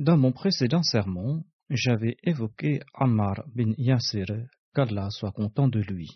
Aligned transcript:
Dans 0.00 0.16
mon 0.16 0.32
précédent 0.32 0.82
sermon, 0.82 1.44
j'avais 1.68 2.16
évoqué 2.22 2.80
Ammar 2.94 3.46
bin 3.54 3.74
Yasir, 3.76 4.24
qu'Allah 4.74 5.10
soit 5.10 5.30
content 5.32 5.68
de 5.68 5.80
lui. 5.80 6.08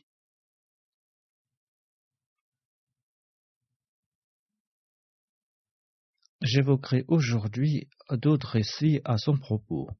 J'évoquerai 6.40 7.04
aujourd'hui 7.08 7.90
d'autres 8.10 8.52
récits 8.52 9.02
à 9.04 9.18
son 9.18 9.36
propos. 9.36 9.90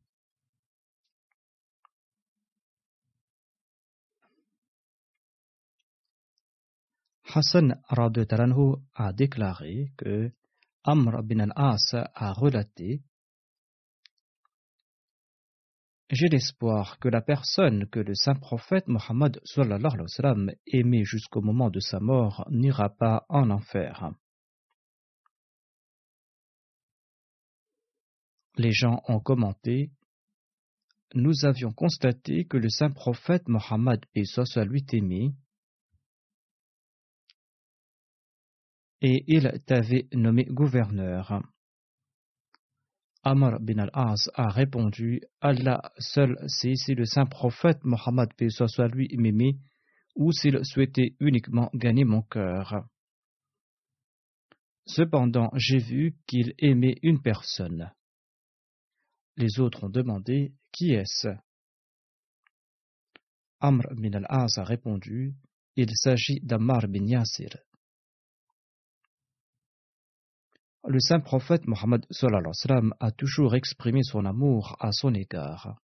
Hassan 7.34 7.82
Radetaranhu 7.90 8.76
a 8.94 9.12
déclaré 9.12 9.92
que 9.98 10.32
Amr 10.84 11.22
bin 11.22 11.40
al-As 11.40 11.94
a 12.14 12.32
relaté 12.32 13.02
J'ai 16.14 16.28
l'espoir 16.28 17.00
que 17.00 17.08
la 17.08 17.20
personne 17.20 17.88
que 17.88 17.98
le 17.98 18.14
saint 18.14 18.36
prophète 18.36 18.86
Mohammed 18.86 19.40
aimait 20.68 21.02
jusqu'au 21.02 21.40
moment 21.40 21.70
de 21.70 21.80
sa 21.80 21.98
mort 21.98 22.46
n'ira 22.52 22.88
pas 22.88 23.26
en 23.28 23.50
enfer. 23.50 24.12
Les 28.56 28.70
gens 28.70 29.02
ont 29.08 29.18
commenté 29.18 29.90
Nous 31.14 31.44
avions 31.44 31.72
constaté 31.72 32.44
que 32.44 32.58
le 32.58 32.68
saint 32.68 32.92
prophète 32.92 33.48
Mohammed 33.48 34.04
soit 34.44 34.64
lui 34.64 34.84
et 39.00 39.24
il 39.26 39.62
t'avait 39.66 40.06
nommé 40.12 40.44
gouverneur. 40.44 41.42
Amr 43.26 43.58
bin 43.60 43.78
al-As 43.78 44.28
a 44.34 44.50
répondu 44.50 45.22
Allah 45.40 45.80
seul 45.98 46.36
sait 46.46 46.74
si 46.76 46.94
le 46.94 47.06
saint 47.06 47.24
prophète 47.24 47.82
Mohammed 47.82 48.28
soit 48.50 48.88
lui 48.88 49.08
m'aimait 49.16 49.56
ou 50.14 50.30
s'il 50.30 50.62
souhaitait 50.62 51.16
uniquement 51.20 51.70
gagner 51.72 52.04
mon 52.04 52.20
cœur. 52.20 52.86
Cependant, 54.84 55.50
j'ai 55.54 55.78
vu 55.78 56.18
qu'il 56.26 56.52
aimait 56.58 56.98
une 57.02 57.22
personne. 57.22 57.90
Les 59.38 59.58
autres 59.58 59.84
ont 59.84 59.90
demandé 59.90 60.52
Qui 60.70 60.92
est-ce? 60.92 61.28
Amr 63.60 63.86
bin 63.96 64.12
al-As 64.12 64.58
a 64.58 64.64
répondu 64.64 65.34
Il 65.76 65.88
s'agit 65.94 66.40
d'Ammar 66.42 66.88
bin 66.88 67.06
Yasir. 67.06 67.56
Le 70.86 71.00
saint 71.00 71.20
prophète 71.20 71.66
Mohammed 71.66 72.04
a 73.00 73.10
toujours 73.12 73.54
exprimé 73.54 74.02
son 74.02 74.26
amour 74.26 74.76
à 74.80 74.92
son 74.92 75.14
égard. 75.14 75.80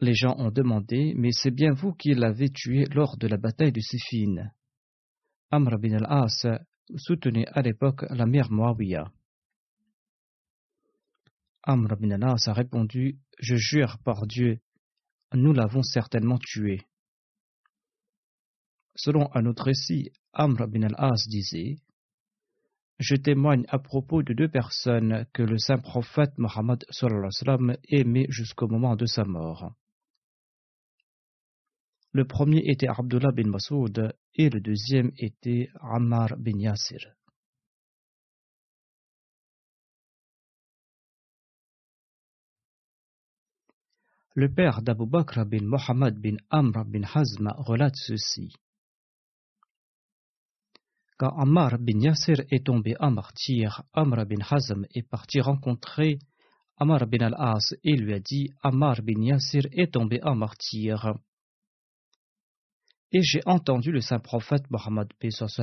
Les 0.00 0.14
gens 0.14 0.36
ont 0.38 0.52
demandé 0.52 1.14
Mais 1.16 1.32
c'est 1.32 1.50
bien 1.50 1.72
vous 1.72 1.92
qui 1.94 2.14
l'avez 2.14 2.50
tué 2.50 2.84
lors 2.94 3.16
de 3.16 3.26
la 3.26 3.38
bataille 3.38 3.72
de 3.72 3.80
Siffin. 3.80 4.50
Amr 5.50 5.78
bin 5.78 5.94
al-As 5.94 6.46
soutenait 6.96 7.46
à 7.48 7.62
l'époque 7.62 8.04
la 8.10 8.26
mère 8.26 8.52
Muawiyah. 8.52 9.10
Amr 11.64 11.96
bin 11.96 12.10
al-As 12.12 12.46
a 12.46 12.52
répondu 12.52 13.18
Je 13.40 13.56
jure 13.56 13.98
par 14.04 14.26
Dieu, 14.26 14.60
nous 15.32 15.52
l'avons 15.52 15.82
certainement 15.82 16.38
tué. 16.38 16.82
Selon 18.96 19.28
un 19.34 19.44
autre 19.44 19.64
récit, 19.64 20.10
Amr 20.32 20.68
bin 20.68 20.82
al-As 20.82 21.28
disait 21.28 21.76
Je 22.98 23.14
témoigne 23.14 23.66
à 23.68 23.78
propos 23.78 24.22
de 24.22 24.32
deux 24.32 24.48
personnes 24.48 25.26
que 25.34 25.42
le 25.42 25.58
saint 25.58 25.78
prophète 25.78 26.32
Mohammed 26.38 26.84
aimait 27.88 28.26
jusqu'au 28.30 28.68
moment 28.68 28.96
de 28.96 29.04
sa 29.04 29.24
mort. 29.24 29.74
Le 32.12 32.26
premier 32.26 32.62
était 32.70 32.88
Abdullah 32.88 33.32
bin 33.32 33.50
Masoud 33.50 34.16
et 34.34 34.48
le 34.48 34.60
deuxième 34.60 35.12
était 35.18 35.68
Ammar 35.80 36.34
bin 36.38 36.58
Yasir. 36.58 37.12
Le 44.34 44.50
père 44.52 44.80
d'Abu 44.80 45.06
Bakr 45.06 45.44
bin 45.44 45.64
Mohammed 45.64 46.18
bin 46.18 46.36
Amr 46.48 46.86
bin 46.86 47.02
Hazm 47.14 47.52
relate 47.58 47.96
ceci. 47.96 48.54
Quand 51.18 51.34
Ammar 51.38 51.78
bin 51.78 51.98
Yasir 52.00 52.42
est 52.50 52.66
tombé 52.66 52.94
en 53.00 53.10
martyr, 53.10 53.82
Amr 53.94 54.26
bin 54.26 54.42
Hazm 54.50 54.84
est 54.94 55.08
parti 55.08 55.40
rencontrer 55.40 56.18
Ammar 56.76 57.06
bin 57.06 57.24
al-As 57.24 57.74
et 57.82 57.96
lui 57.96 58.12
a 58.12 58.20
dit 58.20 58.50
Ammar 58.62 59.00
bin 59.00 59.22
Yasir 59.22 59.62
est 59.72 59.94
tombé 59.94 60.22
en 60.22 60.34
martyr. 60.34 61.14
Et 63.12 63.22
j'ai 63.22 63.40
entendu 63.46 63.92
le 63.92 64.02
saint 64.02 64.18
prophète 64.18 64.70
Mohammed 64.70 65.08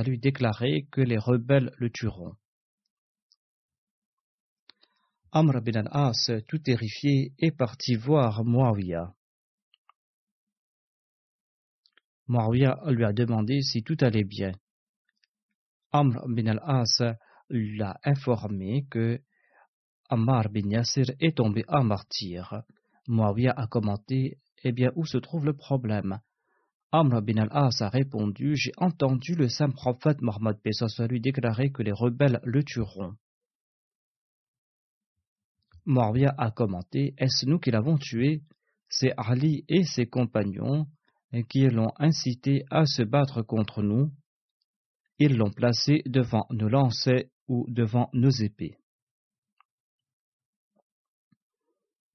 lui 0.06 0.18
déclarer 0.18 0.88
que 0.90 1.00
les 1.00 1.18
rebelles 1.18 1.70
le 1.78 1.88
tueront. 1.88 2.34
Amr 5.30 5.60
bin 5.62 5.86
al-As, 5.86 6.32
tout 6.48 6.58
terrifié, 6.58 7.32
est 7.38 7.56
parti 7.56 7.94
voir 7.94 8.44
Muawiyah. 8.44 9.14
Muawiyah 12.26 12.80
lui 12.88 13.04
a 13.04 13.12
demandé 13.12 13.60
si 13.62 13.84
tout 13.84 13.96
allait 14.00 14.24
bien. 14.24 14.50
Amr 15.94 16.26
bin 16.26 16.48
al-As 16.48 17.02
l'a 17.50 18.00
informé 18.02 18.84
que 18.90 19.20
Ammar 20.08 20.48
bin 20.48 20.68
Yasir 20.68 21.04
est 21.20 21.36
tombé 21.36 21.64
en 21.68 21.84
martyr. 21.84 22.64
Muawiyah 23.06 23.54
a 23.56 23.68
commenté 23.68 24.38
Eh 24.64 24.72
bien, 24.72 24.90
où 24.96 25.06
se 25.06 25.18
trouve 25.18 25.44
le 25.44 25.52
problème? 25.52 26.18
Amr 26.90 27.22
bin 27.22 27.36
al-As 27.36 27.80
a 27.80 27.90
répondu 27.90 28.56
J'ai 28.56 28.72
entendu 28.76 29.36
le 29.36 29.48
saint 29.48 29.70
prophète 29.70 30.20
Mohammed 30.20 30.56
lui 31.08 31.20
déclarer 31.20 31.70
que 31.70 31.84
les 31.84 31.92
rebelles 31.92 32.40
le 32.42 32.64
tueront. 32.64 33.14
Muawiyah 35.86 36.34
a 36.36 36.50
commenté 36.50 37.14
Est-ce 37.18 37.46
nous 37.46 37.60
qui 37.60 37.70
l'avons 37.70 37.98
tué? 37.98 38.42
C'est 38.88 39.12
Ali 39.16 39.64
et 39.68 39.84
ses 39.84 40.06
compagnons 40.06 40.88
qui 41.48 41.68
l'ont 41.68 41.92
incité 41.98 42.64
à 42.68 42.84
se 42.84 43.04
battre 43.04 43.42
contre 43.42 43.84
nous. 43.84 44.10
Ils 45.18 45.36
l'ont 45.36 45.52
placé 45.52 46.02
devant 46.06 46.46
nos 46.50 46.68
lances 46.68 47.08
ou 47.46 47.66
devant 47.68 48.10
nos 48.12 48.30
épées. 48.30 48.78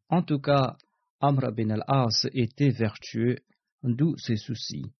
En 0.09 0.23
tout 0.23 0.39
cas, 0.39 0.75
Amr 1.21 1.51
bin 1.51 1.69
al-As 1.69 2.27
était 2.33 2.71
vertueux, 2.71 3.37
d'où 3.83 4.17
ses 4.17 4.37
soucis. 4.37 4.91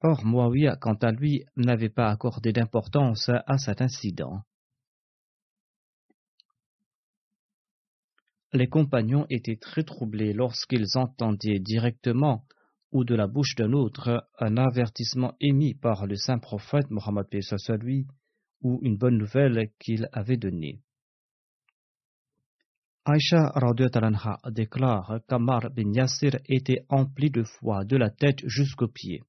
Or, 0.00 0.24
Muawiyah, 0.24 0.76
quant 0.76 0.96
à 0.96 1.12
lui, 1.12 1.44
n'avait 1.56 1.88
pas 1.88 2.10
accordé 2.10 2.52
d'importance 2.52 3.30
à 3.30 3.58
cet 3.58 3.80
incident. 3.80 4.42
Les 8.52 8.68
compagnons 8.68 9.26
étaient 9.30 9.56
très 9.56 9.82
troublés 9.82 10.32
lorsqu'ils 10.32 10.96
entendaient 10.96 11.58
directement 11.58 12.46
ou 12.94 13.04
de 13.04 13.16
la 13.16 13.26
bouche 13.26 13.56
d'un 13.56 13.72
autre 13.72 14.28
un 14.38 14.56
avertissement 14.56 15.34
émis 15.40 15.74
par 15.74 16.06
le 16.06 16.14
saint 16.14 16.38
prophète 16.38 16.90
Mohammed 16.90 17.26
lui 17.80 18.06
ou 18.62 18.78
une 18.82 18.96
bonne 18.96 19.18
nouvelle 19.18 19.72
qu'il 19.80 20.08
avait 20.12 20.36
donnée. 20.36 20.80
Aïcha 23.04 23.52
déclare 24.50 25.20
qu'Amar 25.28 25.70
bin 25.70 25.92
Yassir 25.92 26.38
était 26.46 26.86
empli 26.88 27.30
de 27.30 27.42
foi 27.42 27.84
de 27.84 27.96
la 27.96 28.10
tête 28.10 28.46
jusqu'aux 28.46 28.88
pieds. 28.88 29.22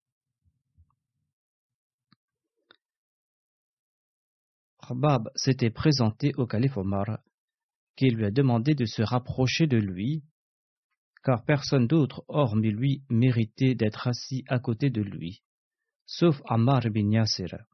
Rabab 4.80 5.30
s'était 5.36 5.72
présenté 5.72 6.34
au 6.38 6.46
calife 6.46 6.78
Omar 6.78 7.20
qui 7.96 8.10
lui 8.10 8.26
a 8.26 8.32
demandé 8.32 8.76
de 8.76 8.86
se 8.86 9.02
rapprocher 9.02 9.66
de 9.66 9.78
lui, 9.78 10.24
car 11.25 11.44
personne 11.44 11.88
d'autre 11.88 12.24
hormis 12.27 12.72
lui 12.72 13.01
méritait 13.10 13.75
d'être 13.75 14.07
assis 14.07 14.44
à 14.48 14.60
côté 14.60 14.89
de 14.89 15.01
lui, 15.01 15.42
sauf 16.06 16.39
Ammar 16.45 16.81
bin 16.92 17.12
Yasir. 17.12 17.66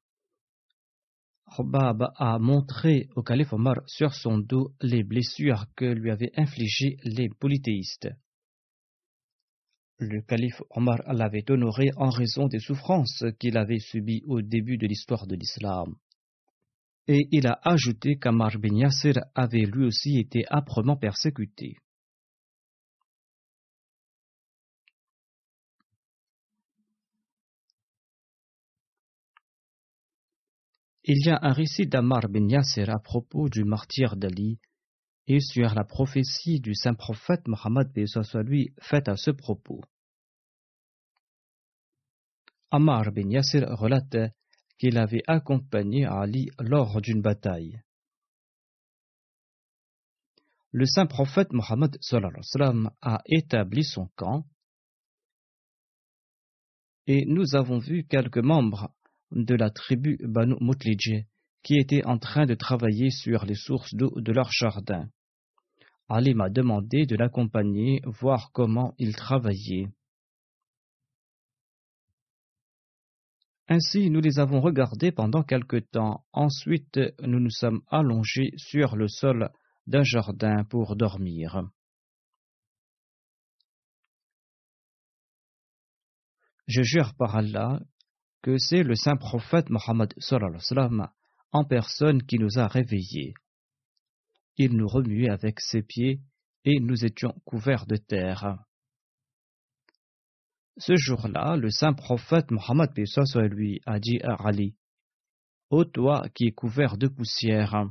Hobab 1.58 2.12
a 2.16 2.40
montré 2.40 3.10
au 3.16 3.24
calife 3.24 3.52
Omar 3.52 3.76
sur 3.86 4.14
son 4.14 4.38
dos 4.40 4.72
les 4.82 5.04
blessures 5.04 5.66
que 5.76 5.86
lui 5.86 6.10
avaient 6.10 6.32
infligées 6.38 6.98
les 7.04 7.28
polythéistes. 7.28 8.10
Le 10.00 10.22
calife 10.22 10.62
Omar 10.70 11.00
l'avait 11.08 11.52
honoré 11.52 11.92
en 11.98 12.10
raison 12.10 12.48
des 12.48 12.60
souffrances 12.60 13.26
qu'il 13.38 13.58
avait 13.58 13.80
subies 13.80 14.24
au 14.26 14.42
début 14.42 14.78
de 14.78 14.88
l'histoire 14.88 15.28
de 15.28 15.36
l'islam 15.36 15.96
et 17.08 17.28
il 17.32 17.48
a 17.48 17.60
ajouté 17.64 18.18
qu'Amar 18.18 18.58
bin 18.58 18.76
Yasser 18.76 19.14
avait 19.36 19.66
lui 19.66 19.86
aussi 19.86 20.18
été 20.18 20.46
âprement 20.50 20.96
persécuté. 20.96 21.76
Il 31.04 31.26
y 31.26 31.30
a 31.30 31.40
un 31.42 31.54
récit 31.54 31.88
d'Amar 31.88 32.30
bin 32.30 32.48
Yasser 32.48 32.88
à 32.90 33.00
propos 33.00 33.50
du 33.50 33.64
martyr 33.64 34.16
d'Ali 34.16 34.60
et 35.26 35.40
sur 35.40 35.74
la 35.74 35.84
prophétie 35.84 36.60
du 36.60 36.76
saint 36.76 36.94
prophète 36.94 37.48
Mohammed 37.48 37.92
lui 38.46 38.74
faite 38.80 39.08
à 39.08 39.18
ce 39.18 39.32
propos. 39.32 39.82
Ammar 42.70 43.12
bin 43.12 43.32
Yasser 43.32 43.66
relate 43.66 44.34
qu'il 44.78 44.98
avait 44.98 45.24
accompagné 45.28 46.06
Ali 46.06 46.50
lors 46.60 47.02
d'une 47.02 47.22
bataille. 47.22 47.82
Le 50.72 50.86
saint 50.86 51.08
prophète 51.08 51.52
Mohammed 51.52 51.98
a 53.02 53.22
établi 53.26 53.84
son 53.84 54.08
camp 54.16 54.46
et 57.08 57.26
nous 57.26 57.56
avons 57.56 57.80
vu 57.80 58.06
quelques 58.06 58.38
membres 58.38 58.94
de 59.32 59.56
la 59.56 59.70
tribu 59.70 60.18
Banu 60.22 60.56
Mutlij 60.60 61.26
qui 61.64 61.78
étaient 61.78 62.06
en 62.06 62.18
train 62.18 62.46
de 62.46 62.56
travailler 62.56 63.12
sur 63.12 63.46
les 63.46 63.56
sources 63.56 63.94
d'eau 63.94 64.12
de 64.16 64.32
leur 64.32 64.52
jardin. 64.52 65.10
Ali 66.10 66.34
m'a 66.34 66.50
demandé 66.50 67.06
de 67.06 67.16
l'accompagner, 67.16 68.02
voir 68.06 68.52
comment 68.52 68.94
ils 68.98 69.16
travaillaient. 69.16 69.88
Ainsi, 73.68 74.10
nous 74.10 74.20
les 74.20 74.40
avons 74.40 74.60
regardés 74.60 75.14
pendant 75.14 75.44
quelque 75.44 75.78
temps. 75.78 76.26
Ensuite, 76.34 77.00
nous 77.22 77.40
nous 77.40 77.52
sommes 77.52 77.82
allongés 77.88 78.52
sur 78.58 78.98
le 78.98 79.08
sol 79.08 79.50
d'un 79.88 80.04
jardin 80.04 80.66
pour 80.66 80.98
dormir. 80.98 81.64
Je 86.68 86.82
jure 86.82 87.14
par 87.18 87.38
Allah 87.38 87.80
que 88.42 88.58
c'est 88.58 88.84
le 88.84 88.96
saint 88.96 89.18
prophète 89.18 89.70
Mohammed 89.70 90.14
en 91.52 91.64
personne 91.66 92.24
qui 92.24 92.40
nous 92.40 92.58
a 92.58 92.68
réveillés. 92.68 93.34
Il 94.58 94.76
nous 94.76 94.88
remuait 94.88 95.30
avec 95.30 95.60
ses 95.60 95.82
pieds 95.82 96.22
et 96.66 96.80
nous 96.80 97.06
étions 97.06 97.34
couverts 97.46 97.86
de 97.86 97.98
terre. 97.98 98.58
Ce 100.78 100.96
jour-là, 100.96 101.58
le 101.58 101.70
saint 101.70 101.94
prophète 101.94 102.52
Mohammed 102.52 102.92
lui 103.52 103.82
a 103.86 104.00
dit 104.00 104.20
à 104.24 104.36
Ali 104.48 104.76
Ô 105.70 105.86
toi 105.86 106.24
qui 106.34 106.48
es 106.48 106.52
couvert 106.52 106.98
de 106.98 107.08
poussière, 107.08 107.86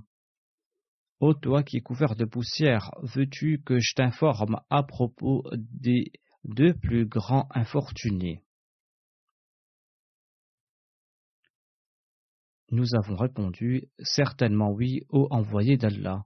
ô 1.21 1.35
toi 1.35 1.63
qui 1.63 1.79
es 1.79 1.81
couvert 1.81 2.15
de 2.17 2.25
poussière, 2.25 2.91
veux-tu 3.03 3.63
que 3.65 3.79
je 3.79 3.95
t'informe 3.95 4.61
à 4.71 4.83
propos 4.83 5.45
des 5.55 6.13
deux 6.45 6.75
plus 6.75 7.07
grands 7.07 7.49
infortunés? 7.55 8.43
Nous 12.71 12.95
avons 12.95 13.17
répondu 13.17 13.85
Certainement 13.99 14.71
oui, 14.71 15.03
ô 15.09 15.27
envoyé 15.31 15.77
d'Allah. 15.77 16.25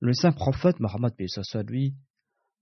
Le 0.00 0.12
saint 0.12 0.32
prophète 0.32 0.80
Mohammed 0.80 1.14
lui 1.68 1.94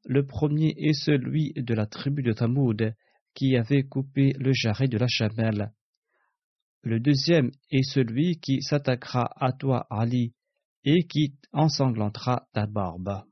le 0.04 0.26
premier 0.26 0.74
est 0.78 0.94
celui 0.94 1.52
de 1.54 1.74
la 1.74 1.86
tribu 1.86 2.22
de 2.22 2.32
Tamoud 2.32 2.94
qui 3.34 3.56
avait 3.56 3.84
coupé 3.84 4.32
le 4.38 4.52
jarret 4.52 4.88
de 4.88 4.98
la 4.98 5.06
chamelle. 5.06 5.72
Le 6.82 6.98
deuxième 6.98 7.52
est 7.70 7.84
celui 7.84 8.40
qui 8.40 8.62
s'attaquera 8.62 9.30
à 9.36 9.52
toi, 9.52 9.86
Ali, 9.90 10.34
et 10.84 11.06
qui 11.06 11.36
ensanglantera 11.52 12.48
ta 12.52 12.66
barbe. 12.66 13.22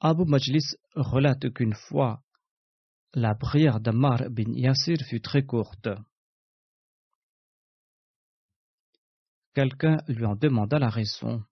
Abu 0.00 0.24
Majlis 0.24 0.74
relate 0.94 1.52
qu'une 1.52 1.74
fois, 1.74 2.22
la 3.18 3.34
prière 3.34 3.80
d'Ammar 3.80 4.30
bin 4.30 4.52
Yasir 4.52 4.98
fut 5.08 5.20
très 5.20 5.44
courte. 5.44 5.88
Quelqu'un 9.54 9.96
lui 10.06 10.24
en 10.24 10.36
demanda 10.36 10.78
la 10.78 10.88
raison. 10.88 11.42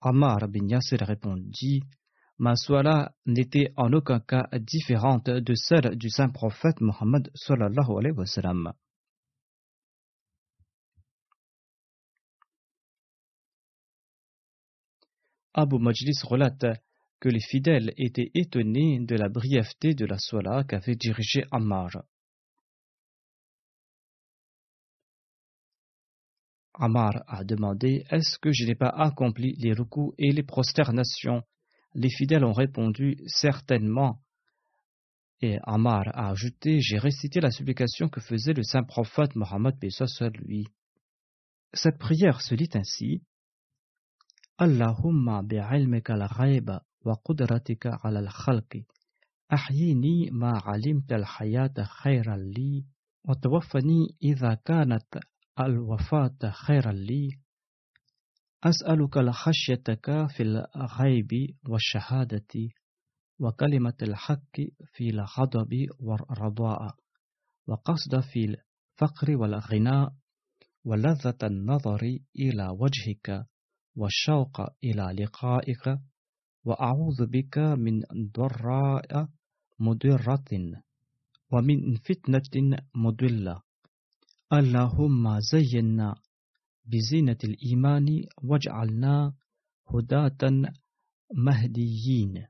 Ammar 0.00 0.48
bin 0.48 0.68
Yasser 0.68 1.02
répondit 1.02 1.82
Ma 2.38 2.56
soila 2.56 3.14
n'était 3.24 3.72
en 3.76 3.92
aucun 3.92 4.20
cas 4.20 4.48
différente 4.58 5.30
de 5.30 5.54
celle 5.54 5.96
du 5.96 6.10
saint 6.10 6.30
prophète 6.30 6.80
Mohammed. 6.80 7.30
Abu 15.54 15.78
Majlis 15.78 16.22
relate 16.24 16.64
que 17.22 17.28
les 17.28 17.40
fidèles 17.40 17.92
étaient 17.98 18.32
étonnés 18.34 18.98
de 18.98 19.14
la 19.14 19.28
brièveté 19.28 19.94
de 19.94 20.04
la 20.04 20.18
soila 20.18 20.64
qu'avait 20.64 20.96
dirigée 20.96 21.44
Ammar. 21.52 22.02
Amar 26.74 27.22
a 27.28 27.44
demandé 27.44 28.04
Est-ce 28.10 28.40
que 28.40 28.50
je 28.50 28.64
n'ai 28.66 28.74
pas 28.74 28.88
accompli 28.88 29.54
les 29.60 29.72
recours 29.72 30.12
et 30.18 30.32
les 30.32 30.42
prosternations? 30.42 31.44
Les 31.94 32.10
fidèles 32.10 32.44
ont 32.44 32.52
répondu 32.52 33.16
Certainement. 33.26 34.20
Et 35.40 35.58
Amar 35.62 36.08
a 36.14 36.30
ajouté 36.30 36.80
J'ai 36.80 36.98
récité 36.98 37.38
la 37.40 37.52
supplication 37.52 38.08
que 38.08 38.20
faisait 38.20 38.52
le 38.52 38.64
saint 38.64 38.82
prophète 38.82 39.36
Mohammed 39.36 39.76
sur 39.90 40.28
lui. 40.30 40.66
Cette 41.72 41.98
prière 41.98 42.40
se 42.40 42.56
lit 42.56 42.70
ainsi 42.74 43.22
Allahumma 44.58 45.44
ala 48.02 48.18
al-khalqi 48.20 48.86
ahyini 49.56 50.30
ma 50.30 50.52
alimta 50.64 51.14
al-hayata 51.20 51.84
khayran 51.84 52.42
li 52.56 52.84
wa 53.26 53.34
tawaffani 53.34 54.16
idha 54.20 54.56
kanat 54.56 55.10
الوفاة 55.60 56.50
خيرا 56.50 56.92
لي. 56.92 57.28
أسألك 58.64 59.16
لخشيتك 59.16 60.26
في 60.36 60.42
الغيب 60.42 61.30
والشهادة 61.68 62.70
وكلمة 63.40 63.94
الحق 64.02 64.56
في 64.92 65.10
الغضب 65.10 65.86
والرضاء 66.00 66.94
وقصد 67.66 68.20
في 68.20 68.44
الفقر 68.44 69.36
والغناء 69.36 70.12
ولذة 70.84 71.38
النظر 71.42 72.02
إلى 72.36 72.68
وجهك 72.68 73.46
والشوق 73.96 74.60
إلى 74.84 75.24
لقائك. 75.24 75.98
وأعوذ 76.65 77.25
بك 77.25 77.57
من 77.57 78.03
ضراء 78.13 79.29
مضرة 79.79 80.83
ومن 81.51 81.95
فتنة 81.95 82.77
مضلة 82.95 83.61
اللهم 84.53 85.39
زينا 85.39 86.15
بزينة 86.85 87.37
الإيمان 87.43 88.25
واجعلنا 88.43 89.33
هداة 89.87 90.71
مهديين 91.33 92.47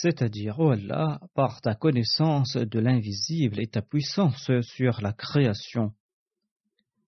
C'est-à-dire, 0.00 0.60
oh 0.60 0.70
Allah, 0.70 1.20
par 1.34 1.60
ta 1.60 1.74
connaissance 1.74 2.56
de 2.56 2.78
l'invisible 2.78 3.58
et 3.58 3.66
ta 3.66 3.82
puissance 3.82 4.48
sur 4.60 5.00
la 5.00 5.12
création, 5.12 5.92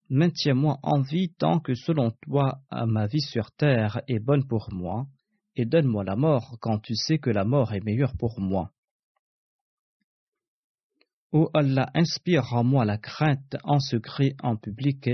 maintiens-moi 0.10 0.78
en 0.84 1.02
vie 1.02 1.34
tant 1.38 1.60
que 1.60 1.74
selon 1.74 2.12
toi 2.22 2.62
ma 2.72 3.08
vie 3.08 3.22
sur 3.22 3.52
terre 3.52 4.02
est 4.08 4.20
bonne 4.20 4.48
pour 4.48 4.70
moi, 4.72 5.08
et 5.56 5.66
donne-moi 5.66 6.04
la 6.04 6.16
mort 6.16 6.58
quand 6.62 6.80
tu 6.80 6.96
sais 6.96 7.18
que 7.18 7.30
la 7.30 7.46
mort 7.46 7.74
est 7.74 7.84
meilleure 7.84 8.16
pour 8.18 8.40
moi. 8.40 8.72
Ô 11.32 11.50
Allah, 11.54 11.90
inspire 11.94 12.54
en 12.54 12.64
moi 12.64 12.86
la 12.86 12.98
crainte 12.98 13.58
en 13.64 13.80
secret, 13.80 14.36
en 14.42 14.56
public, 14.56 15.10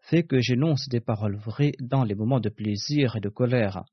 fais 0.00 0.24
que 0.24 0.40
j'énonce 0.40 0.88
des 0.88 1.00
paroles 1.00 1.36
vraies 1.36 1.72
dans 1.80 2.04
les 2.04 2.14
moments 2.14 2.40
de 2.40 2.50
plaisir 2.50 3.16
et 3.16 3.20
de 3.20 3.28
colère 3.28 3.84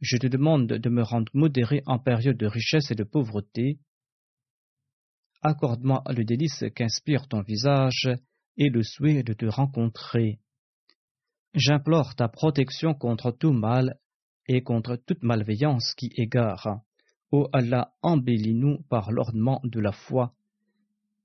je 0.00 0.16
te 0.16 0.26
demande 0.26 0.68
de 0.68 0.88
me 0.88 1.02
rendre 1.02 1.30
modéré 1.34 1.82
en 1.86 1.98
période 1.98 2.36
de 2.36 2.46
richesse 2.46 2.90
et 2.90 2.94
de 2.94 3.04
pauvreté. 3.04 3.78
Accorde-moi 5.42 6.02
le 6.08 6.24
délice 6.24 6.64
qu'inspire 6.74 7.26
ton 7.28 7.42
visage 7.42 8.08
et 8.58 8.68
le 8.68 8.82
souhait 8.82 9.22
de 9.22 9.32
te 9.32 9.46
rencontrer. 9.46 10.40
J'implore 11.54 12.14
ta 12.14 12.28
protection 12.28 12.92
contre 12.92 13.30
tout 13.30 13.52
mal 13.52 13.98
et 14.46 14.62
contre 14.62 14.96
toute 14.96 15.22
malveillance 15.22 15.94
qui 15.94 16.10
égare. 16.16 16.82
Ô 17.30 17.48
Allah, 17.52 17.94
embellis-nous 18.02 18.82
par 18.90 19.12
l'ornement 19.12 19.60
de 19.64 19.80
la 19.80 19.92
foi 19.92 20.34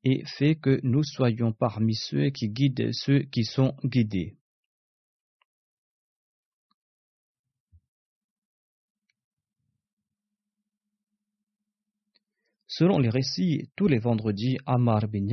et 0.03 0.23
fais 0.37 0.55
que 0.55 0.79
nous 0.83 1.03
soyons 1.03 1.53
parmi 1.53 1.95
ceux 1.95 2.29
qui 2.29 2.49
guident 2.49 2.91
ceux 2.91 3.19
qui 3.19 3.45
sont 3.45 3.75
guidés. 3.83 4.35
Selon 12.67 12.97
les 12.97 13.09
récits, 13.09 13.69
tous 13.75 13.87
les 13.87 13.99
vendredis, 13.99 14.57
Ammar 14.65 15.07
bin 15.07 15.27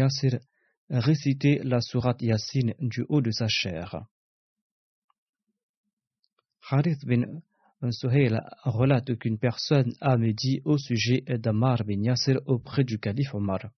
récitait 0.91 1.61
la 1.63 1.81
sourate 1.81 2.23
Yassine 2.23 2.75
du 2.81 3.05
haut 3.09 3.21
de 3.21 3.31
sa 3.31 3.47
chair. 3.49 4.05
Harith 6.69 7.05
bin 7.07 7.41
Suhail 7.91 8.39
relate 8.65 9.17
qu'une 9.19 9.39
personne 9.39 9.95
a 10.01 10.17
médit 10.19 10.61
au 10.65 10.77
sujet 10.77 11.23
d'Ammar 11.27 11.85
bin 11.85 12.03
Yasir 12.03 12.41
auprès 12.47 12.85
du 12.85 12.99
calife 12.99 13.35
Omar. 13.35 13.71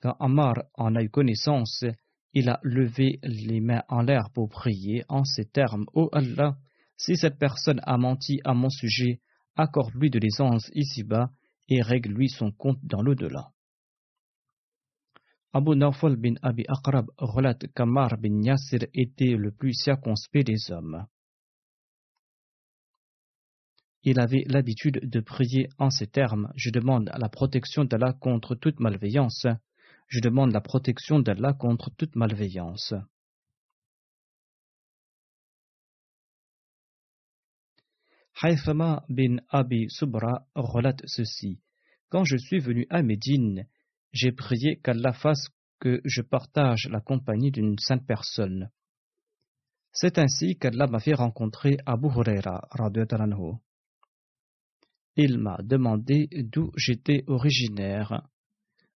Quand 0.00 0.16
Ammar 0.20 0.64
en 0.74 0.94
a 0.94 1.02
eu 1.02 1.10
connaissance, 1.10 1.84
il 2.32 2.48
a 2.48 2.60
levé 2.62 3.18
les 3.22 3.60
mains 3.60 3.82
en 3.88 4.02
l'air 4.02 4.30
pour 4.32 4.48
prier 4.48 5.04
en 5.08 5.24
ces 5.24 5.46
termes 5.46 5.86
Ô 5.94 6.08
Allah, 6.12 6.56
si 6.96 7.16
cette 7.16 7.38
personne 7.38 7.80
a 7.82 7.96
menti 7.96 8.40
à 8.44 8.54
mon 8.54 8.70
sujet, 8.70 9.20
accorde-lui 9.56 10.10
de 10.10 10.18
l'aisance 10.18 10.70
ici-bas 10.74 11.30
et 11.68 11.82
règle-lui 11.82 12.28
son 12.28 12.52
compte 12.52 12.78
dans 12.82 13.02
l'au-delà. 13.02 13.48
Abu 15.56 15.74
Nawfal 15.74 16.16
bin 16.16 16.34
Abi 16.42 16.66
Akrab 16.68 17.06
relate 17.16 17.68
qu'Amar 17.74 18.18
bin 18.18 18.42
Yasir 18.42 18.80
était 18.92 19.36
le 19.38 19.52
plus 19.52 19.72
circonspect 19.72 20.44
des 20.44 20.70
hommes. 20.70 21.06
Il 24.02 24.20
avait 24.20 24.44
l'habitude 24.48 25.00
de 25.02 25.20
prier 25.20 25.70
en 25.78 25.88
ces 25.88 26.08
termes 26.08 26.52
Je 26.56 26.68
demande 26.68 27.10
la 27.16 27.30
protection 27.30 27.86
d'Allah 27.86 28.12
contre 28.12 28.54
toute 28.54 28.80
malveillance. 28.80 29.46
Je 30.08 30.20
demande 30.20 30.52
la 30.52 30.60
protection 30.60 31.20
d'Allah 31.20 31.54
contre 31.54 31.88
toute 31.88 32.16
malveillance. 32.16 32.92
Haïfama 38.42 39.06
bin 39.08 39.38
Abi 39.48 39.86
Subra 39.88 40.46
relate 40.54 41.00
ceci. 41.06 41.62
Quand 42.10 42.24
je 42.24 42.36
suis 42.36 42.58
venu 42.58 42.86
à 42.90 43.02
Médine, 43.02 43.66
j'ai 44.12 44.32
prié 44.32 44.80
qu'Allah 44.82 45.12
fasse 45.12 45.48
que 45.80 46.00
je 46.04 46.22
partage 46.22 46.88
la 46.90 47.00
compagnie 47.00 47.50
d'une 47.50 47.78
sainte 47.78 48.06
personne. 48.06 48.70
C'est 49.92 50.18
ainsi 50.18 50.56
qu'Allah 50.56 50.86
m'a 50.86 51.00
fait 51.00 51.14
rencontrer 51.14 51.78
Abu 51.86 52.08
Huraira. 52.08 52.68
Il 55.16 55.38
m'a 55.38 55.58
demandé 55.62 56.28
d'où 56.32 56.70
j'étais 56.76 57.24
originaire. 57.26 58.28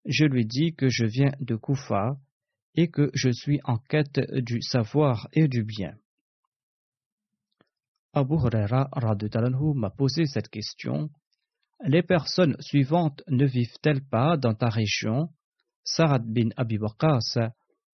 Je 0.04 0.24
lui 0.24 0.44
dis 0.44 0.74
que 0.74 0.88
je 0.88 1.06
viens 1.06 1.32
de 1.40 1.56
Koufa 1.56 2.18
et 2.74 2.88
que 2.88 3.10
je 3.14 3.30
suis 3.30 3.60
en 3.64 3.78
quête 3.78 4.20
du 4.42 4.60
savoir 4.60 5.28
et 5.32 5.48
du 5.48 5.64
bien. 5.64 5.96
Abu 8.12 8.34
Huraira 8.34 8.90
m'a 9.74 9.90
posé 9.90 10.26
cette 10.26 10.48
question. 10.48 11.10
Les 11.86 12.02
personnes 12.02 12.56
suivantes 12.60 13.22
ne 13.28 13.46
vivent-elles 13.46 14.04
pas 14.04 14.36
dans 14.36 14.54
ta 14.54 14.68
région? 14.68 15.30
Sarad 15.82 16.24
bin 16.26 16.50
Abi 16.56 16.76
Waqas, 16.76 17.38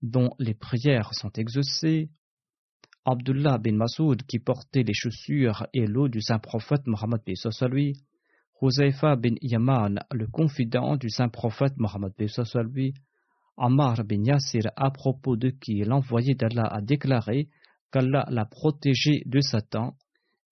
dont 0.03 0.31
les 0.41 0.55
prières 0.55 1.15
sont 1.15 1.31
exaucées, 1.33 2.11
Abdullah 3.05 3.59
bin 3.59 3.77
Masoud 3.77 4.25
qui 4.25 4.41
portait 4.41 4.83
les 4.83 4.93
chaussures 4.93 5.69
et 5.73 5.87
l'eau 5.87 6.09
du 6.09 6.21
saint 6.21 6.41
prophète 6.41 6.89
Mohammed 6.89 7.21
lui, 7.71 8.03
Huzaifa 8.61 9.15
bin 9.15 9.37
Yaman, 9.41 10.01
le 10.13 10.27
confident 10.27 10.97
du 10.97 11.09
saint 11.09 11.29
prophète 11.29 11.77
Mohammed 11.77 12.13
lui, 12.73 12.95
Ammar 13.57 14.03
bin 14.03 14.25
Yasir 14.25 14.73
à 14.75 14.91
propos 14.91 15.37
de 15.37 15.51
qui 15.51 15.85
l'envoyé 15.85 16.35
d'Allah 16.35 16.67
a 16.67 16.81
déclaré 16.81 17.49
qu'Allah 17.93 18.27
l'a 18.29 18.47
protégé 18.47 19.23
de 19.27 19.41
Satan, 19.41 19.95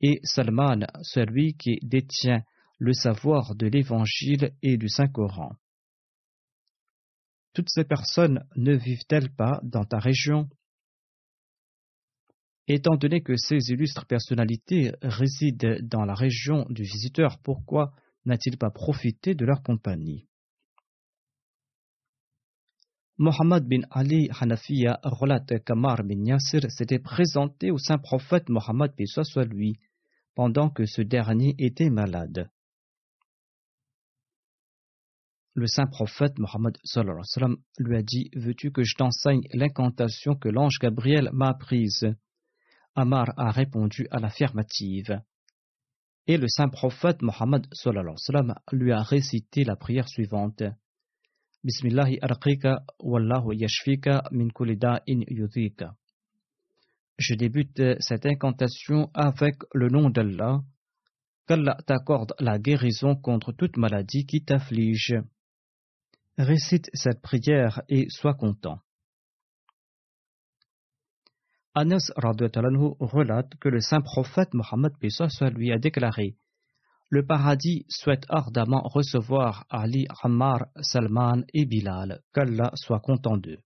et 0.00 0.20
Salman, 0.22 0.86
celui 1.02 1.54
qui 1.54 1.80
détient 1.82 2.44
le 2.78 2.92
savoir 2.92 3.54
de 3.54 3.66
l'Évangile 3.66 4.54
et 4.62 4.76
du 4.76 4.88
Saint-Coran. 4.88 5.56
Toutes 7.54 7.70
ces 7.70 7.84
personnes 7.84 8.44
ne 8.56 8.74
vivent-elles 8.74 9.32
pas 9.32 9.60
dans 9.62 9.84
ta 9.84 9.98
région? 9.98 10.48
Étant 12.66 12.96
donné 12.96 13.22
que 13.22 13.36
ces 13.36 13.70
illustres 13.70 14.06
personnalités 14.06 14.92
résident 15.02 15.76
dans 15.82 16.04
la 16.04 16.14
région 16.14 16.66
du 16.70 16.82
visiteur, 16.82 17.38
pourquoi 17.42 17.92
n'a-t-il 18.24 18.58
pas 18.58 18.70
profité 18.70 19.34
de 19.34 19.44
leur 19.44 19.62
compagnie? 19.62 20.26
Mohammed 23.16 23.68
bin 23.68 23.82
Ali 23.90 24.28
Hanafiya 24.40 24.98
relate 25.04 25.62
qu'Amar 25.64 26.02
bin 26.02 26.24
Yasir 26.24 26.68
s'était 26.68 26.98
présenté 26.98 27.70
au 27.70 27.78
saint 27.78 27.98
prophète 27.98 28.48
Mohammed 28.48 28.92
lui 29.50 29.78
pendant 30.34 30.68
que 30.68 30.84
ce 30.84 31.02
dernier 31.02 31.54
était 31.58 31.90
malade. 31.90 32.50
Le 35.56 35.68
saint 35.68 35.86
prophète 35.86 36.36
Mohammed 36.40 36.76
lui 37.78 37.96
a 37.96 38.02
dit 38.02 38.28
Veux-tu 38.34 38.72
que 38.72 38.82
je 38.82 38.96
t'enseigne 38.96 39.42
l'incantation 39.52 40.34
que 40.34 40.48
l'ange 40.48 40.80
Gabriel 40.80 41.30
m'a 41.32 41.50
apprise? 41.50 42.12
Amar 42.96 43.32
a 43.36 43.52
répondu 43.52 44.08
à 44.10 44.18
l'affirmative. 44.18 45.20
Et 46.26 46.38
le 46.38 46.48
saint 46.48 46.68
prophète 46.68 47.22
Mohammed 47.22 47.68
lui 48.72 48.90
a 48.90 49.02
récité 49.02 49.62
la 49.62 49.76
prière 49.76 50.08
suivante 50.08 50.64
Bismillahi 51.62 52.18
arqika 52.20 52.82
wallahu 52.98 53.54
yashfika 53.54 54.24
min 54.32 54.48
in 55.08 55.20
yudhika. 55.28 55.94
Je 57.16 57.34
débute 57.36 57.80
cette 58.00 58.26
incantation 58.26 59.08
avec 59.14 59.54
le 59.72 59.88
nom 59.88 60.10
d'Allah. 60.10 60.62
Qu'Allah 61.46 61.78
t'accorde 61.86 62.34
la 62.40 62.58
guérison 62.58 63.14
contre 63.14 63.52
toute 63.52 63.76
maladie 63.76 64.26
qui 64.26 64.44
t'afflige. 64.44 65.14
Récite 66.38 66.90
cette 66.94 67.22
prière 67.22 67.82
et 67.88 68.06
sois 68.08 68.34
content. 68.34 68.80
Anas 71.76 72.10
relate 72.16 73.54
que 73.60 73.68
le 73.68 73.80
saint 73.80 74.00
prophète 74.00 74.52
Mohammed 74.52 74.92
lui 75.56 75.70
a 75.70 75.78
déclaré 75.78 76.36
Le 77.08 77.24
paradis 77.24 77.86
souhaite 77.88 78.24
ardemment 78.28 78.82
recevoir 78.82 79.64
Ali, 79.70 80.06
Ammar, 80.24 80.66
Salman 80.80 81.44
et 81.52 81.66
Bilal, 81.66 82.20
qu'Allah 82.32 82.72
soit 82.74 83.00
content 83.00 83.36
d'eux. 83.36 83.60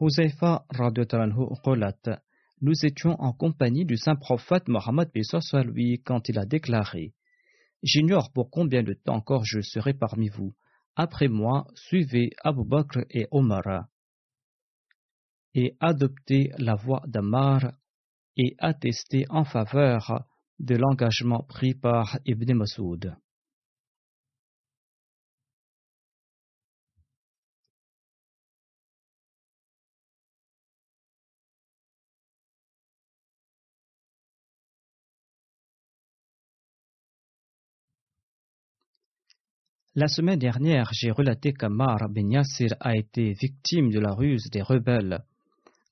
Huzaifa 0.00 0.64
relate 0.70 2.10
Nous 2.60 2.84
étions 2.84 3.20
en 3.20 3.32
compagnie 3.32 3.84
du 3.84 3.96
saint 3.96 4.14
prophète 4.14 4.68
Mohammed 4.68 5.10
lui 5.64 6.00
quand 6.04 6.28
il 6.28 6.38
a 6.38 6.46
déclaré 6.46 7.14
J'ignore 7.82 8.32
pour 8.32 8.50
combien 8.50 8.82
de 8.84 8.94
temps 8.94 9.16
encore 9.16 9.44
je 9.44 9.60
serai 9.60 9.94
parmi 9.94 10.28
vous. 10.28 10.54
Après 10.94 11.28
moi, 11.28 11.66
suivez 11.74 12.30
Abu 12.44 12.64
Bakr 12.64 13.00
et 13.10 13.26
Omar 13.32 13.86
et 15.54 15.76
adoptez 15.80 16.52
la 16.58 16.76
voie 16.76 17.02
d'Ammar 17.06 17.72
et 18.36 18.54
attestez 18.58 19.24
en 19.30 19.44
faveur 19.44 20.24
de 20.60 20.76
l'engagement 20.76 21.42
pris 21.42 21.74
par 21.74 22.18
Ibn 22.24 22.54
Masoud. 22.54 23.16
La 39.98 40.06
semaine 40.06 40.38
dernière, 40.38 40.90
j'ai 40.92 41.10
relaté 41.10 41.52
qu'Ammar 41.52 42.08
bin 42.08 42.30
Yassir 42.30 42.72
a 42.78 42.96
été 42.96 43.32
victime 43.32 43.90
de 43.90 43.98
la 43.98 44.12
ruse 44.12 44.48
des 44.48 44.62
rebelles 44.62 45.24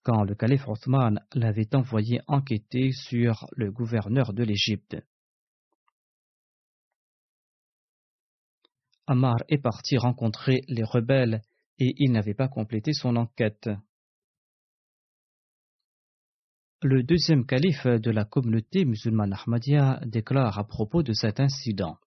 quand 0.05 0.23
le 0.23 0.37
calife 0.37 0.69
Othman 0.69 1.19
l'avait 1.35 1.75
envoyé 1.75 2.21
enquêter 2.29 2.93
sur 2.93 3.49
le 3.57 3.73
gouverneur 3.73 4.33
de 4.33 4.45
l'Égypte. 4.45 4.97
Ammar 9.09 9.39
est 9.49 9.59
parti 9.59 9.97
rencontrer 9.97 10.61
les 10.69 10.85
rebelles 10.85 11.43
et 11.81 11.93
il 11.99 12.13
n'avait 12.13 12.35
pas 12.35 12.47
complété 12.47 12.93
son 12.93 13.17
enquête. 13.17 13.69
Le 16.81 17.03
deuxième 17.03 17.45
calife 17.45 17.89
de 17.89 18.13
la 18.13 18.25
communauté 18.25 18.85
musulmane 18.85 19.33
Ahmadiyya 19.33 19.99
déclare 20.07 20.61
à 20.61 20.65
propos 20.65 21.03
de 21.03 21.13
cet 21.13 21.41
incident. 21.41 21.99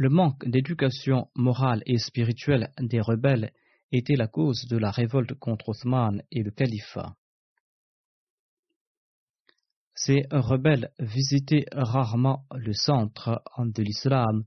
Le 0.00 0.10
manque 0.10 0.48
d'éducation 0.48 1.28
morale 1.34 1.82
et 1.84 1.98
spirituelle 1.98 2.72
des 2.78 3.00
rebelles 3.00 3.50
était 3.90 4.14
la 4.14 4.28
cause 4.28 4.68
de 4.68 4.76
la 4.76 4.92
révolte 4.92 5.34
contre 5.34 5.70
Othman 5.70 6.22
et 6.30 6.44
le 6.44 6.52
califat. 6.52 7.16
Ces 9.96 10.22
rebelles 10.30 10.92
visitaient 11.00 11.66
rarement 11.72 12.44
le 12.54 12.72
centre 12.74 13.42
de 13.58 13.82
l'islam 13.82 14.44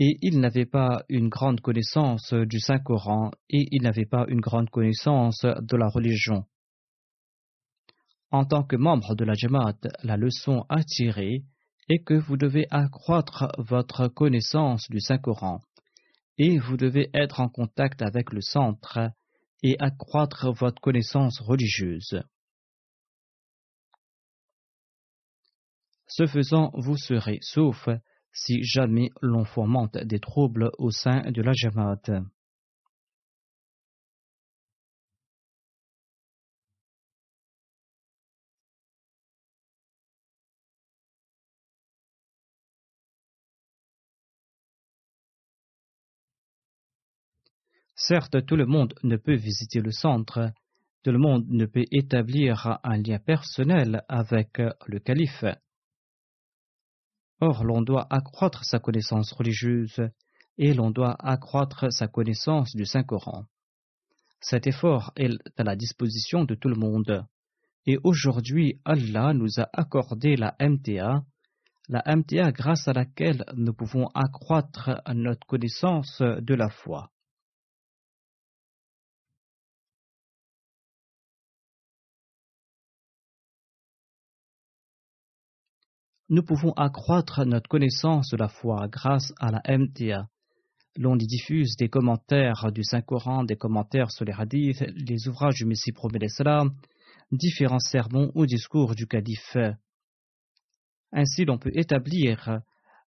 et 0.00 0.18
ils 0.22 0.40
n'avaient 0.40 0.66
pas 0.66 1.04
une 1.08 1.28
grande 1.28 1.60
connaissance 1.60 2.34
du 2.34 2.58
Saint-Coran 2.58 3.30
et 3.48 3.68
ils 3.70 3.82
n'avaient 3.82 4.06
pas 4.06 4.26
une 4.26 4.40
grande 4.40 4.70
connaissance 4.70 5.44
de 5.44 5.76
la 5.76 5.86
religion. 5.86 6.46
En 8.32 8.44
tant 8.44 8.64
que 8.64 8.74
membre 8.74 9.14
de 9.14 9.24
la 9.24 9.34
Jamaat, 9.34 9.78
la 10.02 10.16
leçon 10.16 10.66
à 10.68 10.82
tirer 10.82 11.44
est 11.88 12.02
que 12.04 12.14
vous 12.14 12.36
devez 12.36 12.66
accroître 12.70 13.48
votre 13.58 14.08
connaissance 14.08 14.88
du 14.90 15.00
Saint-Coran 15.00 15.60
et 16.38 16.58
vous 16.58 16.76
devez 16.76 17.10
être 17.14 17.40
en 17.40 17.48
contact 17.48 18.02
avec 18.02 18.32
le 18.32 18.40
centre 18.40 18.98
et 19.62 19.76
accroître 19.78 20.52
votre 20.52 20.80
connaissance 20.80 21.40
religieuse. 21.40 22.22
Ce 26.06 26.26
faisant, 26.26 26.70
vous 26.74 26.96
serez 26.96 27.38
sauf 27.40 27.88
si 28.32 28.62
jamais 28.62 29.08
l'on 29.20 29.44
fomente 29.44 29.96
des 29.96 30.18
troubles 30.18 30.70
au 30.78 30.90
sein 30.90 31.30
de 31.30 31.42
la 31.42 31.52
Jamaat. 31.54 32.24
Certes, 48.06 48.44
tout 48.44 48.56
le 48.56 48.66
monde 48.66 48.92
ne 49.02 49.16
peut 49.16 49.34
visiter 49.34 49.80
le 49.80 49.90
centre, 49.90 50.50
tout 51.02 51.10
le 51.10 51.18
monde 51.18 51.46
ne 51.48 51.64
peut 51.64 51.86
établir 51.90 52.78
un 52.82 52.98
lien 52.98 53.18
personnel 53.18 54.02
avec 54.10 54.58
le 54.58 54.98
calife. 54.98 55.46
Or, 57.40 57.64
l'on 57.64 57.80
doit 57.80 58.06
accroître 58.10 58.62
sa 58.66 58.78
connaissance 58.78 59.32
religieuse 59.32 60.02
et 60.58 60.74
l'on 60.74 60.90
doit 60.90 61.16
accroître 61.18 61.90
sa 61.90 62.06
connaissance 62.06 62.76
du 62.76 62.84
Saint-Coran. 62.84 63.46
Cet 64.38 64.66
effort 64.66 65.10
est 65.16 65.38
à 65.56 65.64
la 65.64 65.74
disposition 65.74 66.44
de 66.44 66.54
tout 66.54 66.68
le 66.68 66.76
monde. 66.76 67.24
Et 67.86 67.96
aujourd'hui, 68.04 68.82
Allah 68.84 69.32
nous 69.32 69.58
a 69.60 69.70
accordé 69.72 70.36
la 70.36 70.54
MTA, 70.60 71.24
la 71.88 72.02
MTA 72.14 72.52
grâce 72.52 72.86
à 72.86 72.92
laquelle 72.92 73.46
nous 73.56 73.72
pouvons 73.72 74.08
accroître 74.08 74.90
notre 75.14 75.46
connaissance 75.46 76.20
de 76.20 76.54
la 76.54 76.68
foi. 76.68 77.10
Nous 86.28 86.42
pouvons 86.42 86.72
accroître 86.72 87.44
notre 87.44 87.68
connaissance 87.68 88.30
de 88.30 88.36
la 88.36 88.48
foi 88.48 88.88
grâce 88.88 89.32
à 89.38 89.50
la 89.50 89.62
MTA. 89.78 90.28
L'on 90.96 91.18
y 91.18 91.26
diffuse 91.26 91.76
des 91.76 91.88
commentaires 91.88 92.70
du 92.72 92.82
Saint-Coran, 92.84 93.44
des 93.44 93.56
commentaires 93.56 94.10
sur 94.10 94.24
les 94.24 94.32
hadiths, 94.32 94.84
les 94.94 95.28
ouvrages 95.28 95.56
du 95.56 95.66
Messie 95.66 95.92
promet 95.92 96.20
différents 97.32 97.80
sermons 97.80 98.30
ou 98.34 98.46
discours 98.46 98.94
du 98.94 99.06
calife. 99.06 99.56
Ainsi, 101.12 101.44
l'on 101.44 101.58
peut 101.58 101.72
établir 101.74 102.60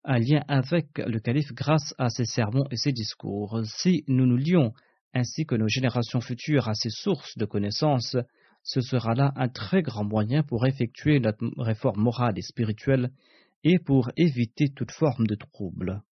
un 0.04 0.20
lien 0.20 0.44
avec 0.48 0.98
le 1.00 1.20
calife 1.20 1.54
grâce 1.54 1.94
à 1.98 2.10
ses 2.10 2.26
sermons 2.26 2.66
et 2.72 2.78
ses 2.78 2.92
discours. 2.92 3.62
Si 3.66 4.04
nous 4.08 4.26
nous 4.26 4.38
lions, 4.38 4.74
ainsi 5.14 5.46
que 5.46 5.56
nos 5.56 5.68
générations 5.68 6.22
futures, 6.22 6.68
à 6.68 6.74
ces 6.74 6.90
sources 6.90 7.38
de 7.38 7.46
connaissances, 7.46 8.16
ce 8.68 8.82
sera 8.82 9.16
là 9.16 9.32
un 9.38 9.48
très 9.48 9.82
grand 9.82 10.04
moyen 10.04 10.44
pour 10.44 10.68
effectuer 10.68 11.22
notre 11.22 11.50
réforme 11.58 12.02
morale 12.02 12.38
et 12.38 12.42
spirituelle 12.42 13.12
et 13.64 13.80
pour 13.80 14.12
éviter 14.18 14.68
toute 14.74 14.92
forme 14.92 15.26
de 15.26 15.36
trouble. 15.36 16.04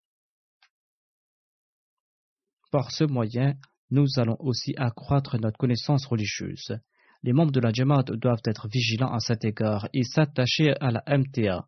Par 2.72 2.92
ce 2.92 3.04
moyen, 3.04 3.56
nous 3.92 4.08
allons 4.16 4.38
aussi 4.40 4.74
accroître 4.78 5.38
notre 5.38 5.58
connaissance 5.58 6.06
religieuse. 6.06 6.80
Les 7.24 7.34
membres 7.34 7.52
de 7.52 7.60
la 7.60 7.74
Jamaat 7.74 8.04
doivent 8.04 8.42
être 8.46 8.70
vigilants 8.70 9.14
à 9.14 9.20
cet 9.20 9.44
égard 9.44 9.90
et 9.94 10.04
s'attacher 10.04 10.76
à 10.80 10.92
la 10.92 11.04
MTA, 11.08 11.68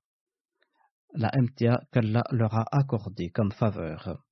la 1.15 1.31
MTA 1.35 1.81
qu'Allah 1.91 2.23
leur 2.31 2.53
a 2.53 2.65
accordée 2.71 3.29
comme 3.29 3.51
faveur. 3.51 4.23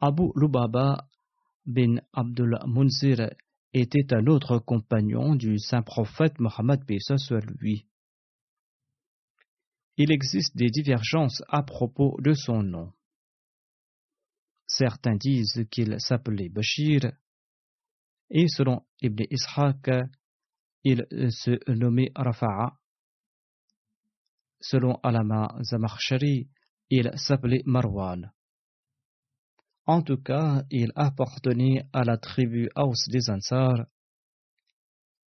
Abu 0.00 0.30
Lubaba 0.36 1.08
bin 1.66 1.96
Abdul 2.12 2.58
Munzir 2.66 3.30
était 3.72 4.12
un 4.12 4.26
autre 4.26 4.58
compagnon 4.58 5.34
du 5.34 5.58
saint 5.58 5.82
prophète 5.82 6.38
Mohammed 6.38 6.82
sur 7.16 7.38
lui. 7.58 7.86
Il 9.96 10.10
existe 10.10 10.56
des 10.56 10.70
divergences 10.70 11.42
à 11.48 11.62
propos 11.62 12.16
de 12.20 12.32
son 12.32 12.62
nom. 12.62 12.92
Certains 14.66 15.16
disent 15.16 15.66
qu'il 15.70 15.94
s'appelait 16.00 16.48
Bashir, 16.48 17.12
et 18.30 18.48
selon 18.48 18.86
Ibn 19.02 19.24
Ishaq, 19.30 19.90
il 20.84 21.06
se 21.30 21.70
nommait 21.70 22.10
Rafa'a. 22.14 22.78
Selon 24.60 24.98
Alama 25.02 25.54
Zamarshari, 25.62 26.48
il 26.88 27.10
s'appelait 27.16 27.62
Marwan. 27.66 28.32
En 29.86 30.02
tout 30.02 30.16
cas, 30.16 30.62
il 30.70 30.92
appartenait 30.94 31.84
à 31.92 32.04
la 32.04 32.16
tribu 32.16 32.68
Aus 32.76 33.08
des 33.10 33.30
Ansar 33.30 33.86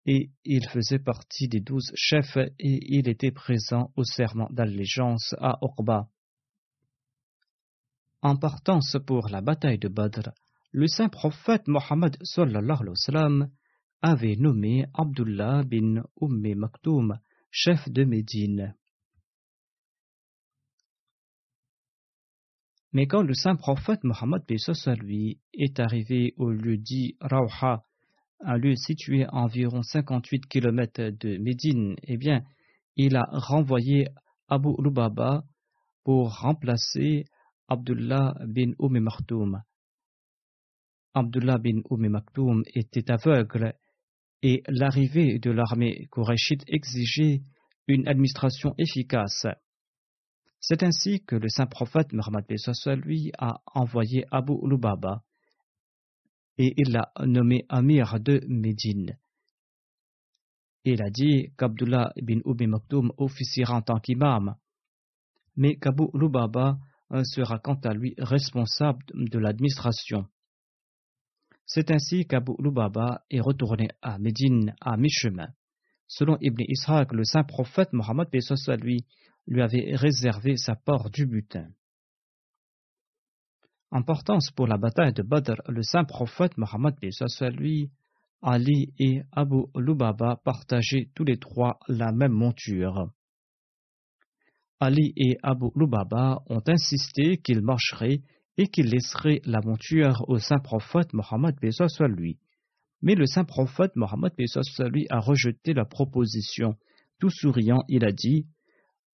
et 0.06 0.30
il 0.44 0.68
faisait 0.70 1.00
partie 1.00 1.48
des 1.48 1.60
douze 1.60 1.92
chefs 1.96 2.38
et 2.38 2.80
il 2.96 3.10
était 3.10 3.32
présent 3.32 3.92
au 3.96 4.04
serment 4.04 4.48
d'allégeance 4.52 5.36
à 5.40 5.58
Uqba. 5.62 6.08
En 8.22 8.38
partance 8.38 8.98
pour 9.06 9.30
la 9.30 9.42
bataille 9.42 9.80
de 9.80 9.88
Badr, 9.88 10.30
le 10.72 10.88
saint 10.88 11.10
prophète 11.10 11.68
Mohammed 11.68 12.18
avait 14.02 14.36
nommé 14.36 14.86
Abdullah 14.94 15.64
bin 15.64 16.04
Umm 16.22 16.56
Maktoum 16.56 17.20
chef 17.50 17.90
de 17.90 18.04
Médine. 18.04 18.76
Mais 22.96 23.08
quand 23.08 23.24
le 23.24 23.34
saint 23.34 23.58
prophète 23.58 24.06
Mohammed 24.06 24.44
lui 25.02 25.42
est 25.52 25.82
arrivé 25.82 26.34
au 26.38 26.50
lieu 26.50 26.78
dit 26.78 27.18
Rauha, 27.20 27.84
un 28.40 28.58
lieu 28.58 28.74
situé 28.78 29.26
à 29.26 29.34
environ 29.34 29.82
58 29.84 30.46
km 30.46 31.10
de 31.10 31.38
Médine, 31.38 31.98
eh 32.04 32.16
bien, 32.16 32.46
il 32.96 33.18
a 33.18 33.26
renvoyé 33.34 34.08
Abu 34.48 34.70
Lubaba 34.82 35.44
pour 36.06 36.40
remplacer 36.40 37.26
Abdullah 37.68 38.34
bin 38.48 38.72
Umm 38.80 38.98
Maktoum. 39.02 39.62
Abdullah 41.14 41.58
bin 41.58 41.82
Umm 41.92 42.08
Maktoum 42.08 42.64
était 42.76 43.12
aveugle 43.12 43.74
et 44.42 44.64
l'arrivée 44.70 45.38
de 45.40 45.52
l'armée 45.52 46.08
Qurayshite 46.14 46.64
exigeait 46.68 47.42
une 47.90 48.08
administration 48.08 48.74
efficace. 48.78 49.48
C'est 50.68 50.82
ainsi 50.82 51.24
que 51.24 51.36
le 51.36 51.48
saint 51.48 51.68
prophète 51.68 52.12
Muhammad 52.12 52.44
lui 53.04 53.32
a 53.38 53.62
envoyé 53.76 54.26
Abu 54.32 54.54
Lubaba 54.64 55.22
et 56.58 56.74
il 56.78 56.92
l'a 56.92 57.12
nommé 57.24 57.66
Amir 57.70 58.20
de 58.20 58.44
Médine. 58.48 59.16
Il 60.84 61.04
a 61.04 61.12
dit 61.12 61.54
qu'Abdullah 61.56 62.14
bin 62.20 62.40
Ubi 62.46 62.66
Maktoum 62.66 63.12
officiera 63.18 63.76
en 63.76 63.84
tant 63.84 64.00
qu'imam, 64.00 64.56
mais 65.56 65.76
qu'Abu 65.76 66.06
Lubaba 66.16 66.80
sera 67.26 67.60
quant 67.60 67.80
à 67.84 67.94
lui 67.94 68.16
responsable 68.18 69.06
de 69.14 69.38
l'administration. 69.38 70.26
C'est 71.68 71.92
ainsi 71.92 72.26
qu'Abu 72.26 72.54
Lubaba 72.58 73.24
est 73.30 73.40
retourné 73.40 73.90
à 74.02 74.18
Médine 74.18 74.74
à 74.82 74.98
mi-chemin. 74.98 75.50
Selon 76.08 76.38
Ibn 76.42 76.64
Ishaq, 76.68 77.14
le 77.14 77.24
saint 77.24 77.44
prophète 77.44 77.94
Mohammed 77.94 78.30
lui 78.82 79.06
lui 79.48 79.62
avait 79.62 79.96
réservé 79.96 80.58
sa 80.58 80.76
part 80.76 81.10
du 81.10 81.26
butin. 81.26 81.68
Importance 83.92 84.52
pour 84.52 84.68
la 84.68 84.78
bataille 84.78 85.14
de 85.14 85.24
Badr, 85.24 85.62
le 85.68 85.84
saint 85.84 86.04
prophète 86.04 86.58
Mohammed 86.58 86.96
lui, 87.58 87.92
Ali 88.42 88.94
et 89.00 89.22
Abu 89.32 89.64
Lubaba 89.76 90.40
partageaient 90.44 91.10
tous 91.16 91.24
les 91.24 91.38
trois 91.38 91.80
la 91.88 92.12
même 92.12 92.34
monture. 92.34 93.10
Ali 94.80 95.14
et 95.16 95.38
Abu 95.42 95.68
Lubaba 95.76 96.42
ont 96.48 96.62
insisté 96.68 97.38
qu'ils 97.38 97.62
marcheraient 97.62 98.22
et 98.58 98.68
qu'il 98.68 98.90
laisserait 98.90 99.42
la 99.46 99.62
monture 99.62 100.26
au 100.28 100.38
saint 100.40 100.60
prophète 100.60 101.14
Mohammed 101.14 101.56
lui. 102.10 102.38
Mais 103.02 103.16
le 103.16 103.26
saint 103.26 103.46
prophète 103.46 103.96
Mohammed 103.96 104.34
lui 104.38 105.08
a 105.10 105.20
rejeté 105.20 105.74
la 105.74 105.86
proposition. 105.86 106.76
Tout 107.20 107.30
souriant, 107.30 107.84
il 107.88 108.06
a 108.06 108.12
dit 108.12 108.46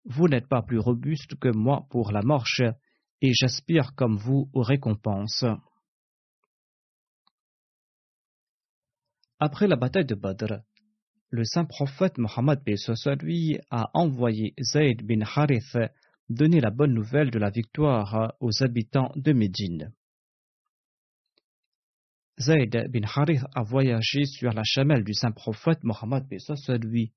Vous 0.06 0.28
n'êtes 0.28 0.48
pas 0.48 0.62
plus 0.62 0.80
robuste 0.80 1.36
que 1.36 1.50
moi 1.50 1.86
pour 1.90 2.12
la 2.12 2.22
marche, 2.22 2.62
et 3.22 3.34
j'aspire 3.34 3.94
comme 3.96 4.18
vous 4.18 4.50
aux 4.54 4.64
récompenses. 4.64 5.46
Après 9.40 9.68
la 9.68 9.76
bataille 9.76 10.06
de 10.06 10.16
Badr, 10.16 10.62
le 11.30 11.44
saint 11.46 11.66
prophète 11.66 12.18
Mohammed 12.18 12.62
lui 13.22 13.58
a 13.70 13.90
envoyé 13.94 14.54
Zayd 14.62 15.06
bin 15.06 15.22
Harith 15.22 15.78
donner 16.30 16.60
la 16.60 16.72
bonne 16.72 16.94
nouvelle 16.94 17.32
de 17.32 17.40
la 17.40 17.50
victoire 17.50 18.36
aux 18.40 18.64
habitants 18.64 19.12
de 19.16 19.34
Médine. 19.34 19.94
Zayd 22.40 22.90
bin 22.92 23.04
Harith 23.04 23.44
a 23.56 23.64
voyagé 23.64 24.26
sur 24.26 24.52
la 24.52 24.64
chamelle 24.64 25.04
du 25.04 25.14
saint 25.14 25.32
prophète 25.32 25.84
Mohammed 25.84 26.26
lui. 26.82 27.14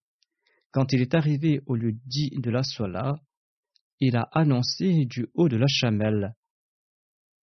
Quand 0.75 0.93
il 0.93 1.03
est 1.03 1.15
arrivé 1.15 1.61
au 1.67 1.77
lieu 1.77 1.93
dit 2.05 2.31
de 2.37 2.51
la 2.51 2.65
Sola, 2.65 3.15
il 4.01 4.17
a 4.17 4.29
annoncé 4.33 5.05
du 5.05 5.29
haut 5.33 5.49
de 5.49 5.57
la 5.57 5.69
chamelle. 5.69 6.35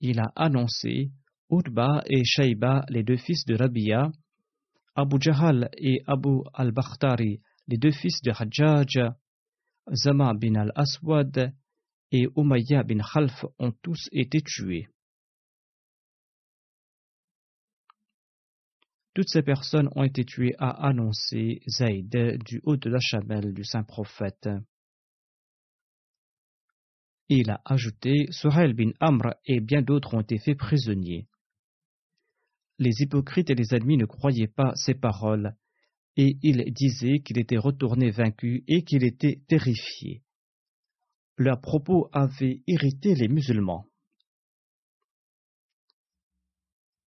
Il 0.02 0.20
a 0.20 0.34
annoncé 0.36 1.12
Utba 1.50 2.04
et 2.10 2.26
Shaiba, 2.26 2.84
les 2.90 3.04
deux 3.04 3.16
fils 3.16 3.46
de 3.46 3.56
Rabia, 3.56 4.12
Abu 4.96 5.16
Jahal 5.22 5.70
et 5.78 6.02
Abu 6.08 6.42
al-Bakhtari, 6.54 7.40
les 7.70 7.78
deux 7.78 7.94
fils 7.94 8.22
de 8.22 8.32
Hajjaj, 8.32 9.00
Zama 9.94 10.34
bin 10.34 10.56
al-Aswad 10.56 11.54
et 12.12 12.28
Umayya 12.36 12.84
bin 12.84 13.00
Khalf 13.00 13.46
ont 13.60 13.72
tous 13.82 14.10
été 14.12 14.42
tués. 14.42 14.90
Toutes 19.14 19.30
ces 19.30 19.42
personnes 19.42 19.90
ont 19.96 20.04
été 20.04 20.24
tuées, 20.24 20.56
a 20.58 20.88
annoncé 20.88 21.62
Zayd 21.68 22.40
du 22.46 22.62
haut 22.64 22.78
de 22.78 22.90
la 22.90 23.00
chamelle 23.00 23.54
du 23.54 23.64
saint 23.64 23.84
prophète. 23.84 24.50
Il 27.30 27.50
a 27.50 27.62
ajouté 27.66 28.28
Suhail 28.32 28.74
bin 28.74 28.92
Amr 29.00 29.34
et 29.46 29.60
bien 29.60 29.82
d'autres 29.82 30.14
ont 30.14 30.22
été 30.22 30.38
faits 30.38 30.58
prisonniers. 30.58 31.28
Les 32.80 33.02
hypocrites 33.02 33.50
et 33.50 33.56
les 33.56 33.74
ennemis 33.76 33.98
ne 33.98 34.06
croyaient 34.06 34.48
pas 34.48 34.74
ces 34.76 34.96
paroles, 34.96 35.56
et 36.18 36.38
ils 36.42 36.74
disaient 36.74 37.20
qu'il 37.20 37.40
était 37.40 37.58
retourné 37.58 38.12
vaincu 38.12 38.64
et 38.68 38.84
qu'il 38.84 39.04
était 39.04 39.42
terrifié 39.48 40.24
leurs 41.42 41.60
propos 41.60 42.10
avaient 42.14 42.62
irrité 42.68 43.16
les 43.16 43.28
musulmans. 43.28 43.86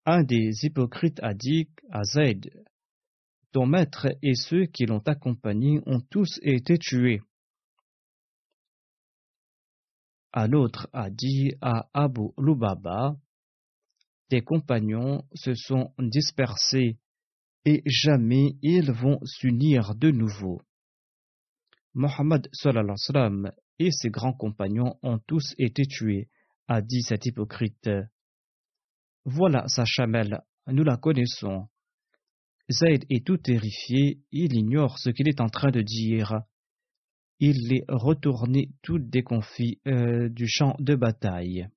Un 0.05 0.25
des 0.25 0.65
hypocrites 0.65 1.21
a 1.23 1.33
dit 1.33 1.69
à 1.91 2.03
Zayd 2.03 2.51
Ton 3.53 3.67
maître 3.67 4.09
et 4.21 4.35
ceux 4.35 4.67
qui 4.67 4.85
l'ont 4.85 5.03
accompagné 5.07 5.81
ont 5.87 6.01
tous 6.01 6.41
été 6.43 6.77
tués. 6.77 7.23
Un 10.33 10.53
autre 10.55 10.89
a 10.93 11.09
dit 11.09 11.53
à 11.61 11.89
Abu 11.95 12.31
Lubaba 12.37 13.17
Tes 14.29 14.41
compagnons 14.41 15.23
se 15.35 15.55
sont 15.55 15.93
dispersés 15.99 16.99
et 17.65 17.83
jamais 17.87 18.57
ils 18.61 18.91
vont 18.91 19.21
s'unir 19.25 19.95
de 19.95 20.11
nouveau. 20.11 20.61
Mohammed 21.95 22.49
et 23.79 23.91
ses 23.93 24.11
grands 24.11 24.33
compagnons 24.33 24.99
ont 25.03 25.21
tous 25.27 25.55
été 25.59 25.85
tués, 25.85 26.29
a 26.67 26.83
dit 26.83 27.03
cet 27.03 27.27
hypocrite. 27.27 27.89
Voilà 29.25 29.67
sa 29.69 29.85
chamelle, 29.85 30.41
nous 30.67 30.85
la 30.85 30.97
connaissons. 30.97 31.69
Zayd 32.71 33.05
est 33.11 33.27
tout 33.27 33.39
terrifié, 33.39 34.21
il 34.31 34.55
ignore 34.55 34.99
ce 34.99 35.11
qu'il 35.11 35.29
est 35.29 35.41
en 35.41 35.49
train 35.49 35.71
de 35.71 35.83
dire. 35.83 36.43
Il 37.39 37.73
est 37.73 37.85
retourné 37.89 38.71
tout 38.83 38.99
déconfit 38.99 39.81
euh, 39.87 40.29
du 40.29 40.47
champ 40.47 40.77
de 40.79 40.95
bataille. 40.95 41.69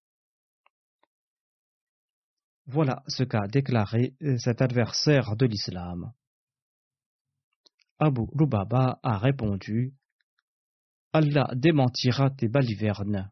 Voilà 2.67 3.03
ce 3.07 3.23
qu'a 3.23 3.47
déclaré 3.47 4.15
euh, 4.21 4.37
cet 4.37 4.61
adversaire 4.61 5.35
de 5.35 5.45
l'islam. 5.45 6.13
Abu 7.99 8.23
Lubaba 8.33 8.99
a 9.03 9.17
répondu 9.17 9.93
Allah 11.13 11.49
démentira 11.55 12.29
tes 12.29 12.49
balivernes. 12.49 13.31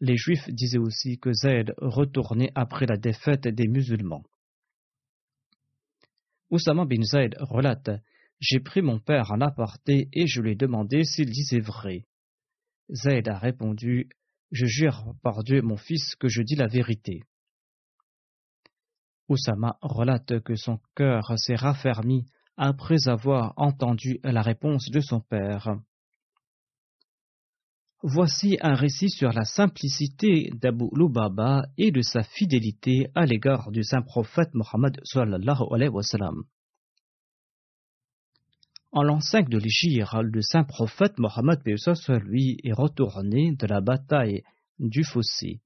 Les 0.00 0.16
Juifs 0.16 0.48
disaient 0.48 0.78
aussi 0.78 1.18
que 1.18 1.32
Zayd 1.32 1.74
retournait 1.78 2.50
après 2.54 2.86
la 2.86 2.96
défaite 2.96 3.46
des 3.46 3.68
musulmans. 3.68 4.24
Oussama 6.50 6.84
bin 6.84 7.02
Zayd 7.02 7.36
relate 7.40 7.90
J'ai 8.40 8.60
pris 8.60 8.82
mon 8.82 8.98
père 8.98 9.30
en 9.30 9.40
aparté 9.40 10.08
et 10.12 10.26
je 10.26 10.40
lui 10.40 10.52
ai 10.52 10.56
demandé 10.56 11.04
s'il 11.04 11.30
disait 11.30 11.60
vrai. 11.60 12.06
Zayd 12.92 13.28
a 13.28 13.38
répondu 13.38 14.08
Je 14.50 14.66
jure 14.66 15.14
par 15.22 15.42
Dieu, 15.42 15.62
mon 15.62 15.76
fils, 15.76 16.14
que 16.16 16.28
je 16.28 16.42
dis 16.42 16.56
la 16.56 16.66
vérité. 16.66 17.22
Oussama 19.28 19.78
relate 19.80 20.40
que 20.40 20.54
son 20.54 20.80
cœur 20.94 21.38
s'est 21.38 21.54
raffermi 21.54 22.26
après 22.56 23.08
avoir 23.08 23.54
entendu 23.56 24.20
la 24.22 24.42
réponse 24.42 24.90
de 24.90 25.00
son 25.00 25.20
père. 25.20 25.76
Voici 28.06 28.58
un 28.60 28.74
récit 28.74 29.08
sur 29.08 29.32
la 29.32 29.46
simplicité 29.46 30.50
d'Abu 30.60 30.90
Lubaba 30.92 31.62
et 31.78 31.90
de 31.90 32.02
sa 32.02 32.22
fidélité 32.22 33.08
à 33.14 33.24
l'égard 33.24 33.70
du 33.70 33.82
saint 33.82 34.02
prophète 34.02 34.50
Mohammed 34.52 35.00
En 38.92 39.02
l'an 39.02 39.20
5 39.20 39.48
de 39.48 39.56
l'Égypte, 39.56 40.12
le 40.22 40.42
saint 40.42 40.64
prophète 40.64 41.18
Mohammed 41.18 41.60
lui 41.64 42.58
est 42.62 42.74
retourné 42.74 43.56
de 43.56 43.66
la 43.66 43.80
bataille 43.80 44.42
du 44.78 45.02
fossé. 45.02 45.62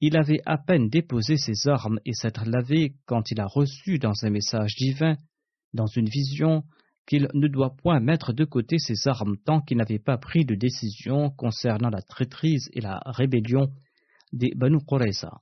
Il 0.00 0.16
avait 0.16 0.40
à 0.46 0.56
peine 0.56 0.88
déposé 0.88 1.36
ses 1.36 1.68
armes 1.68 2.00
et 2.06 2.14
s'être 2.14 2.46
lavé 2.46 2.94
quand 3.04 3.30
il 3.30 3.38
a 3.38 3.46
reçu 3.46 3.98
dans 3.98 4.14
un 4.22 4.30
message 4.30 4.76
divin, 4.76 5.18
dans 5.74 5.88
une 5.88 6.08
vision, 6.08 6.64
qu'il 7.06 7.28
ne 7.34 7.48
doit 7.48 7.74
point 7.76 8.00
mettre 8.00 8.32
de 8.32 8.44
côté 8.44 8.78
ses 8.78 9.08
armes 9.08 9.36
tant 9.44 9.60
qu'il 9.60 9.78
n'avait 9.78 9.98
pas 9.98 10.18
pris 10.18 10.44
de 10.44 10.54
décision 10.54 11.30
concernant 11.30 11.90
la 11.90 12.02
traîtrise 12.02 12.68
et 12.72 12.80
la 12.80 13.00
rébellion 13.04 13.72
des 14.32 14.52
Banu 14.54 14.78
Qurayza. 14.86 15.40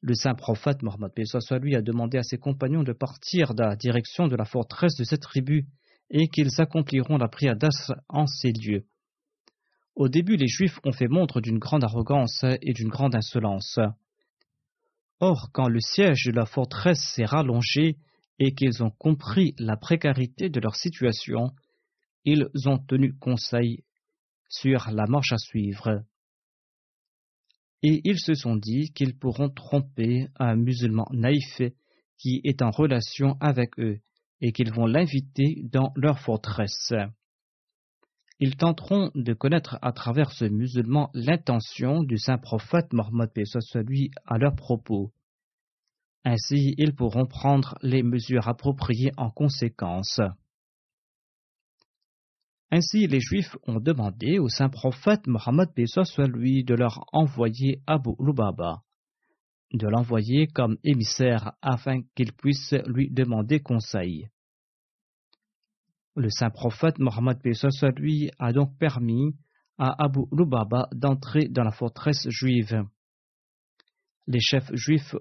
Le 0.00 0.14
saint 0.14 0.34
prophète 0.34 0.82
Mohammed 0.82 1.12
lui 1.60 1.76
a 1.76 1.82
demandé 1.82 2.18
à 2.18 2.22
ses 2.22 2.38
compagnons 2.38 2.82
de 2.82 2.92
partir 2.92 3.54
dans 3.54 3.68
la 3.68 3.76
direction 3.76 4.26
de 4.26 4.34
la 4.34 4.44
forteresse 4.44 4.96
de 4.96 5.04
cette 5.04 5.22
tribu 5.22 5.66
et 6.10 6.28
qu'ils 6.28 6.60
accompliront 6.60 7.18
la 7.18 7.28
prière 7.28 7.56
d'Asr 7.56 7.94
en 8.08 8.26
ces 8.26 8.52
lieux. 8.52 8.84
Au 9.94 10.08
début, 10.08 10.36
les 10.36 10.48
Juifs 10.48 10.80
ont 10.84 10.92
fait 10.92 11.08
montre 11.08 11.40
d'une 11.40 11.58
grande 11.58 11.84
arrogance 11.84 12.44
et 12.62 12.72
d'une 12.72 12.88
grande 12.88 13.14
insolence. 13.14 13.78
Or, 15.20 15.50
quand 15.52 15.68
le 15.68 15.80
siège 15.80 16.24
de 16.26 16.32
la 16.32 16.46
forteresse 16.46 17.12
s'est 17.14 17.24
rallongé, 17.24 17.96
et 18.44 18.54
qu'ils 18.54 18.82
ont 18.82 18.90
compris 18.90 19.54
la 19.58 19.76
précarité 19.76 20.48
de 20.48 20.58
leur 20.58 20.74
situation, 20.74 21.52
ils 22.24 22.44
ont 22.66 22.78
tenu 22.78 23.16
conseil 23.16 23.84
sur 24.48 24.90
la 24.90 25.06
marche 25.06 25.32
à 25.32 25.38
suivre. 25.38 26.02
et 27.84 28.00
ils 28.04 28.18
se 28.18 28.34
sont 28.34 28.56
dit 28.56 28.92
qu'ils 28.92 29.16
pourront 29.16 29.48
tromper 29.48 30.26
un 30.40 30.56
musulman 30.56 31.06
naïf 31.12 31.62
qui 32.18 32.40
est 32.42 32.62
en 32.62 32.70
relation 32.70 33.36
avec 33.40 33.78
eux 33.78 34.00
et 34.40 34.52
qu'ils 34.52 34.72
vont 34.72 34.86
l'inviter 34.86 35.62
dans 35.62 35.92
leur 35.94 36.18
forteresse. 36.18 36.92
Ils 38.40 38.56
tenteront 38.56 39.12
de 39.14 39.34
connaître 39.34 39.78
à 39.82 39.92
travers 39.92 40.32
ce 40.32 40.46
musulman 40.46 41.10
l'intention 41.14 42.02
du 42.02 42.18
saint 42.18 42.38
prophète 42.38 42.92
Mohammed 42.92 43.30
lui 43.86 44.10
à 44.26 44.38
leur 44.38 44.56
propos. 44.56 45.12
Ainsi, 46.24 46.74
ils 46.78 46.94
pourront 46.94 47.26
prendre 47.26 47.76
les 47.82 48.02
mesures 48.02 48.48
appropriées 48.48 49.12
en 49.16 49.30
conséquence. 49.30 50.20
Ainsi, 52.70 53.06
les 53.06 53.20
Juifs 53.20 53.56
ont 53.66 53.80
demandé 53.80 54.38
au 54.38 54.48
saint 54.48 54.70
prophète 54.70 55.26
Mohammed 55.26 55.68
soit 55.86 56.26
lui 56.26 56.64
de 56.64 56.74
leur 56.74 57.04
envoyer 57.12 57.82
Abu 57.86 58.10
Lubaba, 58.18 58.82
de 59.74 59.86
l'envoyer 59.88 60.46
comme 60.46 60.78
émissaire 60.84 61.52
afin 61.60 62.00
qu'il 62.14 62.32
puisse 62.32 62.74
lui 62.86 63.10
demander 63.10 63.60
conseil. 63.60 64.28
Le 66.16 66.30
saint 66.30 66.50
prophète 66.50 66.98
Mohammed 66.98 67.38
soit 67.52 67.98
lui 67.98 68.30
a 68.38 68.52
donc 68.52 68.78
permis 68.78 69.34
à 69.76 70.04
Abu 70.04 70.20
Lubaba 70.30 70.88
d'entrer 70.92 71.48
dans 71.48 71.64
la 71.64 71.72
forteresse 71.72 72.28
juive. 72.30 72.84
Les 74.26 74.40
chefs 74.40 74.72
juifs 74.74 75.14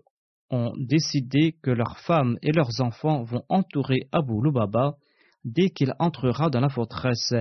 ont 0.51 0.73
décidé 0.77 1.55
que 1.63 1.71
leurs 1.71 1.97
femmes 1.99 2.37
et 2.41 2.51
leurs 2.51 2.81
enfants 2.81 3.23
vont 3.23 3.43
entourer 3.49 4.07
Abu 4.11 4.33
Lubaba 4.43 4.97
dès 5.43 5.69
qu'il 5.69 5.93
entrera 5.99 6.49
dans 6.49 6.59
la 6.59 6.69
forteresse, 6.69 7.33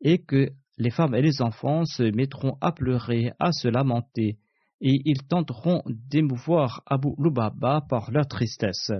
et 0.00 0.22
que 0.22 0.50
les 0.78 0.90
femmes 0.90 1.14
et 1.14 1.22
les 1.22 1.42
enfants 1.42 1.84
se 1.84 2.02
mettront 2.02 2.56
à 2.60 2.72
pleurer, 2.72 3.32
à 3.38 3.52
se 3.52 3.68
lamenter, 3.68 4.38
et 4.80 5.00
ils 5.04 5.26
tenteront 5.28 5.82
d'émouvoir 5.86 6.82
Abu 6.86 7.08
Lubaba 7.18 7.82
par 7.88 8.10
leur 8.10 8.26
tristesse. 8.26 8.92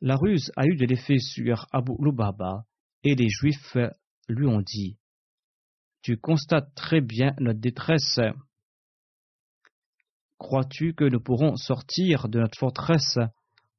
La 0.00 0.16
ruse 0.16 0.52
a 0.56 0.66
eu 0.66 0.76
de 0.76 0.86
l'effet 0.86 1.18
sur 1.18 1.66
Abu 1.72 1.92
Lubaba, 1.98 2.64
et 3.04 3.14
les 3.14 3.28
Juifs 3.28 3.76
lui 4.28 4.46
ont 4.46 4.60
dit 4.60 4.98
Tu 6.02 6.16
constates 6.16 6.74
très 6.74 7.00
bien 7.00 7.34
notre 7.38 7.60
détresse. 7.60 8.20
Crois-tu 10.38 10.94
que 10.94 11.04
nous 11.04 11.20
pourrons 11.20 11.56
sortir 11.56 12.28
de 12.28 12.40
notre 12.40 12.58
forteresse 12.58 13.18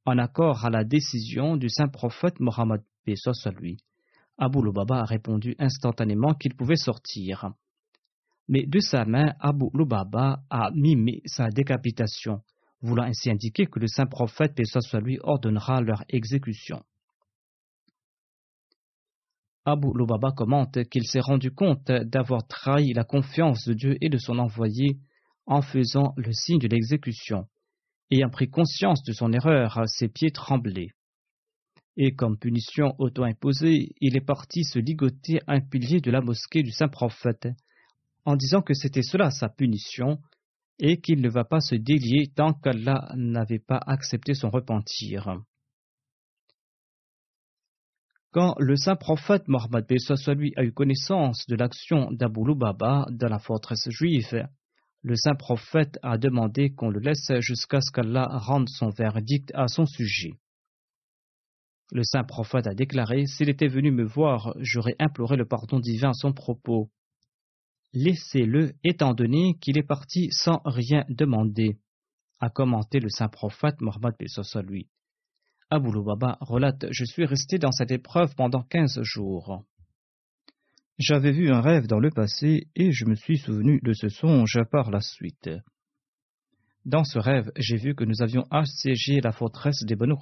en 0.05 0.17
accord 0.17 0.65
à 0.65 0.69
la 0.69 0.83
décision 0.83 1.57
du 1.57 1.69
saint 1.69 1.87
prophète 1.87 2.39
Mohammed 2.39 2.81
soit 3.15 3.51
lui? 3.51 3.77
Abu 4.37 4.61
Lubaba 4.61 5.01
a 5.01 5.05
répondu 5.05 5.55
instantanément 5.59 6.33
qu'il 6.33 6.55
pouvait 6.55 6.75
sortir. 6.75 7.49
Mais 8.47 8.65
de 8.65 8.79
sa 8.79 9.05
main, 9.05 9.33
Abu 9.39 9.65
Lubaba 9.73 10.39
a 10.49 10.71
mimé 10.71 11.21
sa 11.25 11.47
décapitation, 11.49 12.41
voulant 12.81 13.03
ainsi 13.03 13.29
indiquer 13.29 13.65
que 13.65 13.79
le 13.79 13.87
saint 13.87 14.05
prophète 14.05 14.59
soit 14.65 14.99
lui 14.99 15.17
ordonnera 15.21 15.81
leur 15.81 16.03
exécution. 16.09 16.83
Abu 19.65 19.87
Lubaba 19.95 20.31
commente 20.31 20.83
qu'il 20.89 21.07
s'est 21.07 21.21
rendu 21.21 21.51
compte 21.51 21.91
d'avoir 21.91 22.45
trahi 22.47 22.93
la 22.93 23.03
confiance 23.03 23.65
de 23.67 23.73
Dieu 23.73 23.97
et 23.99 24.09
de 24.09 24.17
son 24.17 24.37
envoyé 24.37 24.99
en 25.45 25.61
faisant 25.61 26.13
le 26.17 26.31
signe 26.33 26.59
de 26.59 26.67
l'exécution. 26.67 27.47
Ayant 28.11 28.29
pris 28.29 28.49
conscience 28.49 29.03
de 29.03 29.13
son 29.13 29.31
erreur, 29.33 29.83
ses 29.87 30.07
pieds 30.07 30.31
tremblaient. 30.31 30.91
Et 31.97 32.13
comme 32.13 32.37
punition 32.37 32.93
auto-imposée, 32.99 33.95
il 34.01 34.17
est 34.17 34.25
parti 34.25 34.63
se 34.63 34.79
ligoter 34.79 35.39
un 35.47 35.61
pilier 35.61 36.01
de 36.01 36.11
la 36.11 36.21
mosquée 36.21 36.61
du 36.61 36.71
saint 36.71 36.89
prophète, 36.89 37.47
en 38.25 38.35
disant 38.35 38.61
que 38.61 38.73
c'était 38.73 39.01
cela 39.01 39.31
sa 39.31 39.49
punition, 39.49 40.19
et 40.79 40.99
qu'il 40.99 41.21
ne 41.21 41.29
va 41.29 41.45
pas 41.45 41.61
se 41.61 41.75
délier 41.75 42.27
tant 42.35 42.53
qu'Allah 42.53 43.11
n'avait 43.15 43.59
pas 43.59 43.79
accepté 43.87 44.33
son 44.33 44.49
repentir. 44.49 45.41
Quand 48.31 48.55
le 48.59 48.75
saint 48.75 48.97
prophète 48.97 49.47
Mohammed 49.47 49.85
lui 50.37 50.53
a 50.57 50.63
eu 50.65 50.73
connaissance 50.73 51.45
de 51.47 51.55
l'action 51.55 52.11
d'Abu 52.11 52.41
Lubaba 52.45 53.05
dans 53.09 53.29
la 53.29 53.39
forteresse 53.39 53.89
juive, 53.89 54.45
le 55.05 55.15
saint 55.15 55.35
prophète 55.35 55.99
a 56.01 56.17
demandé 56.17 56.73
qu'on 56.73 56.89
le 56.89 56.99
laisse 56.99 57.31
jusqu'à 57.39 57.79
ce 57.79 57.91
qu'Allah 57.91 58.27
rende 58.27 58.67
son 58.69 58.89
verdict 58.89 59.51
à 59.53 59.67
son 59.67 59.85
sujet. 59.85 60.33
Le 61.91 62.01
saint 62.03 62.23
prophète 62.23 62.65
a 62.65 62.73
déclaré 62.73 63.27
S'il 63.27 63.49
était 63.49 63.67
venu 63.67 63.91
me 63.91 64.03
voir, 64.03 64.55
j'aurais 64.57 64.95
imploré 64.97 65.37
le 65.37 65.45
pardon 65.45 65.79
divin 65.79 66.09
à 66.09 66.13
son 66.13 66.33
propos. 66.33 66.89
Laissez-le, 67.93 68.73
étant 68.83 69.13
donné 69.13 69.59
qu'il 69.61 69.77
est 69.77 69.87
parti 69.87 70.29
sans 70.31 70.59
rien 70.65 71.05
demander, 71.09 71.77
a 72.39 72.49
commenté 72.49 72.99
le 72.99 73.09
saint 73.09 73.29
prophète 73.29 73.81
Mohammed 73.81 74.15
lui. 74.63 74.89
Abu 75.69 75.91
Lubaba 75.91 76.39
relate 76.41 76.87
Je 76.89 77.05
suis 77.05 77.25
resté 77.25 77.59
dans 77.59 77.71
cette 77.71 77.91
épreuve 77.91 78.33
pendant 78.33 78.63
quinze 78.63 78.99
jours. 79.03 79.63
J'avais 80.97 81.33
vu 81.33 81.51
un 81.51 81.59
rêve 81.59 81.87
dans 81.87 81.99
le 81.99 82.09
passé 82.09 82.67
et 82.73 82.93
je 82.93 83.05
me 83.05 83.15
suis 83.15 83.37
souvenu 83.37 83.81
de 83.83 83.91
ce 83.91 84.07
songe 84.07 84.59
par 84.71 84.91
la 84.91 85.01
suite. 85.01 85.49
Dans 86.85 87.03
ce 87.03 87.19
rêve, 87.19 87.51
j'ai 87.57 87.75
vu 87.75 87.95
que 87.95 88.05
nous 88.05 88.21
avions 88.21 88.45
assiégé 88.49 89.19
la 89.19 89.33
forteresse 89.33 89.83
des 89.83 89.97
Banu 89.97 90.13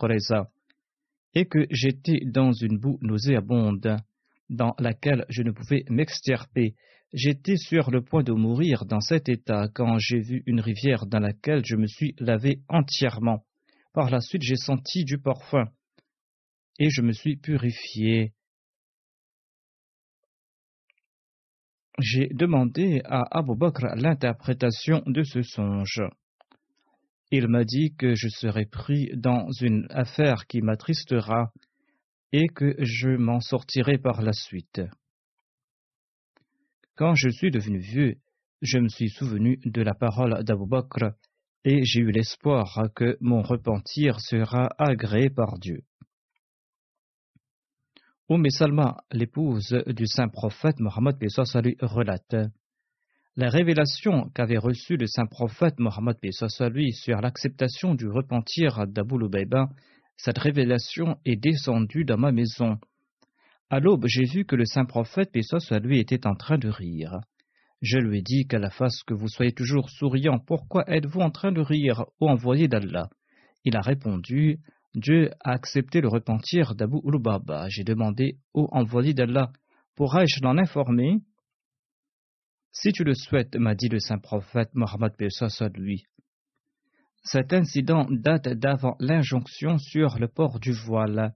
et 1.35 1.45
que 1.45 1.67
j'étais 1.69 2.21
dans 2.25 2.53
une 2.53 2.79
boue 2.79 2.97
nauséabonde 3.01 3.97
dans 4.49 4.73
laquelle 4.79 5.25
je 5.29 5.43
ne 5.43 5.51
pouvais 5.51 5.83
m'extirper. 5.89 6.73
J'étais 7.13 7.57
sur 7.57 7.91
le 7.91 8.03
point 8.03 8.23
de 8.23 8.33
mourir 8.33 8.85
dans 8.85 9.01
cet 9.01 9.29
état 9.29 9.67
quand 9.75 9.99
j'ai 9.99 10.21
vu 10.21 10.41
une 10.47 10.59
rivière 10.59 11.05
dans 11.05 11.19
laquelle 11.19 11.63
je 11.63 11.75
me 11.75 11.85
suis 11.85 12.15
lavé 12.17 12.61
entièrement. 12.67 13.43
Par 13.93 14.09
la 14.09 14.21
suite, 14.21 14.41
j'ai 14.41 14.55
senti 14.55 15.03
du 15.03 15.19
parfum 15.19 15.65
et 16.79 16.89
je 16.89 17.03
me 17.03 17.11
suis 17.11 17.37
purifié. 17.37 18.33
J'ai 21.99 22.27
demandé 22.29 23.01
à 23.05 23.21
Abu 23.37 23.55
Bakr 23.55 23.95
l'interprétation 23.95 25.03
de 25.05 25.21
ce 25.21 25.43
songe. 25.43 26.01
Il 27.29 27.47
m'a 27.47 27.63
dit 27.63 27.93
que 27.95 28.15
je 28.15 28.29
serais 28.29 28.65
pris 28.65 29.11
dans 29.15 29.47
une 29.61 29.85
affaire 29.91 30.47
qui 30.47 30.61
m'attristera 30.61 31.51
et 32.31 32.47
que 32.47 32.75
je 32.79 33.09
m'en 33.09 33.41
sortirai 33.41 33.99
par 33.99 34.23
la 34.23 34.33
suite. 34.33 34.81
Quand 36.95 37.13
je 37.13 37.29
suis 37.29 37.51
devenu 37.51 37.77
vieux, 37.77 38.15
je 38.63 38.79
me 38.79 38.87
suis 38.87 39.09
souvenu 39.09 39.59
de 39.63 39.81
la 39.83 39.93
parole 39.93 40.43
d'Abu 40.43 40.67
Bakr 40.67 41.11
et 41.63 41.83
j'ai 41.85 41.99
eu 41.99 42.11
l'espoir 42.11 42.87
que 42.95 43.17
mon 43.21 43.43
repentir 43.43 44.19
sera 44.19 44.67
agréé 44.79 45.29
par 45.29 45.59
Dieu. 45.59 45.83
Umm 48.35 48.49
Salma, 48.49 48.97
l'épouse 49.11 49.77
du 49.85 50.07
saint 50.07 50.27
prophète 50.27 50.79
Mohammed 50.79 51.17
lui 51.21 51.77
relate 51.81 52.35
La 53.35 53.47
révélation 53.47 54.31
qu'avait 54.33 54.57
reçue 54.57 54.97
le 54.97 55.05
saint 55.05 55.27
prophète 55.27 55.77
Mohammed 55.77 56.17
lui 56.71 56.93
sur 56.93 57.21
l'acceptation 57.21 57.93
du 57.93 58.07
repentir 58.07 58.87
d'Abu 58.87 59.17
cette 60.17 60.39
révélation 60.39 61.19
est 61.25 61.35
descendue 61.35 62.05
dans 62.05 62.17
ma 62.17 62.31
maison. 62.31 62.79
À 63.69 63.79
l'aube, 63.79 64.07
j'ai 64.07 64.25
vu 64.25 64.45
que 64.45 64.55
le 64.55 64.65
saint 64.65 64.85
prophète 64.85 65.29
lui 65.83 65.99
était 65.99 66.25
en 66.25 66.33
train 66.33 66.57
de 66.57 66.69
rire. 66.69 67.19
Je 67.83 67.99
lui 67.99 68.17
ai 68.17 68.21
dit 68.23 68.47
qu'à 68.47 68.57
la 68.57 68.71
face 68.71 69.03
que 69.03 69.13
vous 69.13 69.27
soyez 69.27 69.51
toujours 69.51 69.91
souriant, 69.91 70.39
pourquoi 70.39 70.85
êtes-vous 70.87 71.21
en 71.21 71.29
train 71.29 71.51
de 71.51 71.61
rire, 71.61 72.05
ô 72.19 72.29
envoyé 72.29 72.67
d'Allah? 72.67 73.09
Il 73.63 73.75
a 73.75 73.81
répondu 73.81 74.57
Dieu 74.95 75.31
a 75.39 75.53
accepté 75.53 76.01
le 76.01 76.07
repentir 76.07 76.75
d'Abu 76.75 76.97
Ulubaba. 77.03 77.67
J'ai 77.69 77.83
demandé 77.83 78.37
au 78.53 78.67
envoyé 78.71 79.15
d'Allah, 79.15 79.51
pourrais-je 79.95 80.43
l'en 80.43 80.57
informer? 80.57 81.17
Si 82.71 82.91
tu 82.91 83.03
le 83.03 83.15
souhaites, 83.15 83.55
m'a 83.55 83.73
dit 83.73 83.89
le 83.89 83.99
saint 83.99 84.19
prophète 84.19 84.69
Mohammed 84.73 85.13
lui. 85.75 86.05
Cet 87.23 87.53
incident 87.53 88.05
date 88.09 88.49
d'avant 88.49 88.95
l'injonction 88.99 89.79
sur 89.79 90.19
le 90.19 90.27
port 90.27 90.59
du 90.59 90.73
voile. 90.73 91.33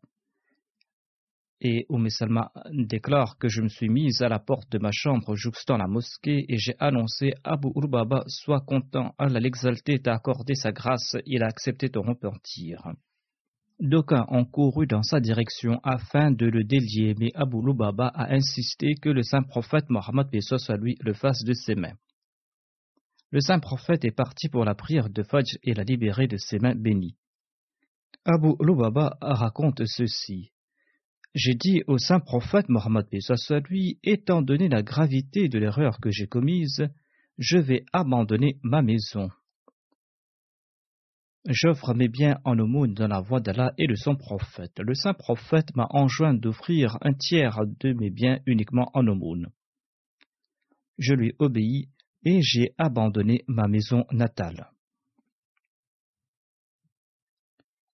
Et 1.59 1.87
Oumé 1.89 2.11
Salma 2.11 2.51
déclare 2.71 3.39
que 3.39 3.47
je 3.47 3.63
me 3.63 3.69
suis 3.69 3.89
mise 3.89 4.21
à 4.21 4.29
la 4.29 4.37
porte 4.37 4.71
de 4.71 4.77
ma 4.77 4.91
chambre 4.91 5.35
jouxtant 5.35 5.77
la 5.77 5.87
mosquée 5.87 6.45
et 6.47 6.57
j'ai 6.57 6.75
annoncé 6.77 7.33
Abu 7.43 7.69
Urbaba 7.75 8.23
Sois 8.27 8.61
content, 8.61 9.15
Allah 9.17 9.39
l'exalté 9.39 9.97
t'a 9.97 10.13
accordé 10.13 10.53
sa 10.53 10.71
grâce, 10.71 11.15
il 11.25 11.41
a 11.41 11.47
accepté 11.47 11.89
ton 11.89 12.03
repentir. 12.03 12.83
D'aucuns 13.79 14.25
ont 14.29 14.45
couru 14.45 14.87
dans 14.87 15.03
sa 15.03 15.19
direction 15.19 15.79
afin 15.83 16.31
de 16.31 16.47
le 16.47 16.63
délier, 16.63 17.13
mais 17.19 17.29
Abu 17.35 17.57
Lubaba 17.63 18.07
a 18.07 18.33
insisté 18.33 18.95
que 18.95 19.09
le 19.09 19.21
saint 19.21 19.43
prophète 19.43 19.89
Mohammed 19.89 20.27
soit 20.41 20.77
lui 20.77 20.97
le 21.01 21.13
fasse 21.13 21.43
de 21.43 21.53
ses 21.53 21.75
mains. 21.75 21.95
Le 23.29 23.39
saint 23.39 23.59
prophète 23.59 24.03
est 24.03 24.11
parti 24.11 24.49
pour 24.49 24.65
la 24.65 24.73
prière 24.73 25.09
de 25.09 25.21
Fajr 25.21 25.57
et 25.63 25.75
l'a 25.75 25.83
libéré 25.83 26.27
de 26.27 26.37
ses 26.37 26.57
mains 26.57 26.75
bénies. 26.75 27.17
Abu 28.25 28.53
Lubaba 28.59 29.17
raconte 29.21 29.85
ceci. 29.85 30.51
J'ai 31.35 31.53
dit 31.53 31.83
au 31.85 31.99
saint 31.99 32.19
prophète 32.19 32.69
Mohammed 32.69 33.05
soit 33.21 33.59
lui, 33.69 33.99
étant 34.03 34.41
donné 34.41 34.69
la 34.69 34.81
gravité 34.81 35.49
de 35.49 35.59
l'erreur 35.59 35.99
que 35.99 36.09
j'ai 36.09 36.25
commise, 36.25 36.87
Je 37.37 37.59
vais 37.59 37.85
abandonner 37.93 38.57
ma 38.63 38.81
maison. 38.81 39.29
J'offre 41.49 41.93
mes 41.93 42.09
biens 42.09 42.41
en 42.43 42.59
aumône 42.59 42.93
dans 42.93 43.07
la 43.07 43.21
voie 43.21 43.39
d'Allah 43.39 43.71
et 43.77 43.87
de 43.87 43.95
son 43.95 44.17
prophète. 44.17 44.79
Le 44.79 44.93
saint 44.93 45.13
prophète 45.13 45.73
m'a 45.77 45.87
enjoint 45.91 46.33
d'offrir 46.33 46.97
un 46.99 47.13
tiers 47.13 47.61
de 47.79 47.93
mes 47.93 48.09
biens 48.09 48.41
uniquement 48.45 48.91
en 48.93 49.07
aumône. 49.07 49.47
Je 50.97 51.13
lui 51.13 51.33
obéis 51.39 51.87
et 52.25 52.41
j'ai 52.41 52.73
abandonné 52.77 53.45
ma 53.47 53.69
maison 53.69 54.03
natale. 54.11 54.71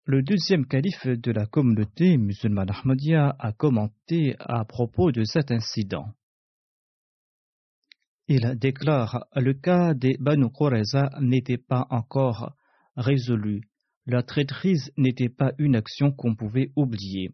Le 0.06 0.24
deuxième 0.24 0.66
calife 0.66 1.06
de 1.06 1.32
la 1.32 1.46
communauté 1.46 2.18
musulmane 2.18 2.72
Ahmadiyya 2.72 3.36
a 3.38 3.52
commenté 3.52 4.36
à 4.39 4.66
propos 4.66 5.12
de 5.12 5.24
cet 5.26 5.52
incident. 5.52 6.08
Il 8.28 8.58
déclare 8.58 9.28
le 9.36 9.54
cas 9.54 9.94
des 9.94 10.18
Banu 10.20 10.50
Qurayza 10.50 11.12
n'était 11.22 11.60
pas 11.60 11.86
encore 11.92 12.56
résolu. 12.95 13.62
La 14.06 14.23
traîtrise 14.23 14.91
n'était 14.97 15.29
pas 15.29 15.53
une 15.58 15.75
action 15.75 16.12
qu'on 16.12 16.36
pouvait 16.36 16.71
oublier. 16.75 17.32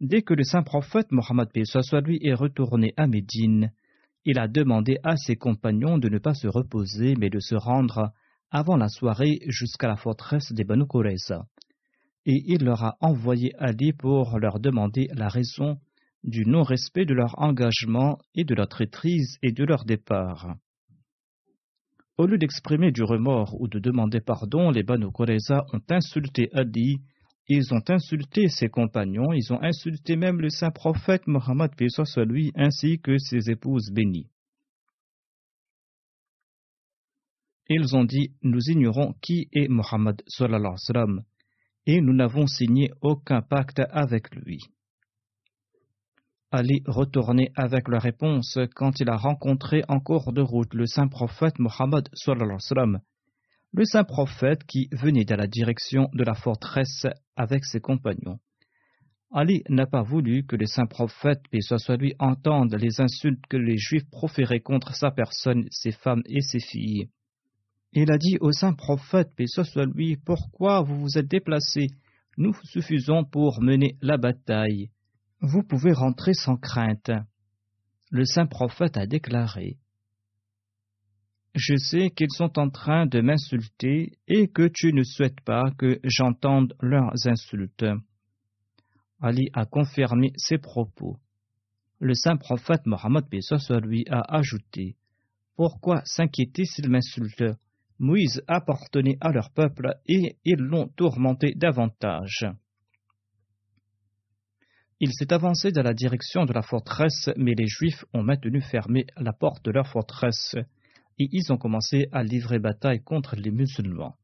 Dès 0.00 0.22
que 0.22 0.34
le 0.34 0.44
saint 0.44 0.62
prophète 0.62 1.10
Mohammed 1.10 1.48
soit 1.64 2.00
lui 2.00 2.18
est 2.22 2.34
retourné 2.34 2.92
à 2.96 3.06
Médine, 3.06 3.72
il 4.24 4.38
a 4.38 4.46
demandé 4.46 4.98
à 5.02 5.16
ses 5.16 5.36
compagnons 5.36 5.98
de 5.98 6.08
ne 6.08 6.18
pas 6.18 6.34
se 6.34 6.46
reposer 6.46 7.14
mais 7.16 7.30
de 7.30 7.40
se 7.40 7.54
rendre 7.54 8.12
avant 8.50 8.76
la 8.76 8.88
soirée 8.88 9.40
jusqu'à 9.46 9.88
la 9.88 9.96
forteresse 9.96 10.52
des 10.52 10.64
Banu 10.64 10.84
et 12.26 12.42
il 12.46 12.62
leur 12.64 12.84
a 12.84 12.96
envoyé 13.00 13.54
Ali 13.58 13.94
pour 13.94 14.38
leur 14.38 14.60
demander 14.60 15.08
la 15.14 15.28
raison 15.28 15.78
du 16.24 16.44
non-respect 16.44 17.06
de 17.06 17.14
leur 17.14 17.38
engagement 17.38 18.18
et 18.34 18.44
de 18.44 18.54
leur 18.54 18.68
traîtrise 18.68 19.38
et 19.42 19.52
de 19.52 19.64
leur 19.64 19.84
départ. 19.84 20.56
Au 22.18 22.26
lieu 22.26 22.36
d'exprimer 22.36 22.90
du 22.90 23.04
remords 23.04 23.54
ou 23.60 23.68
de 23.68 23.78
demander 23.78 24.20
pardon, 24.20 24.72
les 24.72 24.82
Banu 24.82 25.06
Qurayza 25.12 25.64
ont 25.72 25.82
insulté 25.88 26.50
Ali, 26.52 26.98
ils 27.46 27.72
ont 27.72 27.82
insulté 27.88 28.48
ses 28.48 28.68
compagnons, 28.68 29.32
ils 29.32 29.52
ont 29.52 29.62
insulté 29.62 30.16
même 30.16 30.40
le 30.40 30.50
saint 30.50 30.72
prophète 30.72 31.28
Mohammed 31.28 31.70
soit 31.88 32.24
lui 32.24 32.50
ainsi 32.56 32.98
que 32.98 33.16
ses 33.18 33.50
épouses 33.50 33.92
bénies. 33.92 34.28
Ils 37.68 37.94
ont 37.94 38.04
dit 38.04 38.32
Nous 38.42 38.68
ignorons 38.68 39.14
qui 39.22 39.48
est 39.52 39.68
Mohammed 39.68 40.20
et 41.86 42.00
nous 42.00 42.14
n'avons 42.14 42.48
signé 42.48 42.90
aucun 43.00 43.42
pacte 43.42 43.80
avec 43.90 44.34
lui. 44.34 44.58
Ali 46.50 46.82
retournait 46.86 47.52
avec 47.56 47.88
la 47.88 47.98
réponse 47.98 48.58
quand 48.74 49.00
il 49.00 49.10
a 49.10 49.16
rencontré 49.16 49.82
en 49.88 50.00
cours 50.00 50.32
de 50.32 50.40
route 50.40 50.72
le 50.72 50.86
saint 50.86 51.08
prophète 51.08 51.58
Mohammed 51.58 52.08
le 53.72 53.84
saint 53.84 54.04
prophète 54.04 54.64
qui 54.64 54.88
venait 54.92 55.26
dans 55.26 55.36
la 55.36 55.46
direction 55.46 56.08
de 56.14 56.24
la 56.24 56.34
forteresse 56.34 57.06
avec 57.36 57.66
ses 57.66 57.80
compagnons. 57.80 58.38
Ali 59.30 59.62
n'a 59.68 59.86
pas 59.86 60.02
voulu 60.02 60.46
que 60.46 60.56
le 60.56 60.64
saint 60.64 60.86
prophète, 60.86 61.42
paix 61.50 61.60
soit 61.60 61.98
lui, 61.98 62.14
entende 62.18 62.74
les 62.74 62.98
insultes 63.02 63.44
que 63.50 63.58
les 63.58 63.76
Juifs 63.76 64.08
proféraient 64.10 64.60
contre 64.60 64.94
sa 64.94 65.10
personne, 65.10 65.66
ses 65.70 65.92
femmes 65.92 66.22
et 66.24 66.40
ses 66.40 66.60
filles. 66.60 67.10
Il 67.92 68.10
a 68.10 68.16
dit 68.16 68.38
au 68.40 68.52
saint 68.52 68.72
prophète, 68.72 69.34
paix 69.36 69.46
soit 69.46 69.84
lui, 69.84 70.16
pourquoi 70.16 70.80
vous 70.80 70.98
vous 70.98 71.18
êtes 71.18 71.28
déplacé 71.28 71.88
Nous 72.38 72.54
suffisons 72.64 73.24
pour 73.24 73.60
mener 73.60 73.98
la 74.00 74.16
bataille. 74.16 74.88
Vous 75.40 75.62
pouvez 75.62 75.92
rentrer 75.92 76.34
sans 76.34 76.56
crainte. 76.56 77.12
Le 78.10 78.24
saint 78.24 78.46
prophète 78.46 78.96
a 78.96 79.06
déclaré 79.06 79.78
Je 81.54 81.76
sais 81.76 82.10
qu'ils 82.10 82.32
sont 82.32 82.58
en 82.58 82.70
train 82.70 83.06
de 83.06 83.20
m'insulter 83.20 84.18
et 84.26 84.48
que 84.48 84.66
tu 84.66 84.92
ne 84.92 85.04
souhaites 85.04 85.40
pas 85.42 85.70
que 85.78 86.00
j'entende 86.02 86.74
leurs 86.80 87.14
insultes. 87.26 87.86
Ali 89.20 89.48
a 89.52 89.64
confirmé 89.64 90.32
ses 90.36 90.58
propos. 90.58 91.18
Le 92.00 92.14
saint 92.14 92.36
prophète 92.36 92.86
Mohammed 92.86 93.24
lui 93.84 94.06
a 94.10 94.36
ajouté 94.36 94.96
Pourquoi 95.54 96.02
s'inquiéter 96.04 96.64
s'ils 96.64 96.90
m'insultent? 96.90 97.56
Moïse 98.00 98.42
appartenait 98.48 99.18
à 99.20 99.30
leur 99.30 99.50
peuple 99.50 99.94
et 100.06 100.36
ils 100.44 100.58
l'ont 100.58 100.88
tourmenté 100.88 101.54
davantage. 101.54 102.46
Il 105.00 105.12
s'est 105.12 105.32
avancé 105.32 105.70
dans 105.70 105.82
la 105.82 105.94
direction 105.94 106.44
de 106.44 106.52
la 106.52 106.62
forteresse, 106.62 107.30
mais 107.36 107.54
les 107.54 107.68
Juifs 107.68 108.04
ont 108.14 108.24
maintenu 108.24 108.60
fermée 108.60 109.06
la 109.16 109.32
porte 109.32 109.64
de 109.64 109.70
leur 109.70 109.86
forteresse 109.86 110.56
et 111.20 111.28
ils 111.30 111.52
ont 111.52 111.56
commencé 111.56 112.08
à 112.10 112.24
livrer 112.24 112.58
bataille 112.58 113.02
contre 113.02 113.36
les 113.36 113.52
musulmans. 113.52 114.16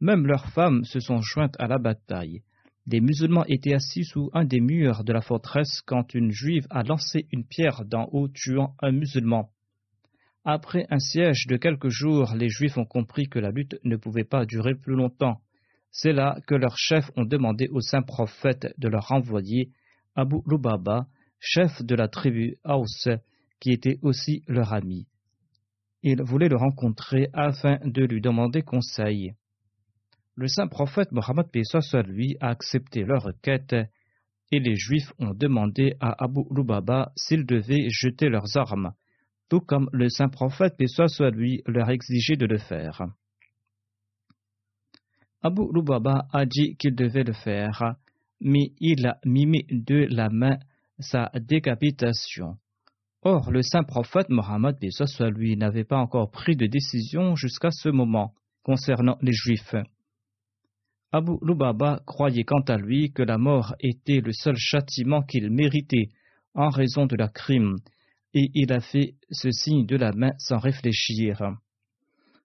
Même 0.00 0.26
leurs 0.26 0.46
femmes 0.46 0.82
se 0.84 0.98
sont 0.98 1.20
jointes 1.20 1.54
à 1.60 1.68
la 1.68 1.78
bataille. 1.78 2.42
Les 2.86 3.00
musulmans 3.00 3.44
étaient 3.46 3.74
assis 3.74 4.02
sous 4.02 4.28
un 4.32 4.44
des 4.44 4.60
murs 4.60 5.04
de 5.04 5.12
la 5.12 5.20
forteresse 5.20 5.82
quand 5.82 6.14
une 6.14 6.32
juive 6.32 6.66
a 6.70 6.82
lancé 6.82 7.26
une 7.30 7.44
pierre 7.44 7.84
d'en 7.84 8.08
haut 8.10 8.28
tuant 8.28 8.74
un 8.80 8.90
musulman. 8.90 9.50
Après 10.44 10.86
un 10.90 10.98
siège 10.98 11.46
de 11.46 11.56
quelques 11.56 11.90
jours, 11.90 12.34
les 12.34 12.48
Juifs 12.48 12.78
ont 12.78 12.86
compris 12.86 13.28
que 13.28 13.38
la 13.38 13.50
lutte 13.50 13.76
ne 13.84 13.96
pouvait 13.96 14.24
pas 14.24 14.46
durer 14.46 14.74
plus 14.74 14.94
longtemps. 14.94 15.40
C'est 15.90 16.12
là 16.12 16.38
que 16.46 16.54
leurs 16.54 16.78
chefs 16.78 17.10
ont 17.16 17.24
demandé 17.24 17.68
au 17.68 17.80
saint 17.80 18.02
prophète 18.02 18.74
de 18.78 18.88
leur 18.88 19.12
envoyer 19.12 19.70
Abu 20.18 20.38
Lubaba, 20.46 21.06
chef 21.38 21.80
de 21.82 21.94
la 21.94 22.08
tribu 22.08 22.56
Haus, 22.64 23.08
qui 23.60 23.70
était 23.70 23.98
aussi 24.02 24.42
leur 24.48 24.72
ami. 24.72 25.06
Ils 26.02 26.22
voulaient 26.22 26.48
le 26.48 26.56
rencontrer 26.56 27.28
afin 27.32 27.78
de 27.84 28.04
lui 28.04 28.20
demander 28.20 28.62
conseil. 28.62 29.34
Le 30.34 30.48
saint 30.48 30.66
prophète 30.66 31.12
Mohammed 31.12 31.46
soit 31.62 32.02
lui 32.02 32.36
a 32.40 32.48
accepté 32.48 33.04
leur 33.04 33.22
requête 33.22 33.76
et 34.50 34.58
les 34.58 34.74
Juifs 34.74 35.12
ont 35.20 35.34
demandé 35.34 35.94
à 36.00 36.24
Abu 36.24 36.40
Lubaba 36.50 37.12
s'ils 37.16 37.46
devaient 37.46 37.88
jeter 37.88 38.28
leurs 38.28 38.56
armes 38.56 38.92
tout 39.48 39.60
comme 39.60 39.88
le 39.92 40.08
saint 40.08 40.28
prophète, 40.28 40.74
soit 40.86 41.30
lui, 41.30 41.62
leur 41.66 41.88
exigeait 41.90 42.36
de 42.36 42.46
le 42.46 42.58
faire. 42.58 43.02
Abu 45.42 45.62
Lubaba 45.72 46.26
a 46.32 46.44
dit 46.44 46.76
qu'il 46.76 46.94
devait 46.94 47.24
le 47.24 47.32
faire, 47.32 47.94
mais 48.40 48.72
il 48.80 49.06
a 49.06 49.18
mimé 49.24 49.66
de 49.70 50.06
la 50.10 50.28
main 50.28 50.58
sa 50.98 51.30
décapitation. 51.34 52.56
Or, 53.22 53.50
le 53.50 53.62
saint 53.62 53.82
prophète 53.82 54.28
Mohammed, 54.28 54.76
lui, 55.34 55.56
n'avait 55.56 55.84
pas 55.84 55.98
encore 55.98 56.30
pris 56.30 56.56
de 56.56 56.66
décision 56.66 57.34
jusqu'à 57.34 57.70
ce 57.70 57.88
moment 57.88 58.32
concernant 58.62 59.18
les 59.22 59.32
Juifs. 59.32 59.74
Abu 61.10 61.32
Lubaba 61.42 62.00
croyait 62.06 62.44
quant 62.44 62.62
à 62.68 62.76
lui 62.76 63.12
que 63.12 63.22
la 63.22 63.38
mort 63.38 63.74
était 63.80 64.20
le 64.20 64.32
seul 64.32 64.56
châtiment 64.56 65.22
qu'il 65.22 65.50
méritait 65.50 66.10
en 66.54 66.68
raison 66.68 67.06
de 67.06 67.16
la 67.16 67.28
crime 67.28 67.76
et 68.34 68.50
il 68.54 68.72
a 68.72 68.80
fait 68.80 69.14
ce 69.30 69.50
signe 69.50 69.86
de 69.86 69.96
la 69.96 70.12
main 70.12 70.32
sans 70.38 70.58
réfléchir. 70.58 71.40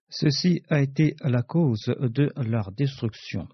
Ceci 0.08 0.62
a 0.70 0.80
été 0.80 1.14
la 1.22 1.42
cause 1.42 1.92
de 2.00 2.32
leur 2.36 2.72
destruction. 2.72 3.48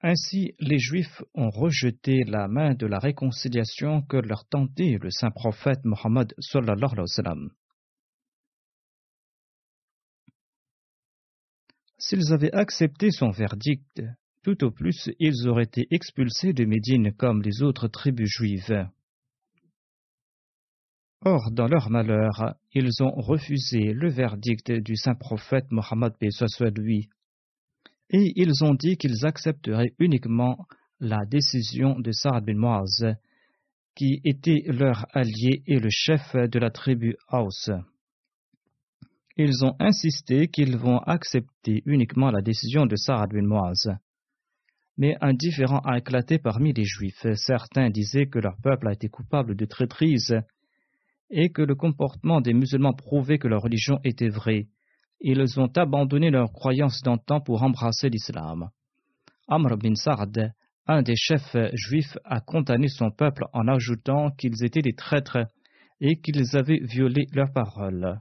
Ainsi, 0.00 0.54
les 0.60 0.78
Juifs 0.78 1.22
ont 1.34 1.50
rejeté 1.50 2.22
la 2.24 2.46
main 2.46 2.74
de 2.74 2.86
la 2.86 2.98
réconciliation 2.98 4.02
que 4.02 4.16
leur 4.16 4.46
tentait 4.46 4.96
le 5.02 5.10
saint 5.10 5.32
prophète 5.32 5.84
Mohammed 5.84 6.32
S'ils 11.98 12.32
avaient 12.32 12.54
accepté 12.54 13.10
son 13.10 13.30
verdict, 13.30 14.02
tout 14.44 14.62
au 14.64 14.70
plus, 14.70 15.10
ils 15.18 15.48
auraient 15.48 15.64
été 15.64 15.88
expulsés 15.90 16.52
de 16.52 16.64
Médine 16.64 17.12
comme 17.12 17.42
les 17.42 17.62
autres 17.62 17.88
tribus 17.88 18.30
juives. 18.30 18.88
Or, 21.24 21.50
dans 21.50 21.66
leur 21.66 21.90
malheur, 21.90 22.54
ils 22.72 23.02
ont 23.02 23.10
refusé 23.10 23.92
le 23.92 24.08
verdict 24.08 24.70
du 24.70 24.94
saint 24.94 25.16
prophète 25.16 25.66
Mohammed 25.72 26.12
lui, 26.76 27.08
et 28.10 28.32
ils 28.36 28.64
ont 28.64 28.74
dit 28.74 28.96
qu'ils 28.96 29.26
accepteraient 29.26 29.92
uniquement 29.98 30.66
la 31.00 31.24
décision 31.26 31.98
de 31.98 32.10
Saad 32.12 32.44
bin 32.44 32.56
Moaz, 32.56 33.16
qui 33.94 34.20
était 34.24 34.62
leur 34.66 35.06
allié 35.12 35.62
et 35.66 35.78
le 35.78 35.90
chef 35.90 36.34
de 36.34 36.58
la 36.58 36.70
tribu 36.70 37.16
Haus. 37.30 37.70
Ils 39.36 39.64
ont 39.64 39.76
insisté 39.78 40.48
qu'ils 40.48 40.76
vont 40.76 40.98
accepter 40.98 41.82
uniquement 41.86 42.30
la 42.30 42.42
décision 42.42 42.86
de 42.86 42.96
Saad 42.96 43.30
bin 43.32 43.46
Moaz 43.46 43.98
mais 44.98 45.16
un 45.20 45.32
différend 45.32 45.78
a 45.78 45.96
éclaté 45.96 46.38
parmi 46.38 46.72
les 46.72 46.84
Juifs. 46.84 47.24
Certains 47.36 47.88
disaient 47.88 48.26
que 48.26 48.40
leur 48.40 48.56
peuple 48.60 48.88
a 48.88 48.92
été 48.92 49.08
coupable 49.08 49.54
de 49.54 49.64
traîtrise 49.64 50.34
et 51.30 51.50
que 51.50 51.62
le 51.62 51.76
comportement 51.76 52.40
des 52.40 52.52
musulmans 52.52 52.92
prouvait 52.92 53.38
que 53.38 53.48
leur 53.48 53.62
religion 53.62 54.00
était 54.02 54.28
vraie. 54.28 54.66
Ils 55.20 55.58
ont 55.58 55.70
abandonné 55.76 56.30
leurs 56.30 56.52
croyances 56.52 57.02
d'antan 57.02 57.40
pour 57.40 57.62
embrasser 57.62 58.08
l'islam. 58.08 58.70
Amr 59.48 59.76
bin 59.76 59.94
Sa'd 59.94 60.52
un 60.88 61.02
des 61.02 61.16
chefs 61.16 61.54
juifs 61.74 62.16
a 62.24 62.40
condamné 62.40 62.88
son 62.88 63.10
peuple 63.10 63.44
en 63.52 63.68
ajoutant 63.68 64.30
qu'ils 64.30 64.64
étaient 64.64 64.80
des 64.80 64.94
traîtres 64.94 65.46
et 66.00 66.18
qu'ils 66.18 66.56
avaient 66.56 66.80
violé 66.80 67.26
leurs 67.32 67.52
paroles. 67.52 68.18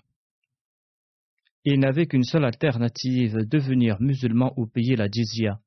Il 1.63 1.79
n'avait 1.79 2.07
qu'une 2.07 2.23
seule 2.23 2.43
alternative, 2.43 3.37
devenir 3.47 4.01
musulman 4.01 4.53
ou 4.57 4.67
payer 4.67 4.97
la 4.97 5.07
jizya. 5.07 5.59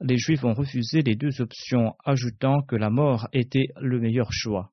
Les 0.00 0.18
juifs 0.18 0.44
ont 0.44 0.54
refusé 0.54 1.02
les 1.02 1.14
deux 1.14 1.40
options, 1.40 1.94
ajoutant 2.04 2.62
que 2.62 2.76
la 2.76 2.90
mort 2.90 3.28
était 3.32 3.68
le 3.80 4.00
meilleur 4.00 4.32
choix. 4.32 4.72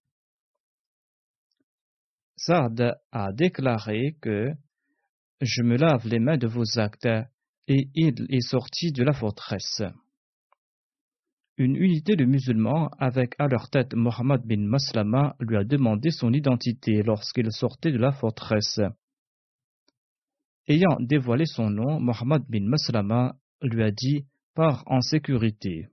Sard 2.36 2.98
a 3.12 3.32
déclaré 3.32 4.16
que 4.22 4.52
Je 5.42 5.64
me 5.64 5.78
lave 5.78 6.08
les 6.08 6.20
mains 6.20 6.38
de 6.38 6.48
vos 6.48 6.80
actes, 6.80 7.08
et 7.68 7.90
il 7.94 8.26
est 8.30 8.48
sorti 8.48 8.92
de 8.92 9.04
la 9.04 9.14
forteresse. 9.14 9.82
Une 11.58 11.76
unité 11.76 12.16
de 12.16 12.26
musulmans, 12.26 12.90
avec 13.00 13.36
à 13.40 13.48
leur 13.48 13.70
tête 13.70 13.94
Mohammed 13.94 14.42
bin 14.42 14.68
Maslama, 14.68 15.36
lui 15.40 15.58
a 15.58 15.64
demandé 15.64 16.12
son 16.12 16.34
identité 16.34 17.02
lorsqu'il 17.02 17.52
sortait 17.52 17.92
de 17.92 17.98
la 17.98 18.12
forteresse. 18.12 18.82
Ayant 20.68 20.98
dévoilé 21.00 21.46
son 21.46 21.70
nom, 21.70 22.00
Mohammed 22.00 22.44
bin 22.50 22.66
Maslama 22.66 23.36
lui 23.62 23.84
a 23.84 23.92
dit 23.92 24.26
Pars 24.54 24.84
en 24.88 25.02
sécurité. 25.02 25.88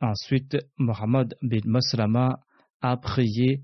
Ensuite, 0.00 0.56
Mohammed 0.78 1.36
bin 1.42 1.60
Maslama 1.64 2.40
a 2.80 2.96
prié 2.96 3.62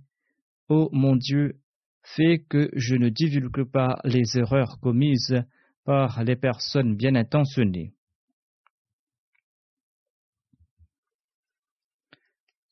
Ô 0.69 0.91
mon 0.93 1.17
Dieu, 1.17 1.61
fais 2.03 2.41
que 2.41 2.69
je 2.75 2.95
ne 2.95 3.09
divulgue 3.09 3.65
pas 3.65 3.99
les 4.05 4.37
erreurs 4.37 4.79
commises 4.81 5.43
par 5.85 6.23
les 6.25 6.37
personnes 6.37 6.95
bien 6.95 7.15
intentionnées. 7.15 7.95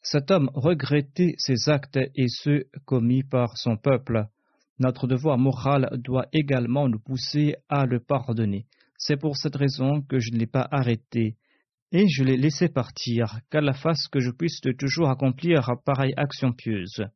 Cet 0.02 0.30
homme 0.30 0.50
regrettait 0.52 1.34
ses 1.38 1.70
actes 1.70 1.98
et 2.14 2.28
ceux 2.28 2.68
commis 2.84 3.22
par 3.24 3.56
son 3.56 3.78
peuple. 3.78 4.26
Notre 4.78 5.06
devoir 5.06 5.38
moral 5.38 5.88
doit 5.94 6.26
également 6.34 6.88
nous 6.90 7.00
pousser 7.00 7.56
à 7.70 7.86
le 7.86 7.98
pardonner. 7.98 8.66
C'est 8.98 9.16
pour 9.16 9.38
cette 9.38 9.56
raison 9.56 10.02
que 10.02 10.18
je 10.18 10.32
ne 10.32 10.38
l'ai 10.38 10.46
pas 10.46 10.68
arrêté 10.70 11.36
et 11.92 12.06
je 12.08 12.24
l'ai 12.24 12.36
laissé 12.36 12.68
partir, 12.68 13.40
qu'Allah 13.50 13.72
fasse 13.72 14.06
que 14.08 14.20
je 14.20 14.30
puisse 14.30 14.60
toujours 14.78 15.08
accomplir 15.08 15.70
pareille 15.84 16.14
action 16.16 16.52
pieuse. 16.52 17.06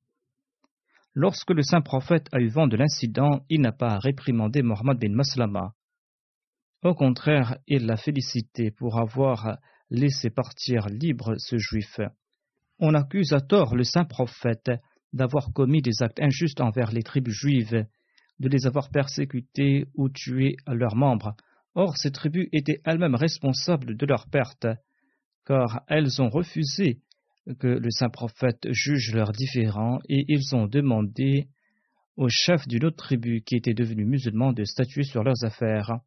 Lorsque 1.14 1.50
le 1.50 1.62
saint 1.62 1.80
prophète 1.80 2.28
a 2.32 2.38
eu 2.38 2.46
vent 2.46 2.68
de 2.68 2.76
l'incident, 2.76 3.44
il 3.48 3.60
n'a 3.60 3.72
pas 3.72 3.98
réprimandé 3.98 4.62
Mohammed 4.62 4.98
bin 4.98 5.12
Maslama. 5.12 5.74
Au 6.84 6.94
contraire, 6.94 7.58
il 7.66 7.86
l'a 7.86 7.96
félicité 7.96 8.70
pour 8.70 8.98
avoir 8.98 9.58
laissé 9.90 10.30
partir 10.30 10.86
libre 10.86 11.34
ce 11.36 11.58
juif. 11.58 11.98
On 12.78 12.94
accuse 12.94 13.32
à 13.32 13.40
tort 13.40 13.74
le 13.74 13.82
saint 13.82 14.04
prophète 14.04 14.70
d'avoir 15.12 15.52
commis 15.52 15.82
des 15.82 16.00
actes 16.02 16.20
injustes 16.20 16.60
envers 16.60 16.92
les 16.92 17.02
tribus 17.02 17.34
juives, 17.34 17.84
de 18.38 18.48
les 18.48 18.66
avoir 18.66 18.88
persécutés 18.90 19.86
ou 19.94 20.08
tués 20.08 20.56
leurs 20.68 20.94
membres. 20.94 21.34
Or, 21.74 21.96
ces 21.96 22.12
tribus 22.12 22.48
étaient 22.52 22.80
elles-mêmes 22.84 23.16
responsables 23.16 23.96
de 23.96 24.06
leur 24.06 24.28
perte, 24.28 24.68
car 25.44 25.82
elles 25.88 26.22
ont 26.22 26.30
refusé 26.30 27.00
que 27.58 27.66
le 27.66 27.90
saint 27.90 28.10
prophète 28.10 28.68
juge 28.70 29.14
leurs 29.14 29.32
différends 29.32 29.98
et 30.08 30.24
ils 30.28 30.54
ont 30.54 30.66
demandé 30.66 31.48
au 32.16 32.28
chef 32.28 32.66
d'une 32.68 32.84
autre 32.84 32.96
tribu 32.96 33.42
qui 33.42 33.56
était 33.56 33.74
devenu 33.74 34.04
musulman 34.04 34.52
de 34.52 34.64
statuer 34.64 35.04
sur 35.04 35.24
leurs 35.24 35.44
affaires 35.44 36.00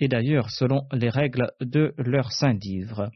et 0.00 0.08
d'ailleurs 0.08 0.50
selon 0.50 0.86
les 0.92 1.08
règles 1.08 1.50
de 1.60 1.94
leur 1.96 2.32
saint 2.32 2.52
livre. 2.52 3.10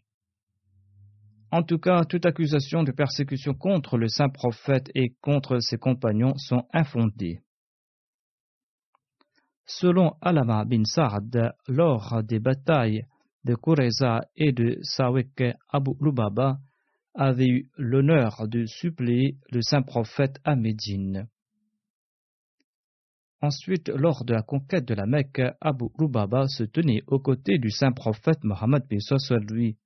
En 1.53 1.63
tout 1.63 1.79
cas, 1.79 2.05
toute 2.05 2.27
accusation 2.27 2.85
de 2.85 2.93
persécution 2.93 3.55
contre 3.55 3.99
le 3.99 4.09
saint 4.09 4.29
prophète 4.29 4.91
et 4.95 5.15
contre 5.21 5.59
ses 5.59 5.79
compagnons 5.79 6.35
sont 6.37 6.67
infondées. 6.73 7.41
Selon 9.67 10.13
Alama 10.21 10.65
bin 10.65 10.85
Sa'ad, 10.85 11.53
lors 11.69 12.23
des 12.23 12.39
batailles 12.39 13.05
de 13.45 13.55
Kureza 13.55 14.21
et 14.37 14.53
de 14.53 14.79
Sawek, 14.83 15.43
Abu 15.69 15.93
Lubaba 16.01 16.59
avait 17.15 17.49
eu 17.49 17.71
l'honneur 17.77 18.47
de 18.49 18.67
suppléer 18.67 19.37
le 19.51 19.63
saint 19.63 19.83
prophète 19.83 20.39
à 20.45 20.57
Médine. 20.57 21.29
Ensuite, 23.43 23.89
lors 23.89 24.25
de 24.25 24.35
la 24.35 24.43
conquête 24.43 24.85
de 24.85 24.95
la 24.95 25.07
Mecque, 25.07 25.43
Abu 25.61 25.87
Lubaba 25.99 26.47
se 26.47 26.65
tenait 26.65 27.03
aux 27.07 27.21
côtés 27.21 27.59
du 27.59 27.71
saint 27.71 27.93
prophète 27.93 28.45
Mohammed 28.45 28.85
lui, 29.51 29.79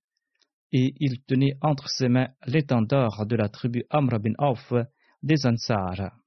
et 0.72 0.92
il 0.98 1.22
tenait 1.22 1.56
entre 1.60 1.88
ses 1.88 2.08
mains 2.08 2.30
l'étendard 2.46 3.26
de 3.26 3.36
la 3.36 3.48
tribu 3.48 3.84
Amr 3.90 4.18
bin 4.18 4.32
Auf 4.38 4.72
des 5.22 5.46
Ansar. 5.46 6.18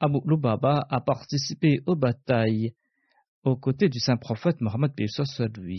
Abu 0.00 0.18
Lubaba 0.26 0.84
a 0.90 1.00
participé 1.00 1.80
aux 1.86 1.94
batailles 1.94 2.74
aux 3.44 3.56
côtés 3.56 3.88
du 3.88 4.00
saint 4.00 4.16
prophète 4.16 4.60
Mohammed 4.60 4.92
lui. 5.56 5.78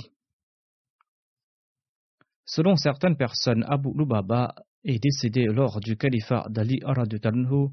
Selon 2.46 2.76
certaines 2.76 3.18
personnes, 3.18 3.66
Abu 3.68 3.90
Lubaba 3.96 4.56
est 4.84 5.02
décédé 5.02 5.46
lors 5.46 5.80
du 5.80 5.98
califat 5.98 6.46
d'Ali 6.50 6.80
Tanhu 7.22 7.70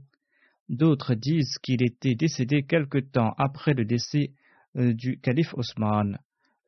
D'autres 0.68 1.14
disent 1.14 1.58
qu'il 1.58 1.82
était 1.82 2.14
décédé 2.14 2.62
quelque 2.62 2.98
temps 2.98 3.34
après 3.36 3.74
le 3.74 3.84
décès 3.84 4.32
euh, 4.76 4.94
du 4.94 5.20
calife 5.20 5.52
Osman. 5.54 6.18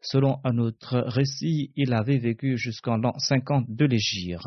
Selon 0.03 0.39
un 0.45 0.59
autre 0.59 0.99
récit, 1.07 1.73
il 1.77 1.95
avait 1.95 2.19
vécu 2.19 2.59
jusqu'en 2.59 2.99
l'an 2.99 3.19
50 3.19 3.71
de 3.71 3.87
l'Égypte. 3.87 4.47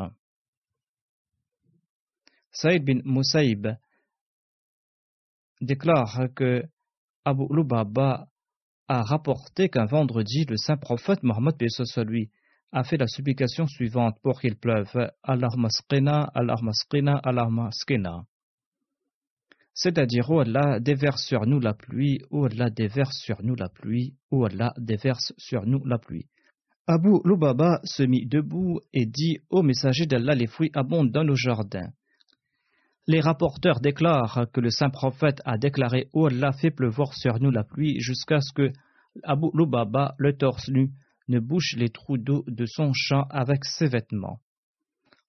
Saïd 2.52 2.86
bin 2.86 3.02
Moussaïb 3.04 3.68
déclare 5.62 6.28
que 6.36 6.64
Abu 7.26 7.46
Lubaba 7.50 8.28
a 8.88 9.02
rapporté 9.02 9.70
qu'un 9.70 9.86
vendredi, 9.86 10.46
le 10.46 10.58
saint 10.58 10.78
prophète 10.78 11.24
Mohammed 11.24 11.56
lui 12.06 12.30
a 12.72 12.84
fait 12.84 12.98
la 12.98 13.08
supplication 13.08 13.68
suivante 13.68 14.18
pour 14.22 14.40
qu'il 14.42 14.58
pleuve 14.58 15.12
Allahumma 15.24 15.70
skina, 15.70 16.30
Allahumma 16.34 17.70
c'est-à-dire 19.80 20.32
oh 20.32 20.40
Allah 20.40 20.80
déverse 20.80 21.24
sur 21.24 21.46
nous 21.46 21.60
la 21.60 21.76
pluie, 21.76 22.18
oh 22.32 22.46
Allah 22.46 22.72
déverse 22.72 23.16
sur 23.20 23.44
nous 23.44 23.54
la 23.54 23.70
pluie, 23.70 24.16
oh 24.32 24.46
Allah 24.46 24.74
déverse 24.80 25.34
sur 25.38 25.68
nous 25.68 25.86
la 25.86 26.00
pluie. 26.00 26.26
Abu 26.88 27.20
Lubaba 27.24 27.80
se 27.84 28.02
mit 28.02 28.26
debout 28.26 28.80
et 28.92 29.06
dit 29.06 29.38
Ô 29.52 29.62
messager 29.62 30.08
d'Allah, 30.08 30.34
les 30.34 30.48
fruits 30.48 30.72
abondent 30.74 31.12
dans 31.12 31.24
nos 31.24 31.36
jardins. 31.36 31.92
Les 33.06 33.20
rapporteurs 33.20 33.80
déclarent 33.80 34.48
que 34.52 34.62
le 34.62 34.72
saint 34.72 34.90
prophète 34.90 35.42
a 35.46 35.60
déclaré 35.60 36.08
Oh 36.12 36.26
Allah 36.26 36.54
fait 36.54 36.72
pleuvoir 36.72 37.14
sur 37.14 37.40
nous 37.40 37.52
la 37.52 37.64
pluie 37.64 38.00
jusqu'à 38.00 38.42
ce 38.42 38.52
que 38.54 38.72
Abu 39.24 39.50
Lubaba, 39.54 40.16
le 40.18 40.36
torse 40.36 40.70
nu, 40.70 40.90
ne 41.28 41.40
bouche 41.40 41.76
les 41.78 41.90
trous 41.90 42.18
d'eau 42.18 42.44
de 42.48 42.66
son 42.66 42.92
champ 42.94 43.26
avec 43.30 43.66
ses 43.66 43.88
vêtements. 43.88 44.40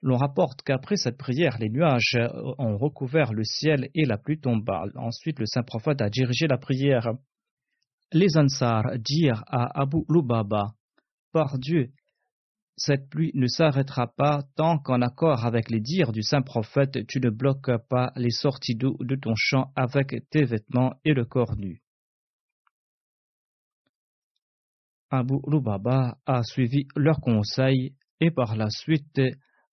L'on 0.01 0.17
rapporte 0.17 0.63
qu'après 0.63 0.97
cette 0.97 1.19
prière, 1.19 1.59
les 1.59 1.71
nuages 1.71 2.17
ont 2.59 2.77
recouvert 2.79 3.33
le 3.33 3.43
ciel 3.43 3.91
et 3.95 4.05
la 4.05 4.17
pluie 4.17 4.41
tomba. 4.41 4.85
Ensuite, 4.95 5.41
le 5.41 5.47
saint 5.47 5.65
prophète 5.65 6.01
a 6.01 6.09
dirigé 6.09 6.47
la 6.47 6.59
prière. 6.59 7.09
Les 8.13 8.37
Ansar 8.37 8.85
dirent 8.99 9.43
à 9.49 9.81
Abu 9.81 9.99
Lubaba 10.09 10.75
Par 11.33 11.59
Dieu, 11.59 11.91
cette 12.77 13.11
pluie 13.11 13.33
ne 13.35 13.49
s'arrêtera 13.49 14.07
pas 14.07 14.45
tant 14.55 14.79
qu'en 14.79 15.03
accord 15.03 15.45
avec 15.45 15.69
les 15.69 15.81
dires 15.81 16.13
du 16.13 16.23
saint 16.23 16.43
prophète, 16.43 17.07
tu 17.09 17.19
ne 17.19 17.29
bloques 17.29 17.77
pas 17.89 18.13
les 18.15 18.31
sorties 18.31 18.77
d'eau 18.77 18.97
de 19.01 19.17
ton 19.17 19.35
champ 19.35 19.73
avec 19.75 20.15
tes 20.31 20.45
vêtements 20.45 20.95
et 21.05 21.13
le 21.13 21.25
corps 21.25 21.57
nu. 21.57 21.83
Abu 25.11 25.37
Lubaba 25.47 26.19
a 26.27 26.43
suivi 26.43 26.87
leur 26.95 27.21
conseil 27.21 27.95
et 28.21 28.31
par 28.31 28.57
la 28.57 28.69
suite 28.69 29.21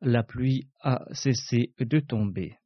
la 0.02 0.24
pluie 0.24 0.68
a 0.82 1.02
cessé 1.12 1.74
de 1.80 2.00
tomber. 2.00 2.58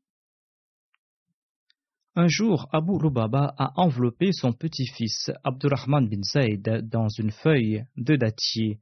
Un 2.16 2.28
jour, 2.28 2.68
Abu 2.72 2.92
Rubaba 2.92 3.54
a 3.58 3.72
enveloppé 3.80 4.32
son 4.34 4.52
petit-fils 4.52 5.32
Abdurrahman 5.44 6.10
bin 6.10 6.22
Zayd 6.22 6.88
dans 6.90 7.08
une 7.08 7.32
feuille 7.32 7.86
de 7.98 8.16
dattier. 8.16 8.80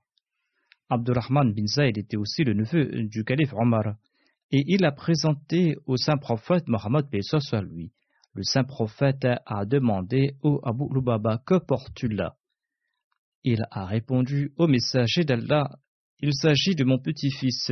Abdurrahman 0.89 1.53
bin 1.53 1.67
Zayd 1.67 1.97
était 1.97 2.17
aussi 2.17 2.43
le 2.43 2.53
neveu 2.53 3.03
du 3.03 3.23
calife 3.23 3.53
Omar, 3.53 3.95
et 4.51 4.63
il 4.67 4.85
a 4.85 4.91
présenté 4.91 5.75
au 5.85 5.97
saint 5.97 6.17
prophète 6.17 6.67
Mohammed 6.67 7.05
soit 7.21 7.61
lui. 7.61 7.91
Le 8.33 8.43
saint 8.43 8.63
prophète 8.63 9.27
a 9.45 9.65
demandé 9.65 10.35
au 10.41 10.59
Abu 10.63 10.85
Lubaba 10.93 11.37
Que 11.45 11.59
portes-tu 11.59 12.07
là? 12.07 12.35
Il 13.43 13.65
a 13.71 13.85
répondu 13.85 14.51
au 14.57 14.67
messager 14.67 15.23
d'Allah 15.23 15.69
Il 16.19 16.33
s'agit 16.33 16.75
de 16.75 16.83
mon 16.83 16.99
petit-fils. 16.99 17.71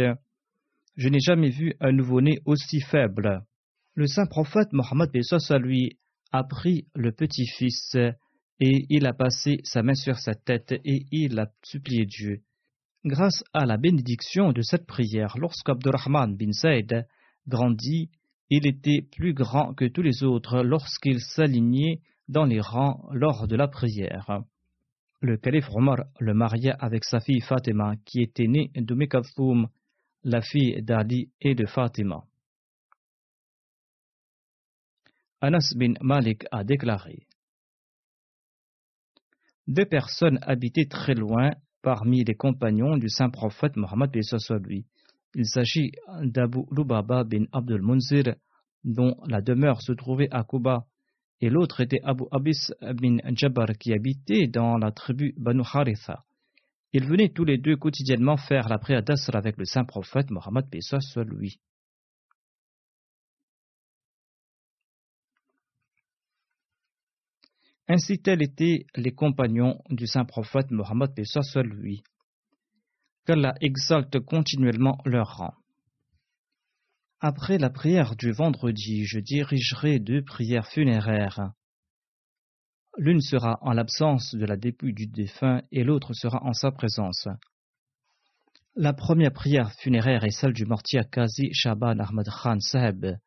Je 0.96 1.10
n'ai 1.10 1.20
jamais 1.20 1.50
vu 1.50 1.74
un 1.80 1.92
nouveau-né 1.92 2.40
aussi 2.46 2.80
faible. 2.82 3.44
Le 3.96 4.08
saint 4.08 4.26
prophète 4.26 4.72
Mohammed 4.72 5.10
lui 5.60 5.98
a 6.32 6.44
pris 6.44 6.88
le 6.96 7.12
petit-fils 7.12 7.96
et 8.60 8.86
il 8.90 9.06
a 9.06 9.14
passé 9.14 9.60
sa 9.64 9.84
main 9.84 9.96
sur 9.96 10.18
sa 10.18 10.34
tête 10.34 10.72
et 10.72 11.06
il 11.12 11.40
a 11.40 11.52
supplié 11.64 12.06
Dieu. 12.06 12.42
Grâce 13.04 13.44
à 13.54 13.66
la 13.66 13.78
bénédiction 13.78 14.52
de 14.52 14.62
cette 14.62 14.86
prière, 14.86 15.38
lorsqu'Abdurrahman 15.38 16.36
bin 16.36 16.52
Saïd 16.52 17.06
grandit, 17.48 18.10
il 18.50 18.68
était 18.68 19.02
plus 19.02 19.34
grand 19.34 19.74
que 19.74 19.86
tous 19.86 20.02
les 20.02 20.24
autres 20.24 20.64
lorsqu'il 20.64 21.20
s'alignait 21.20 22.02
dans 22.28 22.46
les 22.46 22.60
rangs 22.60 23.08
lors 23.12 23.48
de 23.48 23.56
la 23.56 23.68
prière. 23.68 24.44
Le 25.26 25.38
calife 25.38 25.72
Omar 25.74 26.06
le 26.20 26.36
maria 26.36 26.76
avec 26.80 27.04
sa 27.04 27.20
fille 27.20 27.42
Fatima, 27.42 27.96
qui 28.06 28.22
était 28.22 28.46
née 28.46 28.70
de 28.76 28.94
la 30.24 30.42
fille 30.42 30.84
d'Ali 30.84 31.32
et 31.42 31.56
de 31.56 31.66
Fatima. 31.66 32.24
Anas 35.42 35.74
bin 35.76 35.94
Malik 36.02 36.46
a 36.52 36.64
déclaré 36.64 37.26
Deux 39.66 39.86
personnes 39.86 40.38
habitaient 40.44 40.86
très 40.88 41.16
loin 41.16 41.54
parmi 41.82 42.24
les 42.24 42.36
compagnons 42.36 42.96
du 42.96 43.10
saint 43.10 43.32
prophète 43.32 43.78
Mohammed 43.78 44.12
lui. 44.64 44.86
Il 45.34 45.48
s'agit 45.48 45.92
d'Abu 46.22 46.66
Lubaba 46.70 47.24
bin 47.24 47.46
Abdul 47.52 47.82
Munzir, 47.82 48.36
dont 48.84 49.16
la 49.28 49.42
demeure 49.42 49.82
se 49.82 49.94
trouvait 49.94 50.30
à 50.30 50.44
Kuba, 50.44 50.86
et 51.42 51.50
l'autre 51.50 51.82
était 51.82 52.02
Abu 52.04 52.24
Abis 52.32 52.72
bin 52.82 53.18
Jabbar 53.36 53.68
qui 53.80 53.94
habitait 53.94 54.48
dans 54.48 54.78
la 54.78 54.92
tribu 54.92 55.34
Banu 55.38 55.62
Haritha. 55.64 56.24
Ils 56.94 57.06
venaient 57.06 57.34
tous 57.34 57.44
les 57.44 57.58
deux 57.58 57.76
quotidiennement 57.76 58.38
faire 58.38 58.70
la 58.70 58.80
prière 58.80 59.04
d'Asr 59.04 59.36
avec 59.36 59.58
le 59.58 59.66
saint 59.66 59.84
prophète 59.84 60.32
Mohammed 60.32 60.66
lui. 61.28 61.60
Ainsi 67.88 68.20
tels 68.20 68.42
étaient 68.42 68.88
les 68.96 69.12
compagnons 69.12 69.80
du 69.90 70.08
saint 70.08 70.26
prophète 70.26 70.72
Mohammed 70.72 71.12
seul 71.26 71.68
lui. 71.68 72.02
Qu'Allah 73.26 73.54
exalte 73.62 74.20
continuellement 74.22 74.98
leur 75.06 75.38
rang. 75.38 75.54
Après 77.28 77.58
la 77.58 77.72
prière 77.72 78.16
du 78.16 78.32
vendredi, 78.32 79.04
je 79.06 79.18
dirigerai 79.18 79.98
deux 79.98 80.24
prières 80.24 80.68
funéraires. 80.68 81.54
L'une 83.00 83.20
sera 83.20 83.58
en 83.62 83.72
l'absence 83.72 84.36
de 84.36 84.46
la 84.46 84.58
dépouille 84.58 84.94
du 84.94 85.08
défunt 85.08 85.64
et 85.72 85.84
l'autre 85.84 86.14
sera 86.14 86.44
en 86.44 86.54
sa 86.54 86.70
présence. 86.70 87.28
La 88.76 88.94
première 88.94 89.34
prière 89.34 89.72
funéraire 89.72 90.24
est 90.24 90.30
celle 90.40 90.54
du 90.54 90.66
mortier 90.66 91.02
Kazi 91.12 91.52
Shaban 91.52 91.98
Ahmad 91.98 92.28
Khan 92.30 92.60
Saheb. 92.60 93.18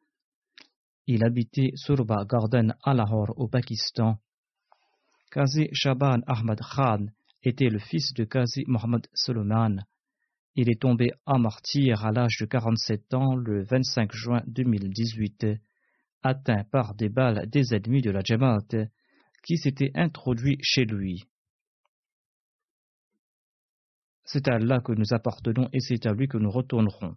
Il 1.08 1.24
habitait 1.24 1.72
Surba 1.74 2.24
Garden 2.24 2.76
à 2.84 2.94
Lahore 2.94 3.34
au 3.36 3.48
Pakistan 3.48 4.20
Qazi 5.32 5.70
Shaban 5.72 6.20
Ahmad 6.28 6.60
Khan 6.60 7.06
était 7.42 7.68
le 7.68 7.80
fils 7.80 8.14
de 8.14 8.22
Qazi 8.22 8.62
Mohammad 8.68 9.08
Solomon. 9.12 9.78
Il 10.60 10.68
est 10.68 10.80
tombé 10.80 11.12
en 11.24 11.38
martyr 11.38 12.04
à 12.04 12.10
l'âge 12.10 12.38
de 12.40 12.44
47 12.44 13.14
ans 13.14 13.36
le 13.36 13.62
25 13.62 14.10
juin 14.10 14.42
2018, 14.48 15.46
atteint 16.24 16.64
par 16.72 16.96
des 16.96 17.08
balles 17.08 17.48
des 17.48 17.76
ennemis 17.76 18.02
de 18.02 18.10
la 18.10 18.22
Jamaat 18.24 18.66
qui 19.44 19.56
s'étaient 19.56 19.92
introduits 19.94 20.58
chez 20.60 20.84
lui. 20.84 21.22
C'est 24.24 24.48
à 24.48 24.54
Allah 24.56 24.80
que 24.80 24.90
nous 24.90 25.12
appartenons 25.12 25.68
et 25.72 25.78
c'est 25.78 26.04
à 26.06 26.12
lui 26.12 26.26
que 26.26 26.38
nous 26.38 26.50
retournerons. 26.50 27.14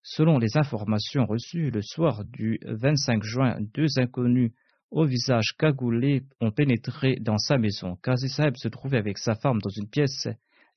Selon 0.00 0.38
les 0.38 0.56
informations 0.56 1.26
reçues 1.26 1.70
le 1.70 1.82
soir 1.82 2.24
du 2.24 2.58
25 2.64 3.22
juin, 3.22 3.58
deux 3.74 3.98
inconnus 3.98 4.52
au 4.90 5.04
visage 5.04 5.52
cagoulé, 5.58 6.22
ont 6.40 6.52
pénétré 6.52 7.16
dans 7.20 7.36
sa 7.36 7.58
maison. 7.58 7.96
Kazi 7.96 8.30
se 8.30 8.68
trouvait 8.68 8.96
avec 8.96 9.18
sa 9.18 9.34
femme 9.34 9.58
dans 9.58 9.68
une 9.68 9.90
pièce 9.90 10.26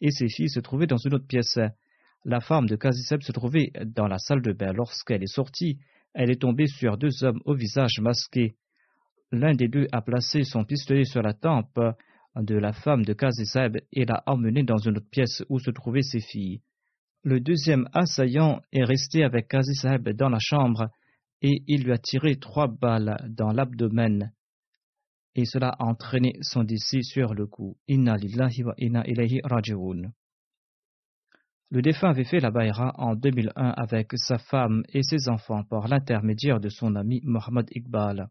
et 0.02 0.12
ses 0.12 0.28
filles 0.28 0.50
se 0.50 0.60
trouvaient 0.60 0.88
dans 0.88 0.98
une 0.98 1.14
autre 1.14 1.28
pièce. 1.28 1.58
La 2.24 2.40
femme 2.40 2.68
de 2.68 2.76
Kazi 2.76 3.04
se 3.04 3.32
trouvait 3.32 3.72
dans 3.86 4.08
la 4.08 4.18
salle 4.18 4.42
de 4.42 4.54
bain. 4.54 4.74
Lorsqu'elle 4.74 5.24
est 5.24 5.34
sortie, 5.34 5.80
elle 6.14 6.30
est 6.30 6.42
tombée 6.42 6.68
sur 6.68 6.98
deux 6.98 7.24
hommes 7.24 7.42
au 7.46 7.56
visage 7.56 8.00
masqué. 8.00 8.56
L'un 9.32 9.54
des 9.54 9.68
deux 9.68 9.88
a 9.92 10.02
placé 10.02 10.44
son 10.44 10.64
pistolet 10.64 11.06
sur 11.06 11.22
la 11.22 11.34
tempe 11.34 11.80
de 12.36 12.56
la 12.56 12.74
femme 12.74 13.04
de 13.04 13.14
Kazi 13.14 13.44
et 13.92 14.06
l'a 14.06 14.24
emmenée 14.28 14.64
dans 14.64 14.78
une 14.78 14.98
autre 14.98 15.10
pièce 15.10 15.44
où 15.50 15.60
se 15.60 15.72
trouvaient 15.72 16.02
ses 16.02 16.20
filles. 16.20 16.62
Le 17.24 17.40
deuxième 17.40 17.88
assaillant 17.94 18.62
est 18.72 18.84
resté 18.84 19.24
avec 19.24 19.48
Kazi 19.48 19.82
dans 20.16 20.30
la 20.30 20.40
chambre 20.40 20.90
et 21.42 21.64
il 21.68 21.84
lui 21.84 21.92
a 21.92 21.98
tiré 21.98 22.36
trois 22.36 22.68
balles 22.68 23.18
dans 23.30 23.52
l'abdomen 23.52 24.32
et 25.36 25.46
cela 25.46 25.70
a 25.70 25.86
entraîné 25.86 26.34
son 26.42 26.64
décès 26.64 27.02
sur 27.02 27.34
le 27.34 27.48
coup. 27.48 27.78
Inna 27.88 28.16
wa 28.66 28.74
inna 28.78 29.04
raji'un. 29.44 30.12
Le 31.72 31.82
défunt 31.82 32.10
avait 32.10 32.26
fait 32.26 32.42
la 32.42 32.52
baïra 32.52 32.94
en 32.98 33.16
2001 33.16 33.54
avec 33.56 34.12
sa 34.16 34.38
femme 34.38 34.84
et 34.90 35.04
ses 35.04 35.30
enfants 35.30 35.64
par 35.64 35.88
l'intermédiaire 35.88 36.60
de 36.60 36.68
son 36.68 36.96
ami 36.96 37.22
Mohamed 37.24 37.66
Iqbal. 37.74 38.28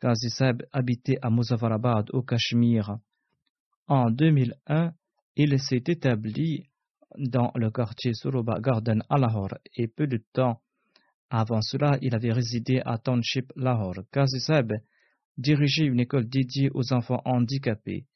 Qazi 0.00 0.28
habitait 0.72 1.18
à 1.20 1.28
Muzaffarabad 1.28 2.08
au 2.12 2.22
Cachemire. 2.22 2.96
En 3.86 4.10
2001, 4.10 4.92
il 5.36 5.60
s'est 5.60 5.84
établi 5.86 6.70
dans 7.18 7.52
le 7.56 7.70
quartier 7.70 8.14
Suruba 8.14 8.58
Garden 8.60 9.02
à 9.10 9.18
Lahore 9.18 9.58
et 9.74 9.86
peu 9.86 10.06
de 10.06 10.22
temps 10.32 10.60
avant 11.28 11.60
cela, 11.60 11.98
il 12.02 12.14
avait 12.14 12.32
résidé 12.32 12.80
à 12.84 12.98
Township, 12.98 13.52
Lahore. 13.56 14.04
Qazi 14.12 14.38
dirigeait 15.36 15.86
une 15.86 16.00
école 16.00 16.28
dédiée 16.28 16.70
aux 16.72 16.92
enfants 16.92 17.20
handicapés. 17.24 18.06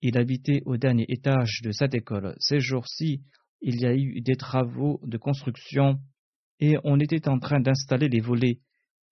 Il 0.00 0.18
habitait 0.18 0.62
au 0.64 0.76
dernier 0.76 1.04
étage 1.08 1.60
de 1.62 1.72
cette 1.72 1.94
école. 1.94 2.34
Ces 2.38 2.60
jours-ci, 2.60 3.22
il 3.66 3.80
y 3.80 3.86
a 3.86 3.94
eu 3.94 4.20
des 4.20 4.36
travaux 4.36 5.00
de 5.04 5.16
construction 5.16 5.98
et 6.60 6.76
on 6.84 7.00
était 7.00 7.28
en 7.28 7.38
train 7.38 7.60
d'installer 7.60 8.08
les 8.08 8.20
volets. 8.20 8.60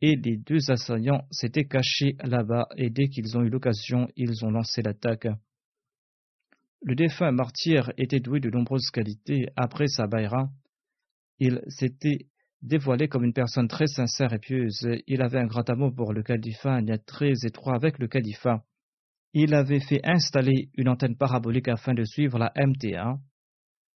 Et 0.02 0.14
les 0.16 0.36
deux 0.36 0.70
assaillants 0.70 1.26
s'étaient 1.30 1.64
cachés 1.64 2.16
là-bas 2.22 2.68
et 2.76 2.90
dès 2.90 3.08
qu'ils 3.08 3.38
ont 3.38 3.42
eu 3.42 3.48
l'occasion, 3.48 4.08
ils 4.14 4.44
ont 4.44 4.50
lancé 4.50 4.82
l'attaque. 4.82 5.26
Le 6.82 6.94
défunt 6.94 7.32
martyr 7.32 7.92
était 7.96 8.20
doué 8.20 8.40
de 8.40 8.50
nombreuses 8.50 8.90
qualités. 8.90 9.46
Après 9.56 9.86
sa 9.86 10.06
baïra, 10.06 10.50
il 11.38 11.62
s'était 11.68 12.26
dévoilé 12.60 13.08
comme 13.08 13.24
une 13.24 13.32
personne 13.32 13.68
très 13.68 13.86
sincère 13.86 14.34
et 14.34 14.38
pieuse. 14.38 14.86
Il 15.06 15.22
avait 15.22 15.38
un 15.38 15.46
grand 15.46 15.68
amour 15.70 15.94
pour 15.94 16.12
le 16.12 16.22
califat, 16.22 16.74
un 16.74 16.82
lien 16.82 16.98
très 16.98 17.32
étroit 17.46 17.76
avec 17.76 17.98
le 17.98 18.06
califat. 18.06 18.62
Il 19.32 19.54
avait 19.54 19.80
fait 19.80 20.00
installer 20.04 20.68
une 20.74 20.90
antenne 20.90 21.16
parabolique 21.16 21.68
afin 21.68 21.94
de 21.94 22.04
suivre 22.04 22.38
la 22.38 22.52
MTA, 22.54 23.18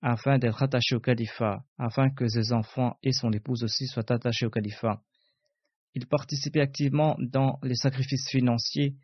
afin 0.03 0.37
d'être 0.37 0.61
attaché 0.61 0.95
au 0.95 0.99
califat, 0.99 1.63
afin 1.77 2.09
que 2.09 2.27
ses 2.27 2.51
enfants 2.51 2.97
et 3.03 3.13
son 3.13 3.31
épouse 3.31 3.63
aussi 3.63 3.87
soient 3.87 4.11
attachés 4.11 4.45
au 4.45 4.49
califat. 4.49 5.01
Il 5.95 6.07
participait 6.07 6.59
activement 6.59 7.15
dans 7.19 7.57
les 7.63 7.75
sacrifices 7.75 8.29
financiers. 8.29 8.95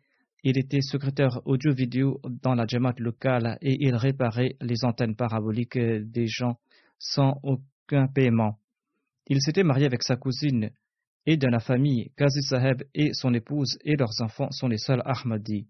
Il 0.44 0.58
était 0.58 0.82
secrétaire 0.82 1.40
audio-vidéo 1.46 2.20
dans 2.42 2.54
la 2.54 2.66
Jamaat 2.66 2.96
locale 2.98 3.56
et 3.62 3.76
il 3.80 3.94
réparait 3.94 4.56
les 4.60 4.84
antennes 4.84 5.16
paraboliques 5.16 5.78
des 5.78 6.26
gens 6.26 6.58
sans 6.98 7.40
aucun 7.42 8.06
paiement. 8.06 8.58
Il 9.26 9.40
s'était 9.40 9.62
marié 9.62 9.86
avec 9.86 10.02
sa 10.02 10.16
cousine 10.16 10.70
et 11.24 11.38
dans 11.38 11.50
la 11.50 11.60
famille, 11.60 12.10
Qazi 12.16 12.42
Saheb 12.42 12.82
et 12.94 13.14
son 13.14 13.32
épouse 13.32 13.78
et 13.84 13.96
leurs 13.96 14.20
enfants 14.20 14.50
sont 14.50 14.68
les 14.68 14.78
seuls 14.78 15.02
Ahmadis. 15.06 15.66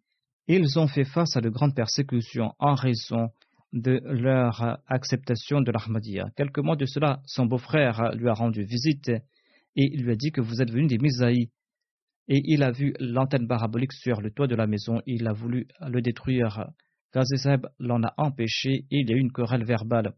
Ils 0.48 0.78
ont 0.78 0.88
fait 0.88 1.04
face 1.04 1.36
à 1.36 1.40
de 1.40 1.50
grandes 1.50 1.76
persécutions 1.76 2.52
en 2.58 2.74
raison 2.74 3.30
de 3.72 4.00
leur 4.04 4.80
acceptation 4.88 5.60
de 5.60 5.70
l'Ahmadiyya. 5.70 6.30
Quelques 6.36 6.58
mois 6.58 6.76
de 6.76 6.86
cela, 6.86 7.20
son 7.26 7.46
beau-frère 7.46 8.12
lui 8.14 8.28
a 8.28 8.34
rendu 8.34 8.64
visite 8.64 9.08
et 9.08 9.22
il 9.92 10.02
lui 10.02 10.12
a 10.12 10.16
dit 10.16 10.32
que 10.32 10.40
vous 10.40 10.60
êtes 10.60 10.70
venu 10.70 10.86
des 10.86 10.98
Misaï. 10.98 11.50
Et 12.28 12.40
il 12.44 12.62
a 12.62 12.70
vu 12.70 12.94
l'antenne 13.00 13.48
parabolique 13.48 13.92
sur 13.92 14.20
le 14.20 14.30
toit 14.30 14.46
de 14.46 14.54
la 14.54 14.66
maison. 14.66 15.00
Il 15.06 15.26
a 15.26 15.32
voulu 15.32 15.66
le 15.80 16.00
détruire. 16.00 16.70
Saheb 17.12 17.66
l'en 17.78 18.02
a 18.02 18.14
empêché 18.18 18.84
et 18.90 19.00
il 19.00 19.10
y 19.10 19.12
a 19.12 19.16
eu 19.16 19.20
une 19.20 19.32
querelle 19.32 19.64
verbale. 19.64 20.14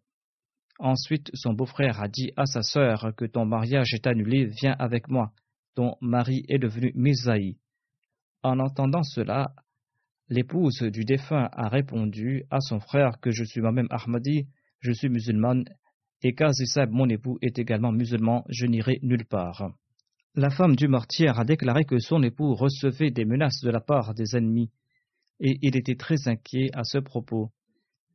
Ensuite, 0.79 1.31
son 1.35 1.55
beau-frère 1.55 2.01
a 2.01 2.09
dit 2.09 2.33
à 2.37 2.45
sa 2.45 2.63
sœur 2.63 3.13
que 3.17 3.25
ton 3.25 3.47
mariage 3.47 3.95
est 3.95 4.07
annulé, 4.07 4.47
viens 4.47 4.77
avec 4.79 5.09
moi. 5.09 5.33
Ton 5.75 5.97
mari 6.01 6.45
est 6.49 6.59
devenu 6.59 6.93
Misaï. 6.95 7.57
En 8.43 8.59
entendant 8.59 9.03
cela, 9.05 9.55
l'épouse 10.33 10.81
du 10.83 11.05
défunt 11.05 11.51
a 11.53 11.69
répondu 11.69 12.45
à 12.51 12.61
son 12.61 12.81
frère 12.81 13.21
que 13.21 13.31
je 13.31 13.45
suis 13.45 13.61
moi-même 13.61 13.89
Ahmadi, 13.91 14.47
je 14.81 14.91
suis 14.91 15.11
musulmane, 15.11 15.65
et 16.23 16.33
qu'Azisab, 16.33 16.91
mon 16.91 17.07
époux, 17.11 17.37
est 17.43 17.59
également 17.59 17.93
musulman, 17.93 18.43
je 18.49 18.65
n'irai 18.65 18.99
nulle 19.03 19.27
part. 19.27 19.71
La 20.35 20.49
femme 20.49 20.75
du 20.75 20.89
mortier 20.89 21.29
a 21.29 21.45
déclaré 21.45 21.85
que 21.85 21.99
son 21.99 22.23
époux 22.23 22.55
recevait 22.55 23.11
des 23.11 23.27
menaces 23.27 23.61
de 23.63 23.71
la 23.71 23.81
part 23.81 24.15
des 24.15 24.35
ennemis, 24.35 24.71
et 25.39 25.59
il 25.61 25.77
était 25.77 25.97
très 25.97 26.27
inquiet 26.27 26.71
à 26.73 26.85
ce 26.85 26.97
propos. 26.97 27.51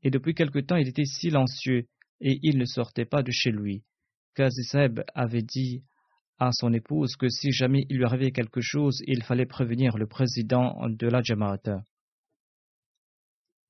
Et 0.01 0.09
depuis 0.09 0.34
quelque 0.34 0.59
temps, 0.59 0.78
il 0.78 0.88
était 0.88 1.05
silencieux, 1.05 1.86
et 2.20 2.39
il 2.41 2.57
ne 2.57 2.65
sortait 2.65 3.05
pas 3.05 3.22
de 3.22 3.32
chez 3.32 3.51
lui. 3.51 3.84
Kaziseb 4.34 5.01
avait 5.13 5.43
dit 5.43 5.84
à 6.39 6.49
son 6.51 6.74
épouse 6.74 7.15
que 7.15 7.30
si 7.30 7.51
jamais 7.51 7.86
il 7.89 7.97
lui 7.97 8.05
arrivait 8.05 8.32
quelque 8.32 8.61
chose, 8.61 9.03
il 9.05 9.22
fallait 9.22 9.45
prévenir 9.45 9.97
le 9.97 10.07
président 10.07 10.89
de 10.89 11.07
la 11.07 11.22
Jamaat. 11.22 11.84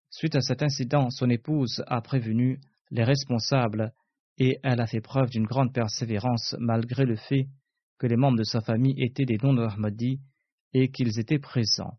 Suite 0.09 0.35
à 0.35 0.41
cet 0.41 0.63
incident, 0.63 1.09
son 1.09 1.29
épouse 1.29 1.83
a 1.87 2.01
prévenu 2.01 2.59
les 2.91 3.03
responsables 3.03 3.91
et 4.37 4.59
elle 4.63 4.79
a 4.79 4.87
fait 4.87 5.01
preuve 5.01 5.29
d'une 5.29 5.45
grande 5.45 5.73
persévérance 5.73 6.55
malgré 6.59 7.05
le 7.05 7.15
fait 7.15 7.47
que 7.97 8.07
les 8.07 8.15
membres 8.15 8.37
de 8.37 8.43
sa 8.43 8.61
famille 8.61 8.95
étaient 8.97 9.25
des 9.25 9.37
non-Ahmadis 9.41 10.19
et 10.73 10.89
qu'ils 10.91 11.19
étaient 11.19 11.39
présents. 11.39 11.97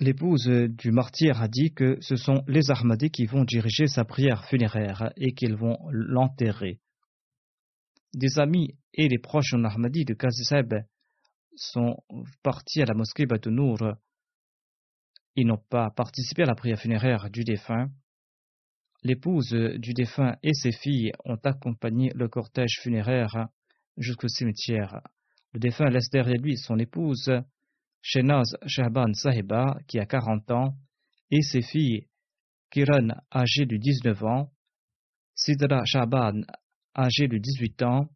L'épouse 0.00 0.46
du 0.46 0.92
martyr 0.92 1.40
a 1.40 1.48
dit 1.48 1.72
que 1.74 1.98
ce 2.00 2.16
sont 2.16 2.42
les 2.48 2.70
Ahmadis 2.70 3.10
qui 3.10 3.26
vont 3.26 3.44
diriger 3.44 3.86
sa 3.86 4.04
prière 4.04 4.44
funéraire 4.46 5.12
et 5.16 5.32
qu'ils 5.32 5.54
vont 5.54 5.78
l'enterrer. 5.90 6.80
Des 8.14 8.38
amis 8.38 8.74
et 8.94 9.08
les 9.08 9.18
proches 9.18 9.52
non-Ahmadis 9.52 10.04
de 10.04 10.14
Kaziseb 10.14 10.74
sont 11.54 11.96
partis 12.42 12.82
à 12.82 12.86
la 12.86 12.94
mosquée 12.94 13.26
Batounour. 13.26 13.78
Ils 15.36 15.46
n'ont 15.46 15.62
pas 15.70 15.90
participé 15.90 16.42
à 16.42 16.46
la 16.46 16.54
prière 16.54 16.78
funéraire 16.78 17.30
du 17.30 17.44
défunt. 17.44 17.88
L'épouse 19.02 19.50
du 19.50 19.94
défunt 19.94 20.36
et 20.42 20.52
ses 20.52 20.72
filles 20.72 21.12
ont 21.24 21.38
accompagné 21.44 22.10
le 22.14 22.28
cortège 22.28 22.80
funéraire 22.82 23.48
jusqu'au 23.96 24.28
cimetière. 24.28 25.00
Le 25.52 25.60
défunt 25.60 25.88
laisse 25.88 26.10
derrière 26.10 26.40
lui 26.40 26.56
son 26.56 26.78
épouse, 26.78 27.30
Shenaz 28.02 28.56
Shahban 28.66 29.12
Sahiba, 29.14 29.78
qui 29.86 29.98
a 29.98 30.06
40 30.06 30.50
ans, 30.50 30.74
et 31.30 31.42
ses 31.42 31.62
filles, 31.62 32.08
Kiran, 32.70 33.08
âgée 33.34 33.66
de 33.66 33.76
19 33.76 34.24
ans, 34.24 34.52
Sidra 35.34 35.84
Shahban, 35.84 36.42
âgée 36.96 37.28
de 37.28 37.38
18 37.38 37.82
ans, 37.82 38.08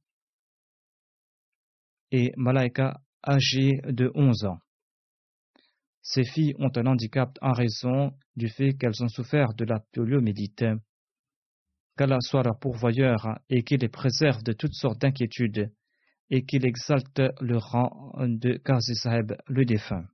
et 2.10 2.32
Malaika, 2.36 3.00
âgée 3.26 3.80
de 3.84 4.10
11 4.14 4.44
ans. 4.44 4.58
Ces 6.06 6.24
filles 6.24 6.54
ont 6.58 6.70
un 6.76 6.84
handicap 6.84 7.38
en 7.40 7.52
raison 7.52 8.12
du 8.36 8.50
fait 8.50 8.74
qu'elles 8.74 9.02
ont 9.02 9.08
souffert 9.08 9.54
de 9.54 9.64
la 9.64 9.80
poliomyélite. 9.80 10.66
Qu'Allah 11.96 12.18
soit 12.20 12.42
leur 12.42 12.58
pourvoyeur 12.58 13.38
et 13.48 13.62
qu'il 13.62 13.80
les 13.80 13.88
préserve 13.88 14.42
de 14.42 14.52
toutes 14.52 14.74
sortes 14.74 15.00
d'inquiétudes 15.00 15.72
et 16.28 16.44
qu'il 16.44 16.66
exalte 16.66 17.22
le 17.40 17.56
rang 17.56 18.12
de 18.18 18.58
Qazi 18.58 18.94
Sahib, 18.96 19.32
le 19.46 19.64
défunt. 19.64 20.04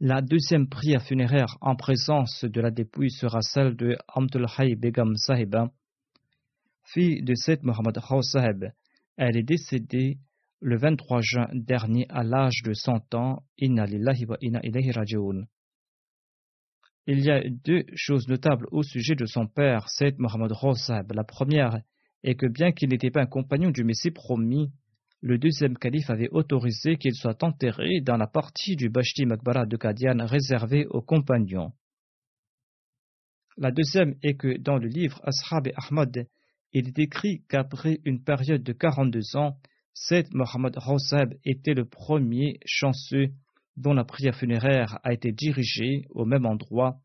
La 0.00 0.22
deuxième 0.22 0.70
prière 0.70 1.02
funéraire 1.02 1.58
en 1.60 1.76
présence 1.76 2.44
de 2.44 2.60
la 2.62 2.70
dépouille 2.70 3.10
sera 3.10 3.42
celle 3.42 3.76
de 3.76 3.94
Amtul 4.08 4.46
Hay 4.56 4.74
Begum 4.74 5.16
Sahiba, 5.16 5.70
fille 6.82 7.22
de 7.22 7.34
Sayyid 7.34 7.62
Mohammad 7.62 7.98
Khaw. 8.00 8.22
Elle 9.24 9.36
est 9.36 9.44
décédée 9.44 10.18
le 10.60 10.76
23 10.76 11.20
juin 11.20 11.48
dernier 11.52 12.06
à 12.08 12.24
l'âge 12.24 12.62
de 12.64 12.72
100 12.72 13.14
ans. 13.14 13.44
Il 13.56 13.72
y 17.06 17.30
a 17.30 17.48
deux 17.48 17.84
choses 17.94 18.26
notables 18.26 18.66
au 18.72 18.82
sujet 18.82 19.14
de 19.14 19.26
son 19.26 19.46
père, 19.46 19.88
Sayyid 19.88 20.18
Mohammed 20.18 20.50
Rosab. 20.50 21.12
La 21.12 21.22
première 21.22 21.82
est 22.24 22.34
que 22.34 22.46
bien 22.46 22.72
qu'il 22.72 22.88
n'était 22.88 23.12
pas 23.12 23.22
un 23.22 23.26
compagnon 23.26 23.70
du 23.70 23.84
Messie 23.84 24.10
promis, 24.10 24.72
le 25.20 25.38
deuxième 25.38 25.78
calife 25.78 26.10
avait 26.10 26.30
autorisé 26.32 26.96
qu'il 26.96 27.14
soit 27.14 27.44
enterré 27.44 28.00
dans 28.00 28.16
la 28.16 28.26
partie 28.26 28.74
du 28.74 28.88
Bashti 28.88 29.24
Makbara 29.24 29.66
de 29.66 29.76
Qadian 29.76 30.26
réservée 30.26 30.86
aux 30.86 31.00
compagnons. 31.00 31.70
La 33.56 33.70
deuxième 33.70 34.16
est 34.24 34.34
que 34.34 34.58
dans 34.58 34.78
le 34.78 34.88
livre 34.88 35.20
Ashab 35.22 35.68
et 35.68 35.74
Ahmad, 35.76 36.26
il 36.72 36.88
est 36.88 36.98
écrit 36.98 37.42
qu'après 37.48 38.00
une 38.04 38.22
période 38.22 38.62
de 38.62 38.72
42 38.72 39.36
ans, 39.36 39.56
Sayyid 39.94 40.34
Mohammed 40.34 40.76
Rosab 40.76 41.34
était 41.44 41.74
le 41.74 41.84
premier 41.84 42.58
chanceux 42.64 43.28
dont 43.76 43.92
la 43.92 44.04
prière 44.04 44.34
funéraire 44.34 44.98
a 45.02 45.12
été 45.12 45.32
dirigée 45.32 46.06
au 46.10 46.24
même 46.24 46.46
endroit 46.46 46.98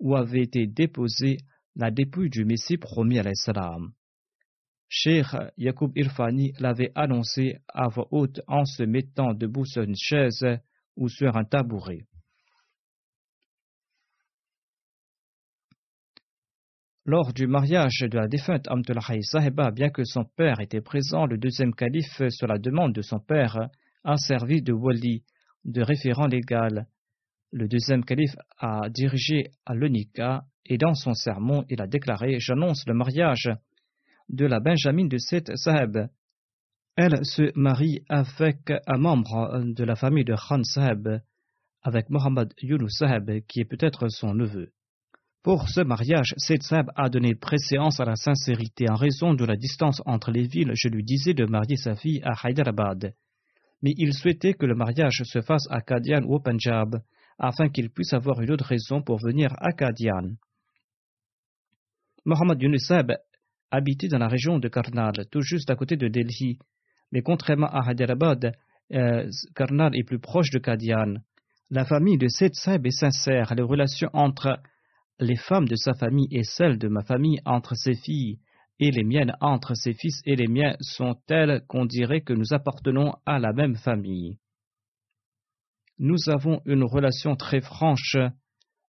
où 0.00 0.16
avait 0.16 0.42
été 0.42 0.66
déposée 0.66 1.38
la 1.76 1.90
dépouille 1.90 2.30
du 2.30 2.44
Messie 2.44 2.76
promis 2.76 3.18
à 3.18 3.22
l'Islam. 3.22 3.92
Cheikh 4.88 5.26
Yacoub 5.56 5.92
Irfani 5.96 6.52
l'avait 6.58 6.92
annoncé 6.94 7.56
à 7.68 7.88
voix 7.88 8.08
haute 8.10 8.40
en 8.46 8.64
se 8.64 8.82
mettant 8.82 9.32
debout 9.32 9.64
sur 9.64 9.82
une 9.82 9.96
chaise 9.96 10.44
ou 10.96 11.08
sur 11.08 11.36
un 11.36 11.44
tabouret. 11.44 12.06
Lors 17.04 17.32
du 17.32 17.48
mariage 17.48 17.98
de 17.98 18.16
la 18.16 18.28
défunte 18.28 18.68
Amtullah 18.68 19.00
Sahiba, 19.22 19.72
bien 19.72 19.90
que 19.90 20.04
son 20.04 20.24
père 20.24 20.60
était 20.60 20.80
présent, 20.80 21.26
le 21.26 21.36
deuxième 21.36 21.74
calife, 21.74 22.22
sur 22.28 22.46
la 22.46 22.58
demande 22.58 22.94
de 22.94 23.02
son 23.02 23.18
père, 23.18 23.70
a 24.04 24.16
servi 24.16 24.62
de 24.62 24.72
wali 24.72 25.24
de 25.64 25.82
référent 25.82 26.28
légal. 26.28 26.86
Le 27.50 27.66
deuxième 27.66 28.04
calife 28.04 28.36
a 28.56 28.88
dirigé 28.88 29.50
à 29.66 29.74
l'Unika 29.74 30.44
et 30.64 30.78
dans 30.78 30.94
son 30.94 31.12
sermon, 31.14 31.64
il 31.68 31.82
a 31.82 31.88
déclaré 31.88 32.38
J'annonce 32.38 32.86
le 32.86 32.94
mariage 32.94 33.50
de 34.28 34.46
la 34.46 34.60
Benjamin 34.60 35.06
de 35.06 35.18
Seth 35.18 35.50
Saheb. 35.56 36.06
Elle 36.96 37.24
se 37.24 37.50
marie 37.58 38.04
avec 38.08 38.70
un 38.86 38.98
membre 38.98 39.64
de 39.64 39.82
la 39.82 39.96
famille 39.96 40.24
de 40.24 40.36
Khan 40.36 40.62
Saheb, 40.62 41.08
avec 41.82 42.10
Mohammad 42.10 42.54
Yunus 42.62 42.96
Saheb, 42.96 43.44
qui 43.48 43.58
est 43.58 43.64
peut-être 43.64 44.06
son 44.06 44.34
neveu. 44.34 44.70
Pour 45.42 45.68
ce 45.68 45.80
mariage, 45.80 46.34
Seth 46.36 46.62
Saheb 46.62 46.90
a 46.94 47.08
donné 47.08 47.34
préséance 47.34 47.98
à 48.00 48.04
la 48.04 48.16
sincérité 48.16 48.86
en 48.88 48.94
raison 48.94 49.34
de 49.34 49.44
la 49.44 49.56
distance 49.56 50.00
entre 50.06 50.30
les 50.30 50.46
villes. 50.46 50.72
Je 50.74 50.88
lui 50.88 51.02
disais 51.02 51.34
de 51.34 51.46
marier 51.46 51.76
sa 51.76 51.96
fille 51.96 52.22
à 52.22 52.48
Hyderabad 52.48 53.14
mais 53.82 53.94
il 53.98 54.14
souhaitait 54.14 54.54
que 54.54 54.66
le 54.66 54.74
mariage 54.74 55.22
se 55.24 55.42
fasse 55.42 55.66
à 55.70 55.80
Kadian 55.80 56.22
ou 56.22 56.36
au 56.36 56.40
Punjab, 56.40 57.02
afin 57.38 57.68
qu'il 57.68 57.90
puisse 57.90 58.12
avoir 58.12 58.40
une 58.40 58.52
autre 58.52 58.64
raison 58.64 59.02
pour 59.02 59.18
venir 59.18 59.52
à 59.58 59.72
Kadian. 59.72 60.36
Mohammad 62.24 62.62
Yunusab 62.62 63.12
habitait 63.70 64.08
dans 64.08 64.18
la 64.18 64.28
région 64.28 64.58
de 64.58 64.68
Karnal, 64.68 65.12
tout 65.30 65.40
juste 65.40 65.70
à 65.70 65.74
côté 65.74 65.96
de 65.96 66.06
Delhi, 66.06 66.58
mais 67.10 67.22
contrairement 67.22 67.66
à 67.66 67.90
Hyderabad, 67.90 68.52
euh, 68.92 69.28
Karnal 69.56 69.96
est 69.96 70.04
plus 70.04 70.20
proche 70.20 70.50
de 70.50 70.58
Kadian. 70.58 71.14
La 71.70 71.84
famille 71.84 72.18
de 72.18 72.28
Seth 72.28 72.54
Saib 72.54 72.86
est 72.86 72.90
sincère, 72.90 73.52
les 73.56 73.62
relations 73.62 74.10
entre 74.12 74.60
les 75.22 75.36
femmes 75.36 75.68
de 75.68 75.76
sa 75.76 75.94
famille 75.94 76.28
et 76.30 76.42
celles 76.42 76.78
de 76.78 76.88
ma 76.88 77.02
famille 77.02 77.40
entre 77.44 77.74
ses 77.74 77.94
filles 77.94 78.38
et 78.80 78.90
les 78.90 79.04
miennes 79.04 79.34
entre 79.40 79.74
ses 79.74 79.94
fils 79.94 80.20
et 80.24 80.34
les 80.34 80.48
miens 80.48 80.76
sont 80.80 81.14
telles 81.26 81.62
qu'on 81.68 81.86
dirait 81.86 82.22
que 82.22 82.32
nous 82.32 82.52
appartenons 82.52 83.14
à 83.24 83.38
la 83.38 83.52
même 83.52 83.76
famille. 83.76 84.38
Nous 85.98 86.28
avons 86.28 86.60
une 86.66 86.82
relation 86.82 87.36
très 87.36 87.60
franche. 87.60 88.16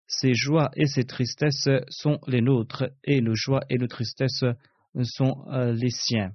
Ses 0.07 0.33
joies 0.33 0.71
et 0.75 0.87
ses 0.87 1.03
tristesses 1.03 1.69
sont 1.89 2.19
les 2.27 2.41
nôtres, 2.41 2.85
et 3.03 3.21
nos 3.21 3.35
joies 3.35 3.63
et 3.69 3.77
nos 3.77 3.87
tristesses 3.87 4.43
sont 5.03 5.45
euh, 5.51 5.73
les 5.73 5.89
siens. 5.89 6.33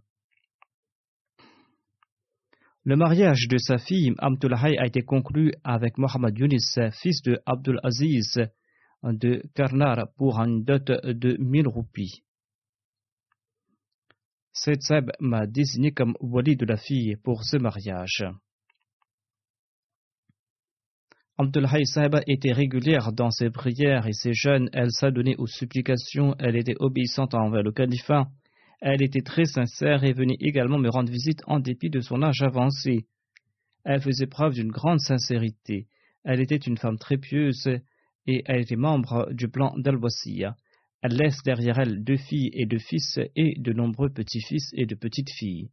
Le 2.84 2.96
mariage 2.96 3.48
de 3.48 3.58
sa 3.58 3.78
fille 3.78 4.14
Amtulahai 4.18 4.78
a 4.78 4.86
été 4.86 5.02
conclu 5.02 5.52
avec 5.64 5.98
Mohammad 5.98 6.38
Yunis, 6.38 6.78
fils 6.92 7.22
de 7.22 7.40
Abdul 7.44 7.80
Aziz 7.82 8.38
de 9.02 9.42
Karnar, 9.54 10.08
pour 10.16 10.38
une 10.40 10.64
dot 10.64 10.90
de 11.04 11.36
1000 11.38 11.68
roupies. 11.68 12.22
Said 14.52 14.80
m'a 15.20 15.46
désigné 15.46 15.92
comme 15.92 16.16
wali 16.20 16.56
de 16.56 16.66
la 16.66 16.76
fille 16.76 17.16
pour 17.22 17.44
ce 17.44 17.56
mariage. 17.58 18.24
Abdullah 21.40 21.84
Sahiba 21.84 22.20
était 22.26 22.52
régulière 22.52 23.12
dans 23.12 23.30
ses 23.30 23.50
prières 23.50 24.08
et 24.08 24.12
ses 24.12 24.32
jeûnes, 24.32 24.68
elle 24.72 24.90
s'adonnait 24.90 25.36
aux 25.36 25.46
supplications, 25.46 26.34
elle 26.40 26.56
était 26.56 26.74
obéissante 26.80 27.34
envers 27.34 27.62
le 27.62 27.70
califat, 27.70 28.26
elle 28.80 29.02
était 29.02 29.22
très 29.22 29.44
sincère 29.44 30.02
et 30.02 30.12
venait 30.12 30.36
également 30.40 30.78
me 30.78 30.90
rendre 30.90 31.12
visite 31.12 31.40
en 31.46 31.60
dépit 31.60 31.90
de 31.90 32.00
son 32.00 32.22
âge 32.22 32.42
avancé. 32.42 33.06
Elle 33.84 34.00
faisait 34.00 34.26
preuve 34.26 34.54
d'une 34.54 34.72
grande 34.72 34.98
sincérité, 34.98 35.86
elle 36.24 36.40
était 36.40 36.56
une 36.56 36.76
femme 36.76 36.98
très 36.98 37.18
pieuse 37.18 37.68
et 38.28 38.44
elle 38.46 38.60
était 38.60 38.76
membre 38.76 39.32
du 39.32 39.48
plan 39.48 39.72
dal 39.78 39.98
elle 41.00 41.16
laisse 41.16 41.42
derrière 41.44 41.78
elle 41.78 42.04
deux 42.04 42.16
filles 42.16 42.50
et 42.52 42.66
deux 42.66 42.78
fils 42.78 43.18
et 43.36 43.58
de 43.58 43.72
nombreux 43.72 44.10
petits-fils 44.10 44.70
et 44.74 44.84
de 44.84 44.94
petites-filles. 44.94 45.70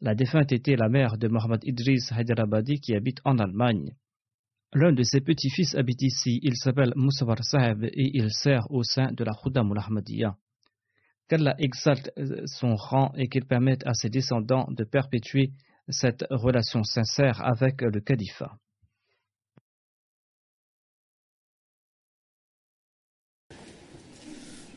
La 0.00 0.14
défunte 0.14 0.52
était 0.52 0.76
la 0.76 0.88
mère 0.88 1.16
de 1.18 1.28
Mohammad 1.28 1.64
Idris 1.64 2.10
Hyderabadi 2.10 2.78
qui 2.80 2.94
habite 2.94 3.20
en 3.24 3.38
Allemagne. 3.38 3.94
L'un 4.74 4.92
de 4.92 5.02
ses 5.02 5.20
petits-fils 5.20 5.74
habite 5.74 6.02
ici, 6.02 6.40
il 6.42 6.56
s'appelle 6.56 6.92
Moussawar 6.94 7.42
Saheb 7.42 7.84
et 7.84 8.10
il 8.14 8.30
sert 8.30 8.70
au 8.70 8.82
sein 8.82 9.12
de 9.12 9.24
la 9.24 9.32
Khudam 9.32 9.72
Ahmadiyya. 9.76 10.36
Qu'Allah 11.28 11.54
exalte 11.58 12.10
son 12.46 12.74
rang 12.74 13.12
et 13.16 13.28
qu'il 13.28 13.46
permette 13.46 13.86
à 13.86 13.94
ses 13.94 14.10
descendants 14.10 14.68
de 14.70 14.84
perpétuer 14.84 15.52
cette 15.88 16.26
relation 16.28 16.84
sincère 16.84 17.42
avec 17.42 17.80
le 17.80 18.00
califat. 18.00 18.58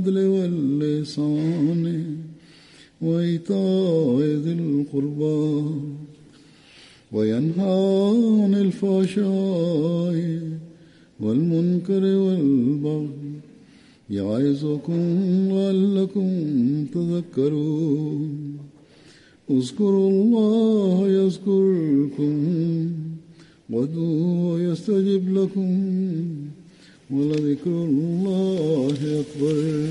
بالعدل 0.00 0.26
واللسان 0.26 1.84
وإيتاء 3.00 4.20
ذي 4.44 4.52
القربى 4.52 5.64
وينهى 7.12 8.12
عن 8.42 8.54
الفحشاء 8.54 10.16
والمنكر 11.20 12.04
والبغي 12.04 13.10
يعظكم 14.10 15.02
لعلكم 15.52 16.28
تذكرون 16.94 18.56
اذكروا 19.50 20.10
الله 20.10 21.08
يذكركم 21.08 22.34
وادعوه 23.70 24.60
يستجب 24.60 25.34
لكم 25.38 25.70
ولذكر 27.12 27.70
الله 27.70 28.96
أكبر. 29.20 29.88